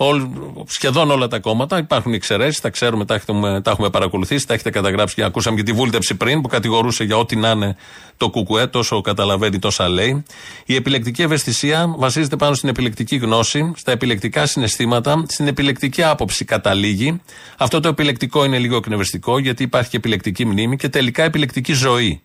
Όλ, 0.00 0.28
σχεδόν 0.66 1.10
όλα 1.10 1.28
τα 1.28 1.38
κόμματα. 1.38 1.78
Υπάρχουν 1.78 2.12
εξαιρέσεις, 2.12 2.60
τα 2.60 2.70
ξέρουμε, 2.70 3.04
τα 3.04 3.14
έχουμε, 3.14 3.60
τα 3.60 3.70
έχουμε 3.70 3.90
παρακολουθήσει, 3.90 4.46
τα 4.46 4.54
έχετε 4.54 4.70
καταγράψει 4.70 5.14
και 5.14 5.22
ακούσαμε 5.22 5.56
και 5.56 5.62
τη 5.62 5.72
βούλτεψη 5.72 6.14
πριν 6.14 6.40
που 6.40 6.48
κατηγορούσε 6.48 7.04
για 7.04 7.16
ό,τι 7.16 7.36
να 7.36 7.50
είναι 7.50 7.76
το 8.16 8.30
κουκουέ, 8.30 8.66
τόσο 8.66 9.00
καταλαβαίνει, 9.00 9.58
τόσα 9.58 9.88
λέει. 9.88 10.24
Η 10.66 10.74
επιλεκτική 10.74 11.22
ευαισθησία 11.22 11.94
βασίζεται 11.96 12.36
πάνω 12.36 12.54
στην 12.54 12.68
επιλεκτική 12.68 13.16
γνώση, 13.16 13.72
στα 13.76 13.92
επιλεκτικά 13.92 14.46
συναισθήματα, 14.46 15.24
στην 15.28 15.46
επιλεκτική 15.48 16.02
άποψη 16.02 16.44
καταλήγει. 16.44 17.20
Αυτό 17.56 17.80
το 17.80 17.88
επιλεκτικό 17.88 18.44
είναι 18.44 18.58
λίγο 18.58 18.76
εκνευριστικό 18.76 19.38
γιατί 19.38 19.62
υπάρχει 19.62 19.90
και 19.90 19.96
επιλεκτική 19.96 20.44
μνήμη 20.44 20.76
και 20.76 20.88
τελικά 20.88 21.22
επιλεκτική 21.22 21.72
ζωή. 21.72 22.22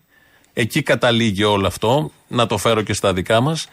Εκεί 0.52 0.82
καταλήγει 0.82 1.44
όλο 1.44 1.66
αυτό, 1.66 2.10
να 2.28 2.46
το 2.46 2.58
φέρω 2.58 2.82
και 2.82 2.92
στα 2.92 3.12
δικά 3.12 3.40
μας. 3.40 3.68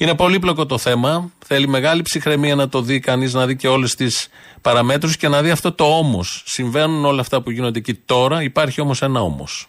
Είναι 0.00 0.14
πολύπλοκο 0.14 0.66
το 0.66 0.78
θέμα. 0.78 1.30
Θέλει 1.46 1.68
μεγάλη 1.68 2.02
ψυχραιμία 2.02 2.54
να 2.54 2.68
το 2.68 2.82
δει 2.82 3.00
κανείς, 3.00 3.34
να 3.34 3.46
δει 3.46 3.56
και 3.56 3.68
όλες 3.68 3.94
τις 3.94 4.28
παραμέτρους 4.60 5.16
και 5.16 5.28
να 5.28 5.42
δει 5.42 5.50
αυτό 5.50 5.72
το 5.72 5.84
όμως. 5.84 6.42
Συμβαίνουν 6.46 7.04
όλα 7.04 7.20
αυτά 7.20 7.42
που 7.42 7.50
γίνονται 7.50 7.78
εκεί 7.78 7.94
τώρα. 7.94 8.42
Υπάρχει 8.42 8.80
όμως 8.80 9.02
ένα 9.02 9.20
όμως. 9.22 9.68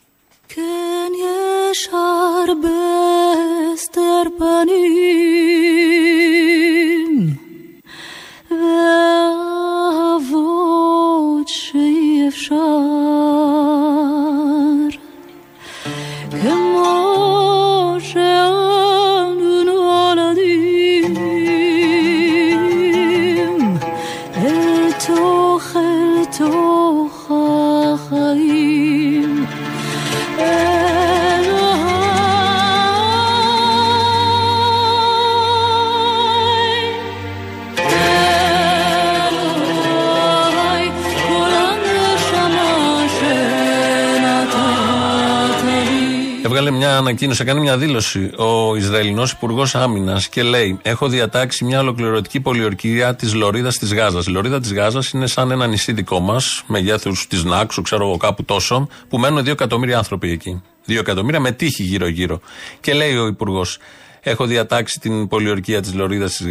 Μια 46.81 46.97
ανακοίνωση, 46.97 47.41
έκανε 47.41 47.59
μια 47.59 47.77
δήλωση 47.77 48.31
ο 48.37 48.75
Ισραηλινός 48.75 49.31
Υπουργός 49.31 49.75
Άμυνας 49.75 50.27
και 50.27 50.43
λέει: 50.43 50.79
Έχω 50.81 51.07
διατάξει 51.07 51.65
μια 51.65 51.79
ολοκληρωτική 51.79 52.39
πολιορκία 52.39 53.15
της 53.15 53.33
Λωρίδας 53.33 53.77
της 53.77 53.93
Γάζας. 53.93 54.25
Η 54.25 54.31
Λωρίδα 54.31 54.59
της 54.59 54.73
Γάζας 54.73 55.09
είναι 55.09 55.27
σαν 55.27 55.51
ένα 55.51 55.67
νησί 55.67 55.93
δικό 55.93 56.19
μας, 56.19 56.63
μεγέθους 56.67 57.27
της 57.27 57.43
Νάξου, 57.43 57.81
ξέρω 57.81 58.07
εγώ 58.07 58.17
κάπου 58.17 58.43
τόσο, 58.43 58.87
που 59.09 59.17
μένουν 59.17 59.43
δύο 59.43 59.51
εκατομμύρια 59.51 59.97
άνθρωποι 59.97 60.31
εκεί. 60.31 60.61
Δύο 60.85 60.99
εκατομμύρια 60.99 61.39
με 61.39 61.51
τύχη 61.51 61.83
γύρω-γύρω. 61.83 62.39
Και 62.79 62.93
λέει 62.93 63.15
ο 63.15 63.27
Υπουργός: 63.27 63.77
Έχω 64.21 64.45
διατάξει 64.45 64.99
την 64.99 65.27
πολιορκία 65.27 65.81
της 65.81 65.93
Λωρίδας 65.93 66.35
της 66.35 66.47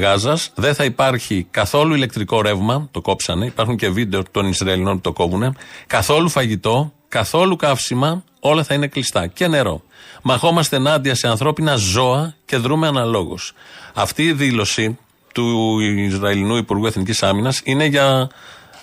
Γάζας. 0.00 0.50
Δεν 0.54 0.74
θα 0.74 0.84
υπάρχει 0.84 1.46
καθόλου 1.50 1.94
ηλεκτρικό 1.94 2.42
ρεύμα. 2.42 2.88
Το 2.90 3.00
κόψανε. 3.00 3.46
Υπάρχουν 3.46 3.76
και 3.76 3.88
βίντεο 3.88 4.22
των 4.30 4.46
Ισραηλινών 4.46 4.94
που 4.94 5.00
το 5.00 5.12
κόβουν. 5.12 5.56
Καθόλου 5.86 6.28
φαγητό. 6.28 6.92
Καθόλου 7.14 7.56
καύσιμα. 7.56 8.24
Όλα 8.40 8.64
θα 8.64 8.74
είναι 8.74 8.86
κλειστά. 8.86 9.26
Και 9.26 9.46
νερό. 9.46 9.82
Μαχόμαστε 10.22 10.76
ενάντια 10.76 11.14
σε 11.14 11.28
ανθρώπινα 11.28 11.76
ζώα 11.76 12.34
και 12.44 12.56
δρούμε 12.56 12.86
αναλόγως. 12.86 13.52
Αυτή 13.94 14.22
η 14.22 14.32
δήλωση 14.32 14.98
του 15.34 15.78
Ισραηλινού 15.80 16.56
Υπουργού 16.56 16.86
Εθνικής 16.86 17.22
Άμυνας 17.22 17.60
είναι 17.64 17.84
για 17.84 18.30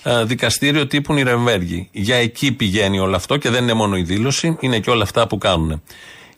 ε, 0.03 0.23
δικαστήριο 0.23 0.87
τύπου 0.87 1.13
Νιρεμβέργη. 1.13 1.89
Για 1.91 2.15
εκεί 2.15 2.51
πηγαίνει 2.51 2.99
όλο 2.99 3.15
αυτό 3.15 3.37
και 3.37 3.49
δεν 3.49 3.63
είναι 3.63 3.73
μόνο 3.73 3.97
η 3.97 4.01
δήλωση, 4.01 4.57
είναι 4.59 4.79
και 4.79 4.89
όλα 4.89 5.03
αυτά 5.03 5.27
που 5.27 5.37
κάνουν 5.37 5.81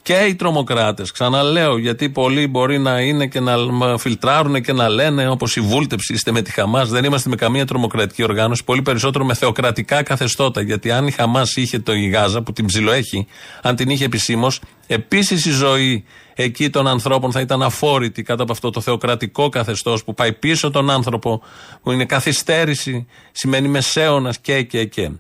και 0.04 0.26
οι 0.28 0.36
τρομοκράτες. 0.36 1.12
Ξαναλέω, 1.12 1.78
γιατί 1.78 2.10
πολλοί 2.10 2.48
μπορεί 2.48 2.80
να 2.80 3.00
είναι 3.00 3.28
και 3.28 3.40
να 3.40 3.58
φιλτράρουν 3.98 4.62
και 4.62 4.74
να 4.74 4.90
λένε 4.90 5.30
όπως 5.30 5.56
η 5.56 5.62
βούλτεψη 5.62 6.14
είστε 6.14 6.32
με 6.32 6.42
τη 6.42 6.52
Χαμάς. 6.52 6.90
Δεν 6.90 7.04
είμαστε 7.04 7.30
με 7.30 7.36
καμία 7.36 7.66
τρομοκρατική 7.66 8.24
οργάνωση, 8.24 8.64
πολύ 8.64 8.82
περισσότερο 8.82 9.26
με 9.26 9.34
θεοκρατικά 9.34 10.04
καθεστώτα. 10.04 10.62
Γιατί 10.62 10.92
αν 10.92 11.08
η 11.08 11.12
Χαμάς 11.12 11.56
είχε 11.56 11.80
το 11.80 11.94
η 11.94 12.08
Γάζα, 12.08 12.42
που 12.42 12.54
την 12.54 12.66
ψιλοέχει, 12.66 13.28
αν 13.62 13.76
την 13.76 13.90
είχε 13.90 14.06
επισήμως, 14.06 14.62
επίσης 14.88 15.46
η 15.46 15.52
ζωή 15.52 16.06
εκεί 16.36 16.70
των 16.70 16.88
ανθρώπων 16.88 17.32
θα 17.32 17.40
ήταν 17.40 17.64
αφόρητη 17.64 18.24
κάτω 18.24 18.44
από 18.44 18.52
αυτό 18.52 18.70
το 18.70 18.82
θεοκρατικό 18.82 19.50
καθεστώς 19.50 20.04
που 20.04 20.14
πάει 20.14 20.34
πίσω 20.34 20.72
τον 20.72 20.90
άνθρωπο, 20.90 21.42
που 21.82 21.92
είναι 21.92 22.06
καθυστέρηση, 22.06 23.08
σημαίνει 23.32 23.68
μεσαίωνας 23.68 24.40
και 24.40 24.62
και 24.62 24.86
και. 24.86 25.12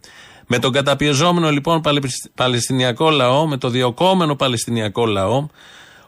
Με 0.55 0.59
τον 0.59 0.71
καταπιεζόμενο 0.71 1.51
λοιπόν 1.51 1.81
Παλαιστινιακό 2.35 3.09
λαό, 3.09 3.47
με 3.47 3.57
το 3.57 3.69
διοκόμενο 3.69 4.35
Παλαιστινιακό 4.35 5.05
λαό, 5.05 5.47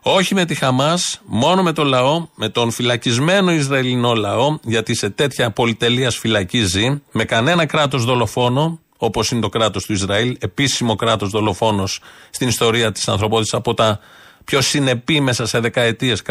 όχι 0.02 0.34
με 0.34 0.46
τη 0.46 0.56
Χαμάς, 0.56 1.22
μόνο 1.26 1.64
με 1.64 1.74
τον 1.74 1.88
λαό, 1.88 2.28
με 2.36 2.50
τον 2.50 2.72
φυλακισμένο 2.72 3.52
Ισραηλινό 3.52 4.14
λαό, 4.14 4.58
γιατί 4.64 4.96
σε 4.96 5.10
τέτοια 5.10 5.52
πολυτελείας 5.52 6.18
φυλακή 6.18 6.60
ζει, 6.60 7.02
με 7.12 7.24
κανένα 7.24 7.66
κράτος 7.66 8.06
δολοφόνο, 8.06 8.80
όπως 8.98 9.32
είναι 9.32 9.42
το 9.42 9.50
κράτος 9.50 9.86
του 9.86 9.94
Ισραήλ, 9.94 10.38
επίσημο 10.40 10.96
κράτος 10.96 11.30
δολοφόνος 11.30 12.00
στην 12.30 12.48
ιστορία 12.48 12.92
της 12.92 13.08
ανθρωπότητας 13.08 13.54
από 13.54 13.74
τα 13.74 14.00
πιο 14.44 14.62
συνεπή 14.62 15.22
μέσα 15.22 15.46
σε 15.46 15.60
δεκαετίες 15.60 16.22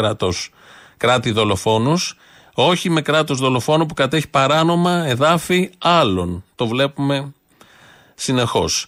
κράτη 0.96 1.30
δολοφόνους, 1.30 2.16
όχι 2.54 2.90
με 2.90 3.00
κράτος 3.00 3.38
δολοφόνο 3.38 3.86
που 3.86 3.94
κατέχει 3.94 4.28
παράνομα 4.28 5.04
εδάφη 5.06 5.70
άλλων. 5.78 6.44
Το 6.54 6.66
βλέπουμε 6.66 7.32
συνεχώς. 8.14 8.86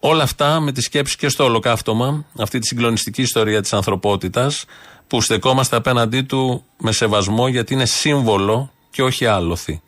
Όλα 0.00 0.22
αυτά 0.22 0.60
με 0.60 0.72
τη 0.72 0.80
σκέψη 0.80 1.16
και 1.16 1.28
στο 1.28 1.44
ολοκαύτωμα, 1.44 2.24
αυτή 2.38 2.58
τη 2.58 2.66
συγκλονιστική 2.66 3.22
ιστορία 3.22 3.60
της 3.60 3.72
ανθρωπότητας, 3.72 4.64
που 5.06 5.20
στεκόμαστε 5.20 5.76
απέναντί 5.76 6.22
του 6.22 6.64
με 6.78 6.92
σεβασμό 6.92 7.48
γιατί 7.48 7.74
είναι 7.74 7.84
σύμβολο 7.84 8.70
και 8.90 9.02
όχι 9.02 9.26
άλοθη. 9.26 9.82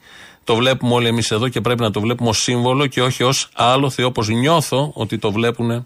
Το 0.44 0.54
βλέπουμε 0.54 0.94
όλοι 0.94 1.06
εμείς 1.06 1.30
εδώ 1.30 1.48
και 1.48 1.60
πρέπει 1.60 1.80
να 1.80 1.90
το 1.90 2.00
βλέπουμε 2.00 2.28
ως 2.28 2.38
σύμβολο 2.38 2.86
και 2.86 3.02
όχι 3.02 3.22
ως 3.22 3.48
άλοθη 3.54 4.02
όπως 4.02 4.28
νιώθω 4.28 4.90
ότι 4.94 5.18
το 5.18 5.32
βλέπουν 5.32 5.84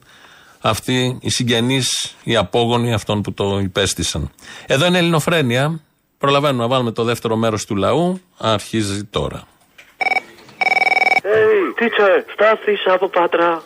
αυτοί 0.61 1.19
οι 1.21 1.31
συγγενείς, 1.31 2.15
οι 2.23 2.37
απόγονοι 2.37 2.93
αυτών 2.93 3.23
που 3.23 3.33
το 3.33 3.59
υπέστησαν. 3.59 4.31
Εδώ 4.67 4.87
είναι 4.87 4.99
Ελληνοφρένια. 4.99 5.81
Προλαβαίνουμε 6.19 6.63
να 6.63 6.69
βάλουμε 6.69 6.91
το 6.91 7.05
δεύτερο 7.05 7.37
μέρος 7.37 7.65
του 7.65 7.77
λαού. 7.77 8.21
Αρχίζει 8.39 9.05
τώρα. 9.05 9.47
Teacher, 11.83 12.25
Στάθης 12.33 12.87
από 12.87 13.09
Πάτρα. 13.09 13.63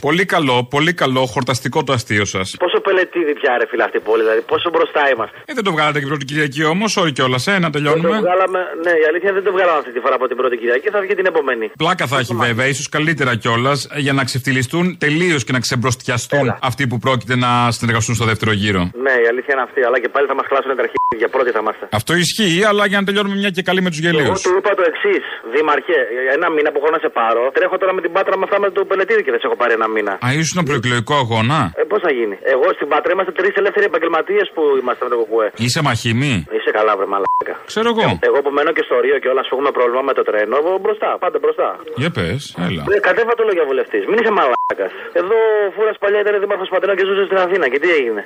Πολύ 0.00 0.24
καλό, 0.24 0.66
πολύ 0.70 0.92
καλό, 0.94 1.26
χορταστικό 1.26 1.84
το 1.84 1.92
αστείο 1.92 2.24
σας. 2.24 2.56
Πόσο 2.58 2.80
πελετήδη 2.80 3.34
πια, 3.34 3.56
ρε 3.58 3.66
φίλε, 3.66 3.82
αυτή 3.82 3.96
η 3.96 4.00
πόλη, 4.00 4.22
δηλαδή, 4.22 4.40
πόσο 4.40 4.70
μπροστά 4.70 5.10
είμαστε. 5.12 5.36
Ε, 5.44 5.52
δεν 5.54 5.64
το 5.64 5.72
βγάλατε 5.72 6.00
και 6.00 6.06
πρώτη 6.06 6.24
Κυριακή 6.24 6.64
όμως, 6.64 6.96
όχι 6.96 7.12
κιόλας, 7.12 7.46
ε, 7.46 7.58
να 7.58 7.70
τελειώνουμε. 7.70 8.08
Δεν 8.08 8.18
το 8.18 8.26
βγάλαμε, 8.28 8.60
ναι, 8.84 8.90
η 8.90 9.04
αλήθεια 9.10 9.32
δεν 9.32 9.44
το 9.44 9.52
βγάλαμε 9.52 9.78
αυτή 9.78 9.92
τη 9.92 10.00
φορά 10.00 10.14
από 10.14 10.26
την 10.28 10.36
πρώτη 10.36 10.56
Κυριακή, 10.56 10.88
θα 10.90 11.00
βγει 11.00 11.14
την 11.14 11.26
επόμενη. 11.26 11.70
Πλάκα 11.78 12.06
θα 12.06 12.18
έχει 12.18 12.34
βέβαια, 12.34 12.66
ίσως 12.66 12.88
καλύτερα 12.88 13.36
κιόλας, 13.36 13.88
για 13.96 14.12
να 14.12 14.24
ξεφτυλιστούν 14.24 14.98
τελείως 14.98 15.44
και 15.44 15.52
να 15.52 15.60
ξεμπροστιαστούν 15.60 16.46
αυτοί 16.62 16.86
που 16.86 16.98
πρόκειται 16.98 17.36
να 17.36 17.70
συνεργαστούν 17.70 18.14
στο 18.14 18.24
δεύτερο 18.24 18.52
γύρο. 18.52 18.82
Ναι, 19.06 19.14
η 19.24 19.26
αλήθεια 19.32 19.52
είναι 19.54 19.62
αυτή, 19.62 19.80
αλλά 19.84 20.00
και 20.00 20.08
πάλι 20.08 20.26
θα 20.26 20.34
μας 20.34 20.46
κλάσουν 20.46 20.76
τα 20.76 20.82
αρχίδια, 21.08 21.28
πρώτη 21.36 21.50
θα 21.56 21.60
είμαστε. 21.62 21.84
Αυτό 22.00 22.12
ισχύει, 22.24 22.64
αλλά 22.70 22.82
για 22.90 22.98
να 23.00 23.04
τελειώνουμε 23.08 23.36
μια 23.42 23.50
και 23.56 23.62
καλή 23.68 23.80
με 23.86 23.90
τους 23.92 24.00
γελίους. 24.04 24.26
Εγώ 24.28 24.38
του 24.46 24.52
είπα 24.58 24.70
το 24.80 24.84
εξής, 24.90 25.24
Δήμαρχε, 25.54 25.98
ένα 26.36 26.46
μήνα 26.54 26.68
που 26.72 26.78
έχω 26.82 26.90
να 26.96 27.00
σε 27.04 27.08
πάρω, 27.18 27.42
τρέχω 27.56 27.76
τώρα 27.82 27.92
με 27.96 28.00
την 28.04 28.12
πάτρα 28.16 28.34
με 28.40 28.44
αυτά 28.48 28.56
με 28.64 28.68
το 28.76 28.80
πελετήδη 28.90 29.22
και 29.24 29.32
δεν 29.34 29.40
σε 29.42 29.46
έχω 29.48 29.56
πάρει 29.62 29.72
ένα 29.78 29.88
μήνα. 29.94 30.12
Α, 30.24 30.26
ήσουν 30.40 30.58
προεκλογικό 30.68 31.14
αγώνα; 31.24 31.58
Ε, 31.80 31.82
πώς 31.90 32.00
θα 32.06 32.10
γίνει; 32.18 32.36
Εγώ 32.54 32.66
στην 32.78 32.88
Πατρέ 32.92 33.10
είμαστε 33.14 33.32
τρεις 33.38 33.52
ελεύθεροι 33.60 33.86
επαγγελματίες 33.90 34.46
που 34.54 34.62
είμαστε 34.80 35.02
με 35.06 35.10
το 35.12 35.16
κουκουέ. 35.20 35.48
Είσαι 35.64 35.80
μαχημή; 35.88 36.34
Είσαι 36.56 36.70
καλά, 36.78 36.92
βρε 36.98 37.08
μαλάκα. 37.12 37.54
Ξέρω 37.70 37.88
εγώ. 37.94 38.06
Εγώ 38.28 38.38
που 38.44 38.50
μένω 38.56 38.70
και 38.76 38.84
στο 38.88 38.94
Ρίο 39.04 39.18
και 39.22 39.28
όλα 39.32 39.42
σου 39.46 39.52
έχουμε 39.56 39.70
πρόβλημα 39.78 40.02
με 40.10 40.12
το 40.18 40.22
τρένο, 40.28 40.56
μπροστά, 40.84 41.10
πάντα 41.22 41.36
μπροστά. 41.42 41.68
Για 42.02 42.10
πες, 42.16 42.40
έλα. 42.66 42.82
Ε, 42.94 42.98
κατέβα 43.08 43.32
το 43.38 43.42
λόγια 43.48 43.64
βουλευτής. 43.70 44.02
Μην 44.10 44.16
είσαι 44.20 44.32
μαλάκας. 44.38 44.92
Εδώ 45.20 45.36
φούρας 45.74 45.96
παλιά 46.02 46.20
ήταν 46.24 46.34
δήμαρχος 46.42 46.68
Πατρένα 46.74 46.94
και 46.98 47.04
ζούσε 47.08 47.24
στην 47.28 47.38
Αθήνα 47.44 47.66
και 47.72 47.78
τι 47.82 47.88
έγινε; 47.98 48.22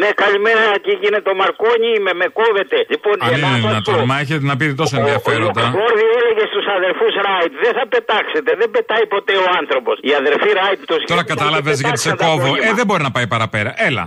Ναι, 0.00 0.08
καλημέρα 0.24 0.64
εκεί 0.78 0.92
είναι 1.06 1.20
το 1.28 1.32
Μαρκόνι, 1.40 1.92
με, 2.04 2.12
με 2.20 2.26
κόβεται. 2.38 2.78
Λοιπόν, 2.92 3.14
Αν 3.26 3.30
είναι 3.36 3.60
δυνατόν, 3.66 3.98
μα 4.10 4.16
έχετε 4.22 4.44
να 4.50 4.56
πείτε 4.58 4.74
τόσο 4.82 4.94
ενδιαφέροντα. 5.00 5.64
Ο 5.68 5.74
Φόρδη 5.78 6.06
έλεγε 6.18 6.44
στους 6.52 6.66
αδερφούς 6.76 7.12
Ράιτ, 7.26 7.52
δεν 7.64 7.72
θα 7.78 7.84
πετάξετε, 7.94 8.50
δεν 8.60 8.68
πετάει 8.74 9.04
ποτέ 9.14 9.34
ο 9.44 9.46
άνθρωπος. 9.60 9.94
Οι 10.08 10.12
αδερφοί 10.20 10.48
Ράιτ 10.60 10.80
το 10.90 10.94
Τώρα 11.12 11.24
κατάλαβες 11.32 11.76
γιατί 11.84 12.00
σε 12.06 12.12
κόβω. 12.24 12.50
Ε, 12.66 12.70
δεν 12.78 12.86
μπορεί 12.86 13.02
να 13.08 13.12
πάει 13.16 13.26
παραπέρα. 13.34 13.70
Έλα 13.88 14.04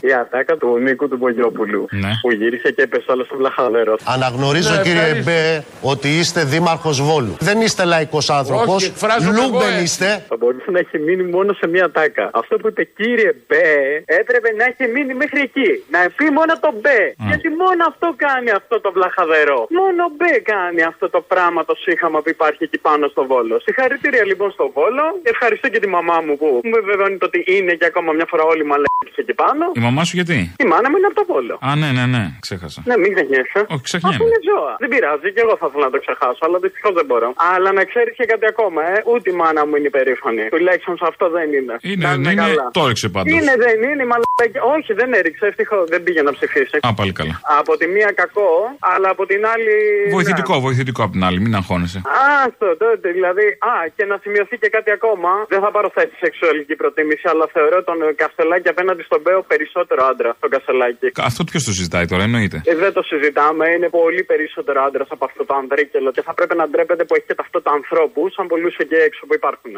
η 0.00 0.12
ατάκα 0.12 0.56
του 0.56 0.78
Νίκου 0.78 1.08
του 1.08 1.16
Μπογιόπουλου 1.16 1.86
ναι. 1.90 2.10
που 2.22 2.30
γύρισε 2.32 2.70
και 2.70 2.82
έπεσε 2.82 3.10
όλο 3.12 3.24
στο 3.24 3.36
βλαχαδέρο. 3.36 3.94
Αναγνωρίζω 4.04 4.74
ναι, 4.74 4.82
κύριε 4.82 5.22
Μπέ 5.24 5.64
ότι 5.82 6.08
είστε 6.08 6.44
δήμαρχος 6.44 7.02
Βόλου. 7.02 7.36
Δεν 7.40 7.60
είστε 7.60 7.84
λαϊκός 7.84 8.30
άνθρωπος. 8.30 8.92
Λούμπεν 9.36 9.82
είστε. 9.82 10.24
Θα 10.28 10.36
μπορούσε 10.36 10.70
να 10.70 10.78
έχει 10.78 10.98
μείνει 10.98 11.22
μόνο 11.22 11.52
σε 11.52 11.66
μία 11.66 11.90
ατάκα. 11.90 12.30
Αυτό 12.32 12.56
που 12.56 12.66
είπε 12.68 12.84
κύριε 12.84 13.32
Μπέ 13.48 14.02
έπρεπε 14.04 14.48
να 14.58 14.64
έχει 14.64 14.92
μείνει 14.92 15.14
μέχρι 15.14 15.40
εκεί. 15.40 15.70
Να 15.90 15.98
πει 16.16 16.24
μόνο 16.30 16.52
το 16.60 16.70
Μπέ. 16.80 17.00
Γιατί 17.28 17.48
μόνο 17.48 17.82
αυτό 17.88 18.14
κάνει 18.16 18.50
αυτό 18.50 18.80
το 18.80 18.92
βλαχαδερό. 18.92 19.66
Μόνο 19.70 20.02
Μπέ 20.16 20.34
κάνει 20.52 20.82
αυτό 20.82 21.10
το 21.10 21.20
πράγμα 21.20 21.64
το 21.64 21.74
σίχαμα 21.74 22.18
που 22.22 22.28
υπάρχει 22.28 22.64
εκεί 22.64 22.78
πάνω 22.78 23.08
στο 23.08 23.26
Βόλο. 23.26 23.60
Συγχαρητήρια 23.60 24.24
λοιπόν 24.24 24.50
στο 24.50 24.70
Βόλο. 24.74 25.04
Ευχαριστώ 25.22 25.68
και 25.68 25.78
τη 25.78 25.88
μαμά 25.88 26.20
μου 26.26 26.36
που 26.36 26.60
μου 26.64 26.78
βεβαιώνει 26.84 27.18
ότι 27.20 27.44
είναι 27.46 27.72
και 27.74 27.86
ακόμα 27.86 28.12
μια 28.12 28.26
φορά 28.28 28.42
όλοι 28.42 28.64
μαλέξει 28.64 29.22
εκεί 29.26 29.34
πάνω 29.44 29.64
μαμά 29.86 30.02
σου 30.08 30.14
γιατί; 30.20 30.38
Η 30.64 30.66
μάνα 30.72 30.86
μου 30.90 30.96
είναι 30.98 31.08
από 31.10 31.18
το 31.22 31.26
πόλο. 31.32 31.54
Α, 31.68 31.70
ναι, 31.82 31.88
ναι, 31.96 32.04
ναι, 32.14 32.24
ξέχασα. 32.46 32.80
Ναι, 32.88 32.96
μην 33.02 33.10
ξεχνιέσαι. 33.14 33.60
Όχι, 33.74 33.84
ξεχνιέμαι. 33.88 34.16
Αυτό 34.16 34.24
είναι 34.28 34.40
ζώα. 34.50 34.72
Δεν 34.82 34.88
πειράζει, 34.92 35.28
και 35.34 35.42
εγώ 35.46 35.54
θα 35.60 35.66
ήθελα 35.68 35.84
να 35.88 35.92
το 35.96 36.00
ξεχάσω, 36.04 36.42
αλλά 36.46 36.56
δυστυχώς 36.64 36.92
δεν 36.98 37.06
μπορώ. 37.08 37.28
Αλλά 37.52 37.68
να 37.78 37.82
ξέρεις 37.90 38.12
και 38.18 38.26
κάτι 38.32 38.46
ακόμα, 38.52 38.80
ε. 38.92 38.96
Ούτε 39.12 39.26
η 39.32 39.34
μάνα 39.40 39.62
μου 39.66 39.74
είναι 39.76 39.88
υπερήφανη. 39.92 40.44
Τουλάχιστον 40.54 40.94
σε 41.00 41.06
αυτό 41.10 41.24
δεν 41.36 41.48
είναι. 41.56 41.74
Είναι, 41.90 42.06
δεν 42.26 42.32
είναι. 42.44 42.54
Το 42.76 42.80
έριξε 42.86 43.08
πάντως. 43.14 43.32
Είναι, 43.34 43.52
δεν 43.64 43.76
είναι, 43.88 44.04
μαλακή. 44.10 44.58
Όχι, 44.74 44.90
δεν 45.00 45.08
έριξε, 45.18 45.44
ευτυχώς. 45.52 45.84
Δεν 45.92 46.00
πήγε 46.04 46.22
να 46.28 46.32
ψηφίσει. 46.36 46.76
Α, 46.86 46.88
πάλι 46.98 47.12
καλά. 47.20 47.34
Από 47.60 47.72
τη 47.80 47.86
μία 47.94 48.10
κακό, 48.22 48.52
αλλά 48.92 49.08
από 49.14 49.22
την 49.30 49.40
άλλη. 49.52 49.74
Βοηθητικό, 50.18 50.54
ναι. 50.54 50.60
βοηθητικό 50.66 51.00
από 51.06 51.12
την 51.16 51.24
άλλη, 51.28 51.38
μην 51.44 51.54
αγχώνεσαι. 51.60 51.98
Α, 51.98 52.26
αυτό 52.48 52.68
τότε, 52.84 53.08
δηλαδή. 53.18 53.46
Α, 53.70 53.74
και 53.96 54.04
να 54.10 54.16
σημειωθεί 54.22 54.56
και 54.62 54.68
κάτι 54.76 54.90
ακόμα. 54.98 55.30
Δεν 55.52 55.60
θα 55.64 55.70
πάρω 55.74 55.88
θέση 55.96 56.14
σεξουαλική 56.24 56.74
προτίμηση, 56.82 57.24
αλλά 57.32 57.46
θεωρώ 57.52 57.78
τον 57.88 57.98
Καστελάκη 58.20 58.68
απέναντι 58.68 59.02
στον 59.02 59.15
Μπέο 59.22 59.40
περισσότερο 59.52 60.00
άντρα 60.10 60.30
στον 60.38 60.50
Κασελάκη. 60.50 61.08
Αυτό 61.30 61.44
ποιος 61.44 61.64
το 61.64 61.72
συζητάει 61.72 62.06
τώρα, 62.12 62.22
εννοείται. 62.22 62.58
Ε, 62.64 62.74
δεν 62.74 62.92
το 62.92 63.02
συζητάμε. 63.02 63.64
Είναι 63.76 63.88
πολύ 63.88 64.22
περισσότερο 64.24 64.78
άντρας 64.86 65.08
από 65.10 65.24
αυτό 65.24 65.44
το 65.44 65.54
ανδρίκελο 65.54 66.10
και 66.12 66.22
θα 66.22 66.34
πρέπει 66.34 66.54
να 66.56 66.68
ντρέπεται 66.68 67.04
που 67.04 67.14
έχει 67.14 67.26
και 67.26 67.34
ταυτότητα 67.34 67.70
ανθρώπους, 67.70 68.32
σαν 68.32 68.46
πολλούς 68.46 68.76
εκεί 68.76 68.94
έξω 68.94 69.26
που 69.26 69.34
υπάρχουν. 69.34 69.72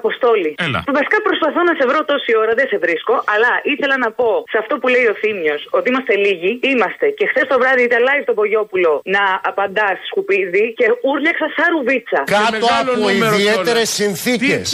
Αποστόλη. 0.00 0.50
Έλα. 0.66 0.80
Βασικά 0.98 1.18
προσπαθώ 1.28 1.60
να 1.70 1.74
σε 1.78 1.84
βρω 1.90 2.00
τόση 2.12 2.32
ώρα, 2.42 2.52
δεν 2.58 2.66
σε 2.72 2.78
βρίσκω, 2.84 3.14
αλλά 3.34 3.50
ήθελα 3.72 3.96
να 4.04 4.08
πω 4.18 4.30
σε 4.52 4.58
αυτό 4.62 4.74
που 4.80 4.88
λέει 4.94 5.06
ο 5.12 5.14
Θήμιος 5.22 5.60
ότι 5.76 5.86
είμαστε 5.90 6.14
λίγοι. 6.24 6.52
Είμαστε. 6.70 7.06
Και 7.18 7.24
χθες 7.30 7.46
το 7.52 7.56
βράδυ 7.62 7.82
ήταν 7.90 8.00
live 8.08 8.24
τον 8.28 8.34
Πογιόπουλο 8.40 8.92
να 9.16 9.24
απαντάς 9.50 9.96
σκουπίδι 10.10 10.64
και 10.78 10.86
ούρλιαξα 11.08 11.46
σαν 11.56 11.68
ρουβίτσα. 11.74 12.20
Κάτω 12.38 12.66
από 12.80 13.02
ιδιαίτερες 13.20 13.88
συνθήκες. 14.00 14.72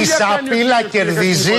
Η 0.00 0.02
Σαπίλα 0.18 0.80
κερδίζει, 0.94 1.56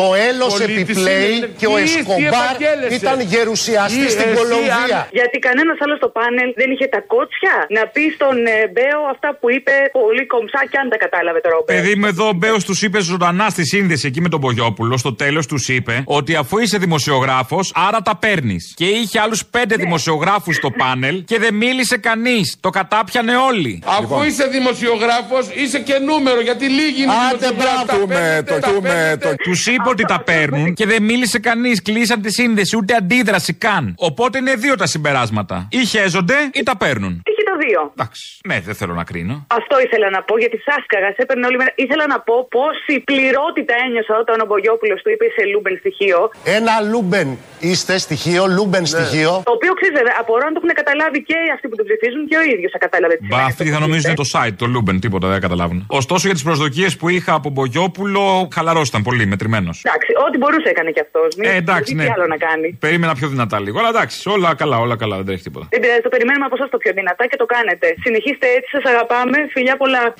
το 0.00 0.06
έλο 0.28 0.47
επιπλέει 0.68 1.34
και 1.60 1.66
ο 1.66 1.76
Εσκομπάρ 1.84 2.54
ήταν 2.98 3.20
γερουσιαστής 3.32 4.10
στην 4.16 4.28
Κολομβία. 4.38 4.98
Γιατί 5.18 5.36
κανένας 5.38 5.76
άλλος 5.84 5.98
στο 6.02 6.08
πάνελ 6.08 6.48
δεν 6.60 6.68
είχε 6.70 6.86
τα 6.94 7.00
κότσια 7.12 7.54
να 7.76 7.82
πεις 7.94 8.10
στον 8.18 8.36
ε, 8.46 8.56
Μπέο 8.74 9.00
αυτά 9.14 9.28
που 9.40 9.46
είπε 9.56 9.72
πολύ 9.92 10.24
κομψά 10.26 10.60
και 10.70 10.78
αν 10.82 10.86
τα 10.92 10.96
κατάλαβε 11.04 11.40
τώρα 11.44 11.56
ο 11.60 11.62
Μπέος. 11.64 11.80
Παιδί 11.80 11.94
μου, 11.98 12.06
εδώ 12.06 12.24
ο 12.28 12.32
Μπέος 12.40 12.62
τους 12.64 12.78
είπε 12.82 12.98
ζωντανά 13.00 13.46
στη 13.54 13.64
σύνδεση 13.66 14.06
εκεί 14.06 14.20
με 14.20 14.28
τον 14.28 14.40
Πογιόπουλο. 14.40 14.96
Στο 14.96 15.12
τέλος 15.14 15.46
τους 15.46 15.68
είπε 15.68 16.02
ότι 16.04 16.32
αφού 16.42 16.58
είσαι 16.58 16.78
δημοσιογράφος, 16.78 17.72
άρα 17.86 18.00
τα 18.02 18.16
παίρνεις. 18.16 18.74
Και 18.76 18.84
είχε 18.84 19.20
άλλους 19.20 19.46
πέντε 19.46 19.76
ναι. 19.76 19.82
δημοσιογράφους 19.82 20.56
στο 20.56 20.70
πάνελ 20.70 21.24
και 21.24 21.38
δεν 21.38 21.54
μίλησε 21.54 21.96
κανείς. 21.96 22.56
Το 22.60 22.70
κατάπιανε 22.70 23.36
όλοι. 23.36 23.82
Αφού 23.86 24.00
λοιπόν. 24.00 24.26
είσαι 24.26 24.46
δημοσιογράφος, 24.46 25.44
είσαι 25.54 25.78
και 25.78 25.98
νούμερο 25.98 26.40
γιατί 26.40 26.64
λίγοι 26.68 27.02
είναι 27.02 27.12
Άντε 27.32 27.52
μπράβο 27.52 27.84
το 29.20 29.34
Τους 29.42 29.66
είπε 29.66 29.88
ότι 29.88 30.04
τα 30.04 30.20
παίρνουν 30.38 30.74
και 30.74 30.86
δεν 30.86 31.02
μίλησε 31.02 31.38
κανείς. 31.38 31.82
Κλείσαν 31.82 32.22
τη 32.22 32.32
σύνδεση, 32.32 32.76
ούτε 32.76 32.94
αντίδραση 32.94 33.52
καν. 33.52 33.94
Οπότε 33.96 34.38
είναι 34.38 34.54
δύο 34.54 34.74
τα 34.74 34.86
συμπεράσματα. 34.86 35.68
Ή 35.70 35.84
χέζονται 35.84 36.34
ή 36.52 36.62
τα 36.62 36.76
παίρνουν. 36.76 37.22
Ή 37.68 37.70
και 37.70 37.76
τα 37.76 37.84
δύο. 37.84 37.92
Εντάξει. 37.96 38.22
Ναι, 38.50 38.56
δεν 38.68 38.74
θέλω 38.80 38.94
να 39.00 39.04
κρίνω. 39.10 39.36
Αυτό 39.60 39.74
ήθελα 39.86 40.08
να 40.16 40.20
πω 40.28 40.34
γιατί 40.42 40.56
θα 40.68 40.81
'σκαγα, 40.81 41.10
έπαιρνε 41.22 41.44
όλη 41.48 41.56
μέρα. 41.60 41.72
Ήθελα 41.84 42.04
να 42.14 42.18
πω 42.26 42.36
πόση 42.56 42.94
πληρότητα 43.10 43.74
ένιωσα 43.84 44.14
όταν 44.22 44.36
ο 44.44 44.46
Μπογιόπουλος 44.48 44.98
του 45.02 45.10
είπε 45.14 45.26
σε 45.36 45.42
Λούμπεν 45.52 45.74
στοιχείο. 45.82 46.18
Ένα 46.58 46.74
Λούμπεν 46.90 47.28
είστε 47.70 47.94
στοιχείο, 48.06 48.42
Λούμπεν 48.56 48.84
ναι. 48.84 48.92
στοιχείο. 48.94 49.32
Το 49.50 49.52
οποίο 49.58 49.72
ξέρεις, 49.80 49.98
απορώ 50.22 50.44
αν 50.48 50.52
το 50.54 50.60
έχουν 50.62 50.72
καταλάβει 50.82 51.18
και 51.28 51.36
αυτοί 51.54 51.66
που 51.70 51.76
το 51.80 51.84
ψηφίζουν 51.88 52.22
και 52.30 52.36
ο 52.42 52.44
ίδιος 52.52 52.70
θα 52.74 52.80
κατάλαβε. 52.84 53.14
Μπα, 53.30 53.38
αυτοί 53.50 53.64
θα 53.74 53.80
νομίζουν 53.84 54.06
είναι 54.10 54.20
το 54.24 54.28
site, 54.34 54.56
το 54.62 54.66
Λούμπεν, 54.74 54.96
τίποτα 55.04 55.26
δεν 55.32 55.40
καταλάβουν. 55.46 55.78
Ωστόσο 56.00 56.22
για 56.28 56.36
τις 56.38 56.44
προσδοκίες 56.48 56.92
που 56.98 57.06
είχα 57.14 57.32
από 57.40 57.48
Μπογιόπουλο, 57.54 58.24
χαλαρός 58.56 58.86
ήταν 58.88 59.02
πολύ, 59.08 59.24
μετρημένος. 59.32 59.76
Εντάξει, 59.84 60.10
ό,τι 60.26 60.36
μπορούσε 60.40 60.68
έκανε 60.74 60.90
κι 60.96 61.02
αυτός. 61.06 61.28
Ε, 61.40 61.56
εντάξει, 61.62 61.94
ναι. 61.94 62.06
άλλο 62.14 62.26
να 62.34 62.38
κάνει. 62.46 62.68
Περίμενα 62.84 63.14
πιο 63.14 63.28
δυνατά 63.34 63.56
λίγο. 63.64 63.76
Αλλά 63.80 63.88
εντάξει, 63.94 64.16
όλα 64.34 64.54
καλά, 64.54 64.76
όλα 64.84 64.96
καλά, 65.02 65.16
δεν 65.16 65.26
τρέχει 65.28 65.42
τίποτα. 65.42 65.66
Δεν 65.70 65.80
πειράζει, 65.80 66.00
το 66.00 66.12
περιμένουμε 66.14 66.44
από 66.44 66.56
εσάς 66.58 66.68
το 66.74 66.78
πιο 66.82 66.92
δυνατά 67.00 67.24
και 67.30 67.36
το 67.42 67.46
κάνετε. 67.58 67.86
Συνεχίστε 68.02 68.46
έτσι, 68.56 68.70
σας 68.70 68.84
αγαπάμε. 68.92 69.38
Φιλιά 69.52 69.76
πολλά. 69.76 70.14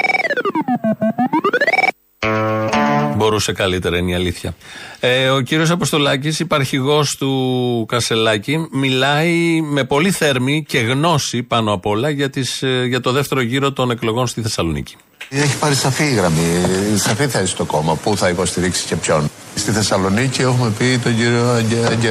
Μπορούσε 3.16 3.52
καλύτερα, 3.52 3.96
είναι 3.96 4.10
η 4.10 4.14
αλήθεια. 4.14 4.54
Ε, 5.00 5.28
ο 5.28 5.40
κύριος 5.40 5.70
Αποστολάκης, 5.70 6.40
υπαρχηγός 6.40 7.16
του 7.16 7.84
Κασελάκη, 7.88 8.68
μιλάει 8.72 9.60
με 9.60 9.84
πολύ 9.84 10.10
θέρμη 10.10 10.64
και 10.68 10.78
γνώση 10.78 11.42
πάνω 11.42 11.72
απ' 11.72 11.86
όλα 11.86 12.10
για, 12.10 12.30
τις, 12.30 12.62
ε, 12.62 12.84
για 12.84 13.00
το 13.00 13.12
δεύτερο 13.12 13.40
γύρο 13.40 13.72
των 13.72 13.90
εκλογών 13.90 14.26
στη 14.26 14.42
Θεσσαλονίκη. 14.42 14.96
Έχει 15.30 15.58
πάρει 15.58 15.74
σαφή 15.74 16.14
γραμμή, 16.14 16.62
σαφή 16.96 17.26
θέση 17.26 17.56
το 17.56 17.64
κόμμα. 17.64 17.96
Πού 17.96 18.16
θα 18.16 18.28
υποστηρίξει 18.28 18.86
και 18.86 18.96
ποιον. 18.96 19.30
Στη 19.58 19.70
Θεσσαλονίκη 19.70 20.42
έχουμε 20.42 20.72
πει 20.78 20.98
τον 21.02 21.16
κύριο 21.16 21.50
Αγγε, 21.56 21.76
Αγγε, 21.90 22.10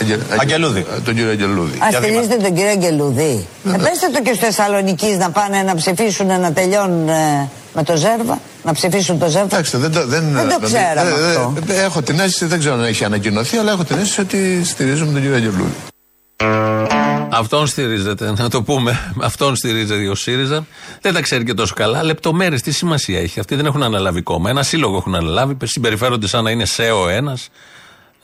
Αγγε, 0.00 0.18
Αγγελούδη. 0.36 0.86
Τον 1.04 1.14
κύριο 1.14 1.30
Αγγελούδη. 1.30 1.78
Α 1.78 1.88
στηρίζετε 1.92 2.36
τον 2.36 2.54
κύριο 2.54 2.70
Αγγελούδη. 2.70 3.46
Ε, 3.64 3.70
πέστε 3.70 4.08
το 4.12 4.22
και 4.22 4.32
στους 4.34 4.38
Θεσσαλονίκη 4.38 5.06
να 5.06 5.30
πάνε 5.30 5.62
να 5.62 5.74
ψηφίσουν 5.74 6.26
να 6.26 6.52
τελειώνουν 6.52 7.08
ε, 7.08 7.48
με 7.74 7.82
το 7.82 7.96
Ζέρβα. 7.96 8.40
Να 8.62 8.72
ψηφίσουν 8.72 9.18
το 9.18 9.28
Ζέρβα. 9.28 9.46
Εντάξει, 9.46 9.76
δεν, 9.76 9.92
δεν, 9.92 10.32
δεν 10.32 10.48
το 10.48 10.58
ξέραμε 10.62 11.10
ε, 11.10 11.30
αυτό. 11.30 11.54
έχω 11.84 12.02
την 12.02 12.20
αίσθηση, 12.20 12.44
δεν 12.44 12.58
ξέρω 12.58 12.74
αν 12.74 12.84
έχει 12.84 13.04
ανακοινωθεί, 13.04 13.56
αλλά 13.56 13.72
έχω 13.72 13.84
την 13.84 13.96
αίσθηση 13.96 14.20
ότι 14.20 14.64
στηρίζουμε 14.64 15.12
τον 15.12 15.20
κύριο 15.20 15.36
Αγγελούδη. 15.36 15.74
Αυτόν 17.36 17.66
στηρίζεται, 17.66 18.32
να 18.36 18.50
το 18.50 18.62
πούμε. 18.62 19.12
Αυτόν 19.20 19.56
στηρίζεται 19.56 20.08
ο 20.08 20.14
ΣΥΡΙΖΑ. 20.14 20.66
Δεν 21.00 21.14
τα 21.14 21.20
ξέρει 21.20 21.44
και 21.44 21.54
τόσο 21.54 21.74
καλά. 21.74 22.02
Λεπτομέρειες, 22.02 22.62
τι 22.62 22.72
σημασία 22.72 23.20
έχει. 23.20 23.40
Αυτοί 23.40 23.54
δεν 23.54 23.66
έχουν 23.66 23.82
αναλάβει 23.82 24.22
κόμμα. 24.22 24.50
Ένα 24.50 24.62
σύλλογο 24.62 24.96
έχουν 24.96 25.14
αναλάβει. 25.14 25.56
Συμπεριφέρονται 25.62 26.26
σαν 26.26 26.44
να 26.44 26.50
είναι 26.50 26.64
ΣΕΟ 26.64 27.08
ένας 27.08 27.48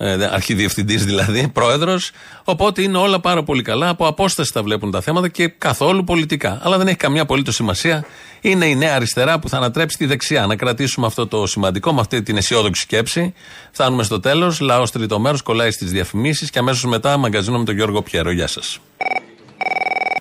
ε, 0.03 0.29
αρχιδιευθυντής 0.33 1.05
δηλαδή, 1.05 1.49
πρόεδρος. 1.49 2.11
Οπότε 2.45 2.83
είναι 2.83 2.99
όλα 2.99 3.21
πάρα 3.21 3.43
πολύ 3.43 3.63
καλά. 3.63 3.89
Από 3.89 4.07
απόσταση 4.07 4.53
τα 4.53 4.63
βλέπουν 4.63 4.91
τα 4.91 5.01
θέματα 5.01 5.29
και 5.29 5.49
καθόλου 5.49 6.05
πολιτικά. 6.05 6.61
Αλλά 6.63 6.79
δεν 6.79 6.87
έχει 6.87 6.97
καμιά 6.97 7.23
απολύτως 7.23 7.55
σημασία. 7.55 8.05
Είναι 8.41 8.67
η 8.67 8.75
νέα 8.75 8.95
αριστερά 8.95 9.39
που 9.39 9.49
θα 9.49 9.57
ανατρέψει 9.57 9.97
τη 9.97 10.07
δεξιά. 10.07 10.47
Να 10.47 10.57
κρατήσουμε 10.57 11.07
αυτό 11.07 11.27
το 11.27 11.47
σημαντικό, 11.47 11.93
με 11.93 12.01
αυτή 12.01 12.23
την 12.23 12.37
αισιόδοξη 12.37 12.83
σκέψη. 12.83 13.35
Φτάνουμε 13.71 14.03
στο 14.03 14.21
τέλος. 14.21 14.61
Λαός 14.61 14.91
τρίτο 14.91 15.19
μέρος 15.19 15.43
κολλάει 15.43 15.71
στις 15.71 15.91
διαφημίσεις 15.91 16.51
και 16.51 16.59
αμέσως 16.59 16.85
μετά 16.85 17.17
μαγκαζίνο 17.17 17.59
με 17.59 17.65
τον 17.65 17.75
Γιώργο 17.75 18.03
Πιέρο. 18.03 18.31
Γεια 18.31 18.47
σας. 18.47 18.79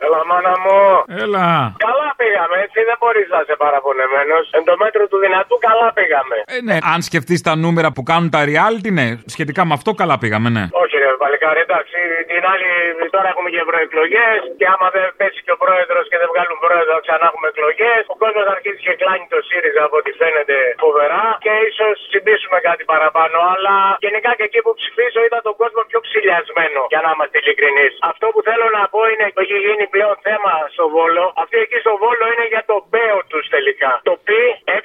Έλα, 0.06 0.20
μάνα 0.30 0.54
μου. 0.64 0.78
Έλα. 1.24 1.76
Καλά 1.86 1.99
πήγαμε, 2.40 2.64
έτσι 2.66 2.80
δεν 2.90 2.98
μπορείς 3.00 3.28
να 3.34 3.40
είσαι 3.42 3.56
παραπονεμένος. 3.64 4.44
Εν 4.58 4.64
το 4.70 4.76
μέτρο 4.84 5.04
του 5.12 5.18
δυνατού, 5.26 5.56
καλά 5.68 5.88
πήγαμε. 5.98 6.36
Ε, 6.56 6.58
ναι, 6.68 6.78
αν 6.94 7.00
σκεφτείς 7.10 7.40
τα 7.48 7.54
νούμερα 7.64 7.90
που 7.96 8.04
κάνουν 8.04 8.30
τα 8.36 8.42
reality, 8.50 8.92
ναι, 9.00 9.08
σχετικά 9.26 9.62
με 9.66 9.74
αυτό 9.74 9.92
καλά 10.02 10.18
πήγαμε, 10.18 10.50
ναι. 10.50 10.64
Όχι, 10.84 10.89
ρε, 10.89 10.89
παλικάρι, 11.24 11.62
εντάξει. 11.68 12.00
Την 12.32 12.44
άλλη, 12.52 12.70
τώρα 13.16 13.28
έχουμε 13.34 13.50
και 13.54 13.62
ευρωεκλογές. 13.66 14.40
Και 14.60 14.68
άμα 14.74 14.88
δεν 14.96 15.06
πέσει 15.20 15.40
και 15.46 15.54
ο 15.56 15.60
πρόεδρος 15.64 16.06
και 16.12 16.18
δεν 16.22 16.30
βγάλουν 16.34 16.58
πρόεδρο, 16.66 16.96
ξανά 17.06 17.26
έχουμε 17.32 17.48
εκλογές. 17.54 18.02
Ο 18.14 18.16
κόσμος 18.24 18.46
αρχίζει 18.56 18.82
και 18.88 18.94
κλάνει 19.02 19.26
το 19.34 19.40
ΣΥΡΙΖΑ 19.48 19.82
από 19.88 19.96
ό,τι 20.02 20.12
φαίνεται 20.22 20.58
φοβερά. 20.86 21.24
Και 21.46 21.54
ίσως 21.70 21.96
συμπίσουμε 22.14 22.58
κάτι 22.70 22.84
παραπάνω. 22.94 23.38
Αλλά 23.54 23.76
γενικά 24.06 24.32
και 24.38 24.46
εκεί 24.50 24.60
που 24.66 24.74
ψηφίζω 24.80 25.20
είδα 25.26 25.40
τον 25.48 25.56
κόσμο 25.62 25.82
πιο 25.90 26.00
ψηλιασμένο. 26.08 26.82
Για 26.94 27.02
να 27.06 27.10
είμαστε 27.14 27.38
ειλικρινείς. 27.42 27.94
Αυτό 28.12 28.26
που 28.34 28.42
θέλω 28.50 28.68
να 28.78 28.84
πω 28.94 29.02
είναι 29.12 29.26
ότι 29.30 29.42
έχει 29.46 29.58
γίνει 29.68 29.86
πλέον 29.96 30.16
θέμα 30.28 30.54
στο 30.76 30.86
Βόλο. 30.96 31.26
Αυτή 31.44 31.58
εκεί 31.66 31.78
στο 31.86 31.94
Βόλο 32.04 32.26
είναι 32.34 32.46
για 32.54 32.64
τον 32.72 32.82
Μπέο 32.92 33.18
τους 33.32 33.46
τελικά. 33.56 33.92
Το 34.10 34.14
π, 34.28 34.30
ε, 34.76 34.78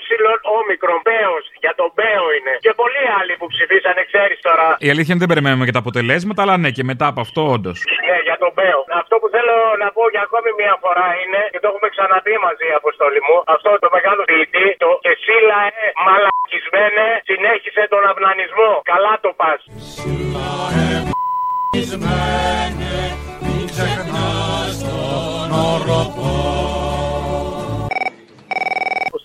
όμικρον, 0.60 1.00
Μπέος. 1.06 1.44
Για 1.64 1.74
τον 1.80 1.90
Μπέο 1.96 2.24
είναι. 2.36 2.54
Και 2.66 2.72
πολλοί 2.82 3.04
άλλοι 3.18 3.32
που 3.40 3.46
ψηφίσανε, 3.54 4.00
ξέρεις 4.10 4.38
τώρα. 4.48 4.66
Η 4.86 4.88
αλήθεια 4.92 5.12
είναι 5.12 5.22
δεν 5.24 5.32
περιμένουμε 5.32 5.64
και 5.64 5.74
τα 5.76 5.78
αποτελέσματα, 5.78 6.13
αλλά 6.42 6.54
ναι, 6.62 6.70
και 6.76 6.84
μετά 6.90 7.06
από 7.12 7.20
αυτό 7.26 7.40
όντως. 7.54 7.78
Ναι, 8.08 8.18
για 8.28 8.36
τον 8.42 8.50
Μπέο. 8.56 8.80
Αυτό 9.02 9.14
που 9.20 9.28
θέλω 9.34 9.56
να 9.82 9.88
πω 9.96 10.02
για 10.14 10.22
ακόμη 10.28 10.50
μια 10.60 10.74
φορά 10.84 11.08
είναι, 11.22 11.40
και 11.52 11.60
το 11.62 11.66
έχουμε 11.70 11.88
ξαναπεί 11.94 12.34
μαζί, 12.46 12.68
Αποστόλη 12.80 13.20
μου, 13.26 13.36
αυτό 13.54 13.70
το 13.84 13.88
μεγάλο 13.96 14.22
ποιητή, 14.30 14.66
το 14.82 14.90
και 15.04 15.12
σύλλα, 15.24 15.58
ε, 15.68 15.86
μαλακισμένε, 16.06 17.06
συνέχισε 17.28 17.82
τον 17.92 18.02
αυνανισμό. 18.10 18.70
Καλά 18.92 19.12
το 19.24 19.30
πας. 19.40 19.60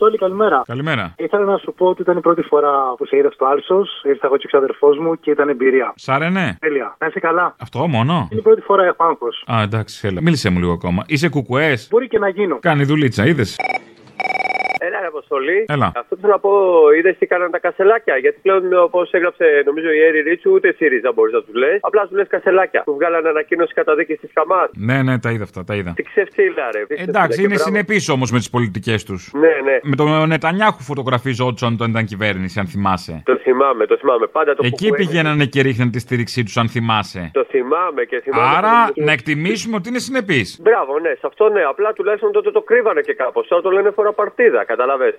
Αποστόλη, 0.02 0.18
καλημέρα. 0.30 0.64
Καλημέρα. 0.66 1.14
Ήθελα 1.18 1.45
να 1.45 1.58
σου 1.58 1.74
πω 1.78 1.86
ότι 1.86 2.02
ήταν 2.02 2.18
η 2.18 2.22
πρώτη 2.22 2.41
φορά 2.41 2.72
που 2.97 3.06
σε 3.06 3.18
είδα 3.18 3.32
στο 3.32 3.45
Άλσος. 3.45 4.02
Ήρθα 4.04 4.26
εγώ 4.26 4.38
και 4.38 4.45
ο 4.45 4.47
ξαδερφός 4.47 4.97
μου 4.97 5.20
και 5.20 5.32
ήταν 5.32 5.50
εμπειρία. 5.50 5.93
Σάρε, 5.95 6.30
ναι. 6.30 6.56
Τέλεια. 6.60 6.95
Να 7.00 7.08
είσαι 7.08 7.20
καλά. 7.20 7.56
Αυτό 7.60 7.88
μόνο. 7.88 8.28
Είναι 8.32 8.39
η 8.39 8.43
πρώτη 8.43 8.62
φορά 8.62 8.84
έχω 8.84 9.04
άγχος. 9.04 9.43
Α, 9.52 9.62
εντάξει, 9.62 10.08
έλα. 10.08 10.22
Μίλησε 10.22 10.50
μου 10.50 10.60
λίγο 10.60 10.72
ακόμα. 10.72 11.04
Είσαι 11.08 11.30
κουκουές; 11.30 11.88
Μπορεί 11.91 12.08
και 12.08 12.20
να 12.20 12.30
γίνω. 12.30 12.60
Κάνει 12.60 12.84
δουλίτσα, 12.84 13.26
είδες; 13.26 13.56
Έλα, 14.88 14.97
Αποστολή. 15.07 15.65
Έλα. 15.67 15.91
Αυτό 16.01 16.15
που 16.15 16.21
θέλω 16.21 16.34
να 16.34 16.39
πω, 16.39 16.51
είδες 16.97 17.17
τι 17.17 17.25
κάνανε 17.25 17.49
τα 17.49 17.59
κασελάκια. 17.59 18.15
Γιατί 18.17 18.39
πλέον, 18.41 18.63
όπως 18.73 19.11
έγραψε 19.11 19.45
νομίζω 19.65 19.89
η 19.91 20.01
Έρη 20.07 20.21
Ρίτσου, 20.21 20.51
ούτε 20.51 20.73
ΣΥΡΙΖΑ 20.77 21.11
μπορείς 21.13 21.34
να 21.34 21.41
τους 21.41 21.55
λες. 21.55 21.80
Απλά 21.82 22.07
του 22.07 22.15
λες 22.15 22.27
κασελάκια. 22.27 22.82
Που 22.86 22.93
βγάλανε 22.93 23.30
ανακοίνωση 23.30 23.73
καταδίκη 23.73 24.15
της 24.15 24.32
Χαμάς. 24.34 24.69
Ναι, 24.73 25.03
ναι, 25.03 25.19
τα 25.19 25.32
είδα 25.32 25.43
αυτά, 25.43 25.63
τα 25.63 25.75
είδα. 25.75 25.93
Τι 25.95 26.03
ξεφτύλα, 26.03 26.65
ρε. 26.73 27.03
Εντάξει, 27.03 27.43
είναι 27.43 27.55
συνεπής 27.55 28.09
όμως 28.09 28.32
με 28.32 28.38
τις 28.38 28.49
πολιτικές 28.49 29.03
τους. 29.03 29.32
Ναι, 29.34 29.53
ναι. 29.63 29.80
Με 29.84 29.95
τον 29.95 30.27
Νετανιάχου 30.27 30.82
φωτογραφίζονταν 30.82 31.73
όταν 31.73 31.89
ήταν 31.89 32.05
κυβέρνηση, 32.05 32.59
αν 32.59 32.67
θυμάσαι. 32.67 33.21
Το 33.25 33.38
θυμάμαι, 33.38 33.86
το 33.86 33.97
θυμάμαι. 33.97 34.27
Πάντα 34.27 34.55
το 34.55 34.63
Εκεί 34.65 34.89
πηγαίνανε 34.89 35.45
και 35.45 35.61
ρίχναν 35.61 35.91
τη 35.91 35.99
στήριξή 35.99 36.43
τους, 36.43 36.57
αν 36.57 36.69
θυμάσαι. 36.69 37.30
Το 37.34 37.45
θυμάμαι 37.49 38.03
και 38.03 38.19
θυμάμαι. 38.19 38.57
Άρα 38.57 38.91
να 38.95 39.11
εκτιμήσουμε 39.11 39.75
ότι 39.75 39.89
είναι 39.89 39.99
συνεπής. 39.99 40.59
Μπράβο, 40.63 40.99
ναι, 40.99 41.09
σε 41.09 41.25
αυτό 41.25 41.49
ναι. 41.49 41.61
Απλά 41.69 41.93
τουλάχιστον 41.93 42.32
τότε 42.32 42.51
το 42.51 42.61
κρύβανε 42.61 43.01
και 43.01 43.13
κάπως. 43.13 43.47
Τώρα 43.47 43.61
το 43.61 43.69
λένε 43.69 43.89
φορά 43.89 44.13
παρτίδα, 44.13 44.63
καταλαβέ. 44.70 45.15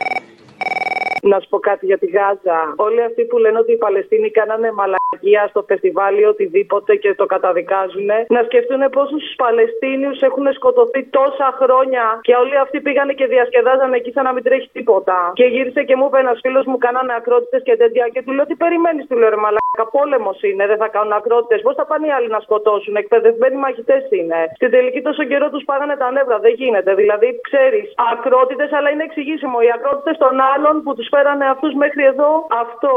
Να 1.23 1.41
σου 1.41 1.49
πω 1.49 1.59
κάτι 1.59 1.87
για 1.87 1.99
τη 1.99 2.07
Γάζα. 2.07 2.75
Όλοι 2.77 3.03
αυτοί 3.03 3.25
που 3.25 3.39
λένε 3.39 3.59
ότι 3.59 3.73
οι 3.73 3.77
Παλαιστίνοι 3.77 4.31
κάνανε 4.31 4.73
μαλακίε 4.73 5.01
μαλακία 5.11 5.47
στο 5.53 5.63
φεστιβάλ 5.69 6.19
ή 6.19 6.25
οτιδήποτε 6.25 6.97
και 6.97 7.15
το 7.15 7.27
καταδικάζουν, 7.27 8.09
να 8.29 8.43
σκεφτούν 8.43 8.83
πόσους 8.97 9.25
Παλαιστίνιους 9.37 10.21
έχουν 10.29 10.47
σκοτωθεί 10.53 11.05
τόσα 11.05 11.49
χρόνια 11.61 12.05
και 12.27 12.35
όλοι 12.35 12.57
αυτοί 12.65 12.81
πήγανε 12.81 13.13
και 13.13 13.27
διασκεδάζανε 13.27 13.97
εκεί 13.97 14.11
σαν 14.13 14.25
να 14.25 14.33
μην 14.33 14.43
τρέχει 14.43 14.69
τίποτα. 14.73 15.33
Και 15.35 15.45
γύρισε 15.45 15.83
και 15.83 15.97
μου 15.97 16.07
είπε 16.07 16.19
ένας 16.19 16.39
φίλος 16.43 16.65
μου, 16.67 16.79
κάνανε 16.79 17.13
ακρότητες 17.21 17.63
και 17.63 17.77
τέτοια. 17.77 18.09
Και 18.13 18.23
του 18.23 18.33
λέω 18.33 18.47
τι 18.47 18.55
περιμένεις, 18.55 19.07
του 19.07 19.17
λέω 19.19 19.29
ρε 19.29 19.41
Μαλάκα, 19.45 19.87
πόλεμος 19.97 20.39
είναι, 20.43 20.67
δεν 20.67 20.79
θα 20.83 20.89
κάνουν 20.95 21.13
ακρότητες. 21.13 21.61
Πώς 21.67 21.75
θα 21.75 21.85
πάνε 21.91 22.07
οι 22.07 22.13
άλλοι 22.17 22.29
να 22.37 22.41
σκοτώσουν, 22.47 22.97
εκπαιδευμένοι 22.97 23.57
μαχητές 23.65 24.05
είναι. 24.19 24.39
Στην 24.59 24.71
τελική 24.71 25.01
τόσο 25.09 25.23
καιρό 25.31 25.47
τους 25.51 25.65
πάγανε 25.65 25.97
τα 25.97 26.11
νεύρα, 26.11 26.39
δεν 26.39 26.53
γίνεται. 26.61 26.95
Δηλαδή, 26.95 27.29
ξέρεις, 27.49 27.87
ακρότητες, 28.13 28.73
αλλά 28.77 28.89
είναι 28.91 29.05
εξηγήσιμο. 29.09 29.57
Οι 29.67 29.71
ακρότητες 29.77 30.17
των 30.25 30.35
άλλων 30.53 30.75
που 30.83 30.95
τους 30.95 31.09
φέρανε 31.11 31.47
αυτούς 31.55 31.75
μέχρι 31.75 32.05
εδώ, 32.05 32.31
αυτό 32.63 32.91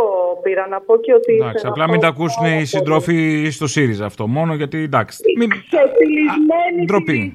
πήρα 0.44 0.68
να 0.68 0.80
πω 0.82 0.98
και 0.98 1.14
ότι. 1.14 1.34
Εντάξει, 1.34 1.68
απλά 1.68 1.90
μην 1.90 2.00
τα 2.00 2.08
ακούσουν 2.08 2.46
οι 2.46 2.66
συντρόφοι 2.66 3.50
στο 3.52 3.68
ΣΥΡΙΖΑ 3.68 4.06
αυτό 4.06 4.28
μόνο 4.28 4.54
γιατί 4.54 4.78
εντάξει. 4.78 5.18
Μην... 5.38 5.50
Ντροπή. 6.86 7.34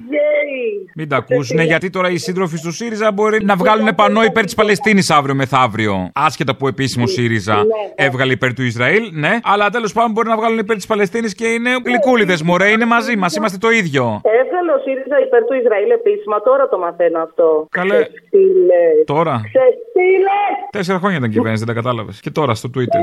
Μην 0.95 1.09
τα 1.09 1.17
ακούσουν 1.17 1.59
γιατί 1.59 1.89
τώρα 1.89 2.09
οι 2.09 2.17
σύντροφοι 2.17 2.61
του 2.61 2.71
ΣΥΡΙΖΑ 2.71 3.11
μπορεί 3.11 3.45
να 3.45 3.55
βγάλουν 3.55 3.95
πανό 3.95 4.23
υπέρ 4.23 4.43
της 4.43 4.55
Παλαιστίνης 4.55 5.09
αύριο 5.09 5.35
μεθαύριο. 5.35 6.09
Άσχετα 6.13 6.55
που 6.55 6.67
επίσημο 6.67 7.07
ΣΥΡΙΖΑ 7.07 7.55
ναι, 7.55 7.61
ναι. 7.61 8.05
έβγαλε 8.05 8.31
υπέρ 8.31 8.53
του 8.53 8.63
Ισραήλ, 8.63 9.09
ναι. 9.13 9.39
Αλλά 9.43 9.69
τέλος 9.69 9.93
πάντων 9.93 10.11
μπορεί 10.11 10.27
να 10.27 10.37
βγάλουν 10.37 10.57
υπέρ 10.57 10.75
της 10.75 10.85
Παλαιστίνης 10.85 11.35
και 11.35 11.47
είναι 11.47 11.69
γλυκούλιδες, 11.85 12.41
μωρέ, 12.41 12.69
είναι 12.69 12.85
μαζί 12.85 13.15
μας, 13.15 13.35
είμαστε 13.35 13.57
το 13.57 13.69
ίδιο. 13.69 14.21
Έβγαλε 14.23 14.71
ο 14.71 14.77
ΣΥΡΙΖΑ 14.83 15.19
υπέρ 15.25 15.43
του 15.43 15.53
Ισραήλ 15.53 15.89
επίσημα, 15.89 16.41
τώρα 16.41 16.69
το 16.69 16.77
μαθαίνω 16.77 17.19
αυτό. 17.19 17.67
Καλέ. 17.71 18.07
Τώρα. 19.05 19.41
Τέσσερα 20.71 20.99
χρόνια 20.99 21.17
ήταν 21.17 21.29
κυβέρνηση, 21.29 21.63
δεν 21.65 21.75
τα 21.75 21.81
κατάλαβες. 21.81 22.19
Και 22.19 22.31
τώρα 22.31 22.55
στο 22.55 22.69
Twitter. 22.75 23.01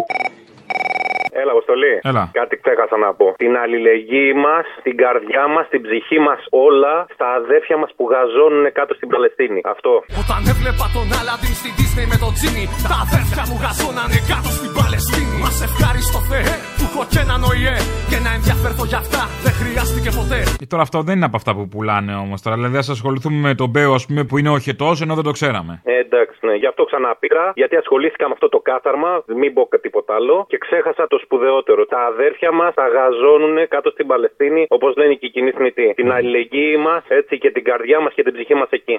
Έλα, 1.40 1.52
Αποστολή. 1.56 1.94
Έλα. 2.10 2.22
Κάτι 2.40 2.54
ξέχασα 2.62 2.96
να 3.04 3.10
πω. 3.18 3.26
Την 3.44 3.52
αλληλεγγύη 3.62 4.32
μας, 4.46 4.66
την 4.86 4.96
καρδιά 5.02 5.44
μας, 5.54 5.64
την 5.72 5.80
ψυχή 5.86 6.18
μας 6.26 6.40
όλα 6.68 6.94
στα 7.14 7.26
αδέρφια 7.40 7.76
μας 7.82 7.90
που 7.96 8.04
γαζώνουν 8.12 8.66
κάτω 8.78 8.92
στην 8.98 9.08
Παλαιστίνη. 9.12 9.60
Αυτό. 9.74 9.92
Όταν 10.22 10.40
έβλεπα 10.52 10.86
τον 10.96 11.06
Άλαντιν 11.18 11.54
στην 11.60 11.72
Disney 11.78 12.06
με 12.12 12.16
τον 12.24 12.32
Τζίνι, 12.36 12.64
τα 12.90 12.96
αδέρφια 13.04 13.42
μου 13.48 13.56
γαζώνανε 13.64 14.18
κάτω 14.32 14.50
στην 14.58 14.70
Παλαιστίνη. 14.78 15.36
Μας 15.44 15.56
ευχάριστο 15.66 16.18
Θεέ 16.30 16.54
που 16.76 16.84
έχω 16.88 17.02
και 17.12 17.20
έναν 17.26 17.40
ΟΗΕ 17.50 17.76
και 18.10 18.18
να 18.24 18.30
ενδιαφέρθω 18.36 18.84
για 18.92 19.00
αυτά 19.04 19.22
δεν 19.44 19.54
χρειάστηκε 19.60 20.10
ποτέ. 20.18 20.40
Και 20.60 20.68
τώρα 20.72 20.82
αυτό 20.88 20.98
δεν 21.06 21.14
είναι 21.16 21.28
από 21.30 21.38
αυτά 21.40 21.50
που 21.56 21.64
πουλάνε 21.72 22.12
όμως 22.24 22.38
τώρα. 22.44 22.54
Δηλαδή, 22.58 22.76
ας 22.84 22.88
ασχοληθούμε 22.96 23.38
με 23.48 23.54
τον 23.60 23.68
Μπέο, 23.72 23.92
ας 23.98 24.04
πούμε, 24.06 24.22
που 24.28 24.34
είναι 24.38 24.50
οχετός 24.58 24.96
ενώ 25.04 25.14
δεν 25.18 25.24
το 25.28 25.32
ξέραμε. 25.38 25.72
Ε, 25.84 25.98
εντάξει, 26.06 26.36
ναι. 26.46 26.54
Γι' 26.62 26.68
αυτό 26.72 26.82
ξαναπήρα, 26.90 27.44
γιατί 27.60 27.74
ασχολήθηκα 27.82 28.24
με 28.28 28.32
αυτό 28.36 28.48
το 28.54 28.58
κάθαρμα, 28.70 29.10
μην 29.40 29.50
πω 29.56 29.62
τίποτα 29.86 30.12
άλλο 30.18 30.36
και 30.48 30.58
ξέχασα 30.58 31.06
το 31.12 31.18
σπουδαιότερο. 31.26 31.82
Τα 31.86 32.00
αδέρφια 32.12 32.50
μας 32.60 32.74
αγαζώνουν 32.86 33.56
κάτω 33.68 33.88
στην 33.90 34.06
Παλαιστίνη, 34.06 34.62
όπως 34.68 34.96
λένε 34.96 35.14
και 35.14 35.26
οι 35.26 35.30
κοινοί 35.30 35.50
θνητοί. 35.50 35.92
Την 36.00 36.12
αλληλεγγύη 36.12 36.76
μας, 36.86 37.02
έτσι 37.08 37.38
και 37.38 37.50
την 37.50 37.64
καρδιά 37.64 37.98
μας 38.00 38.12
και 38.14 38.22
την 38.22 38.32
ψυχή 38.32 38.54
μας 38.54 38.70
εκεί. 38.70 38.96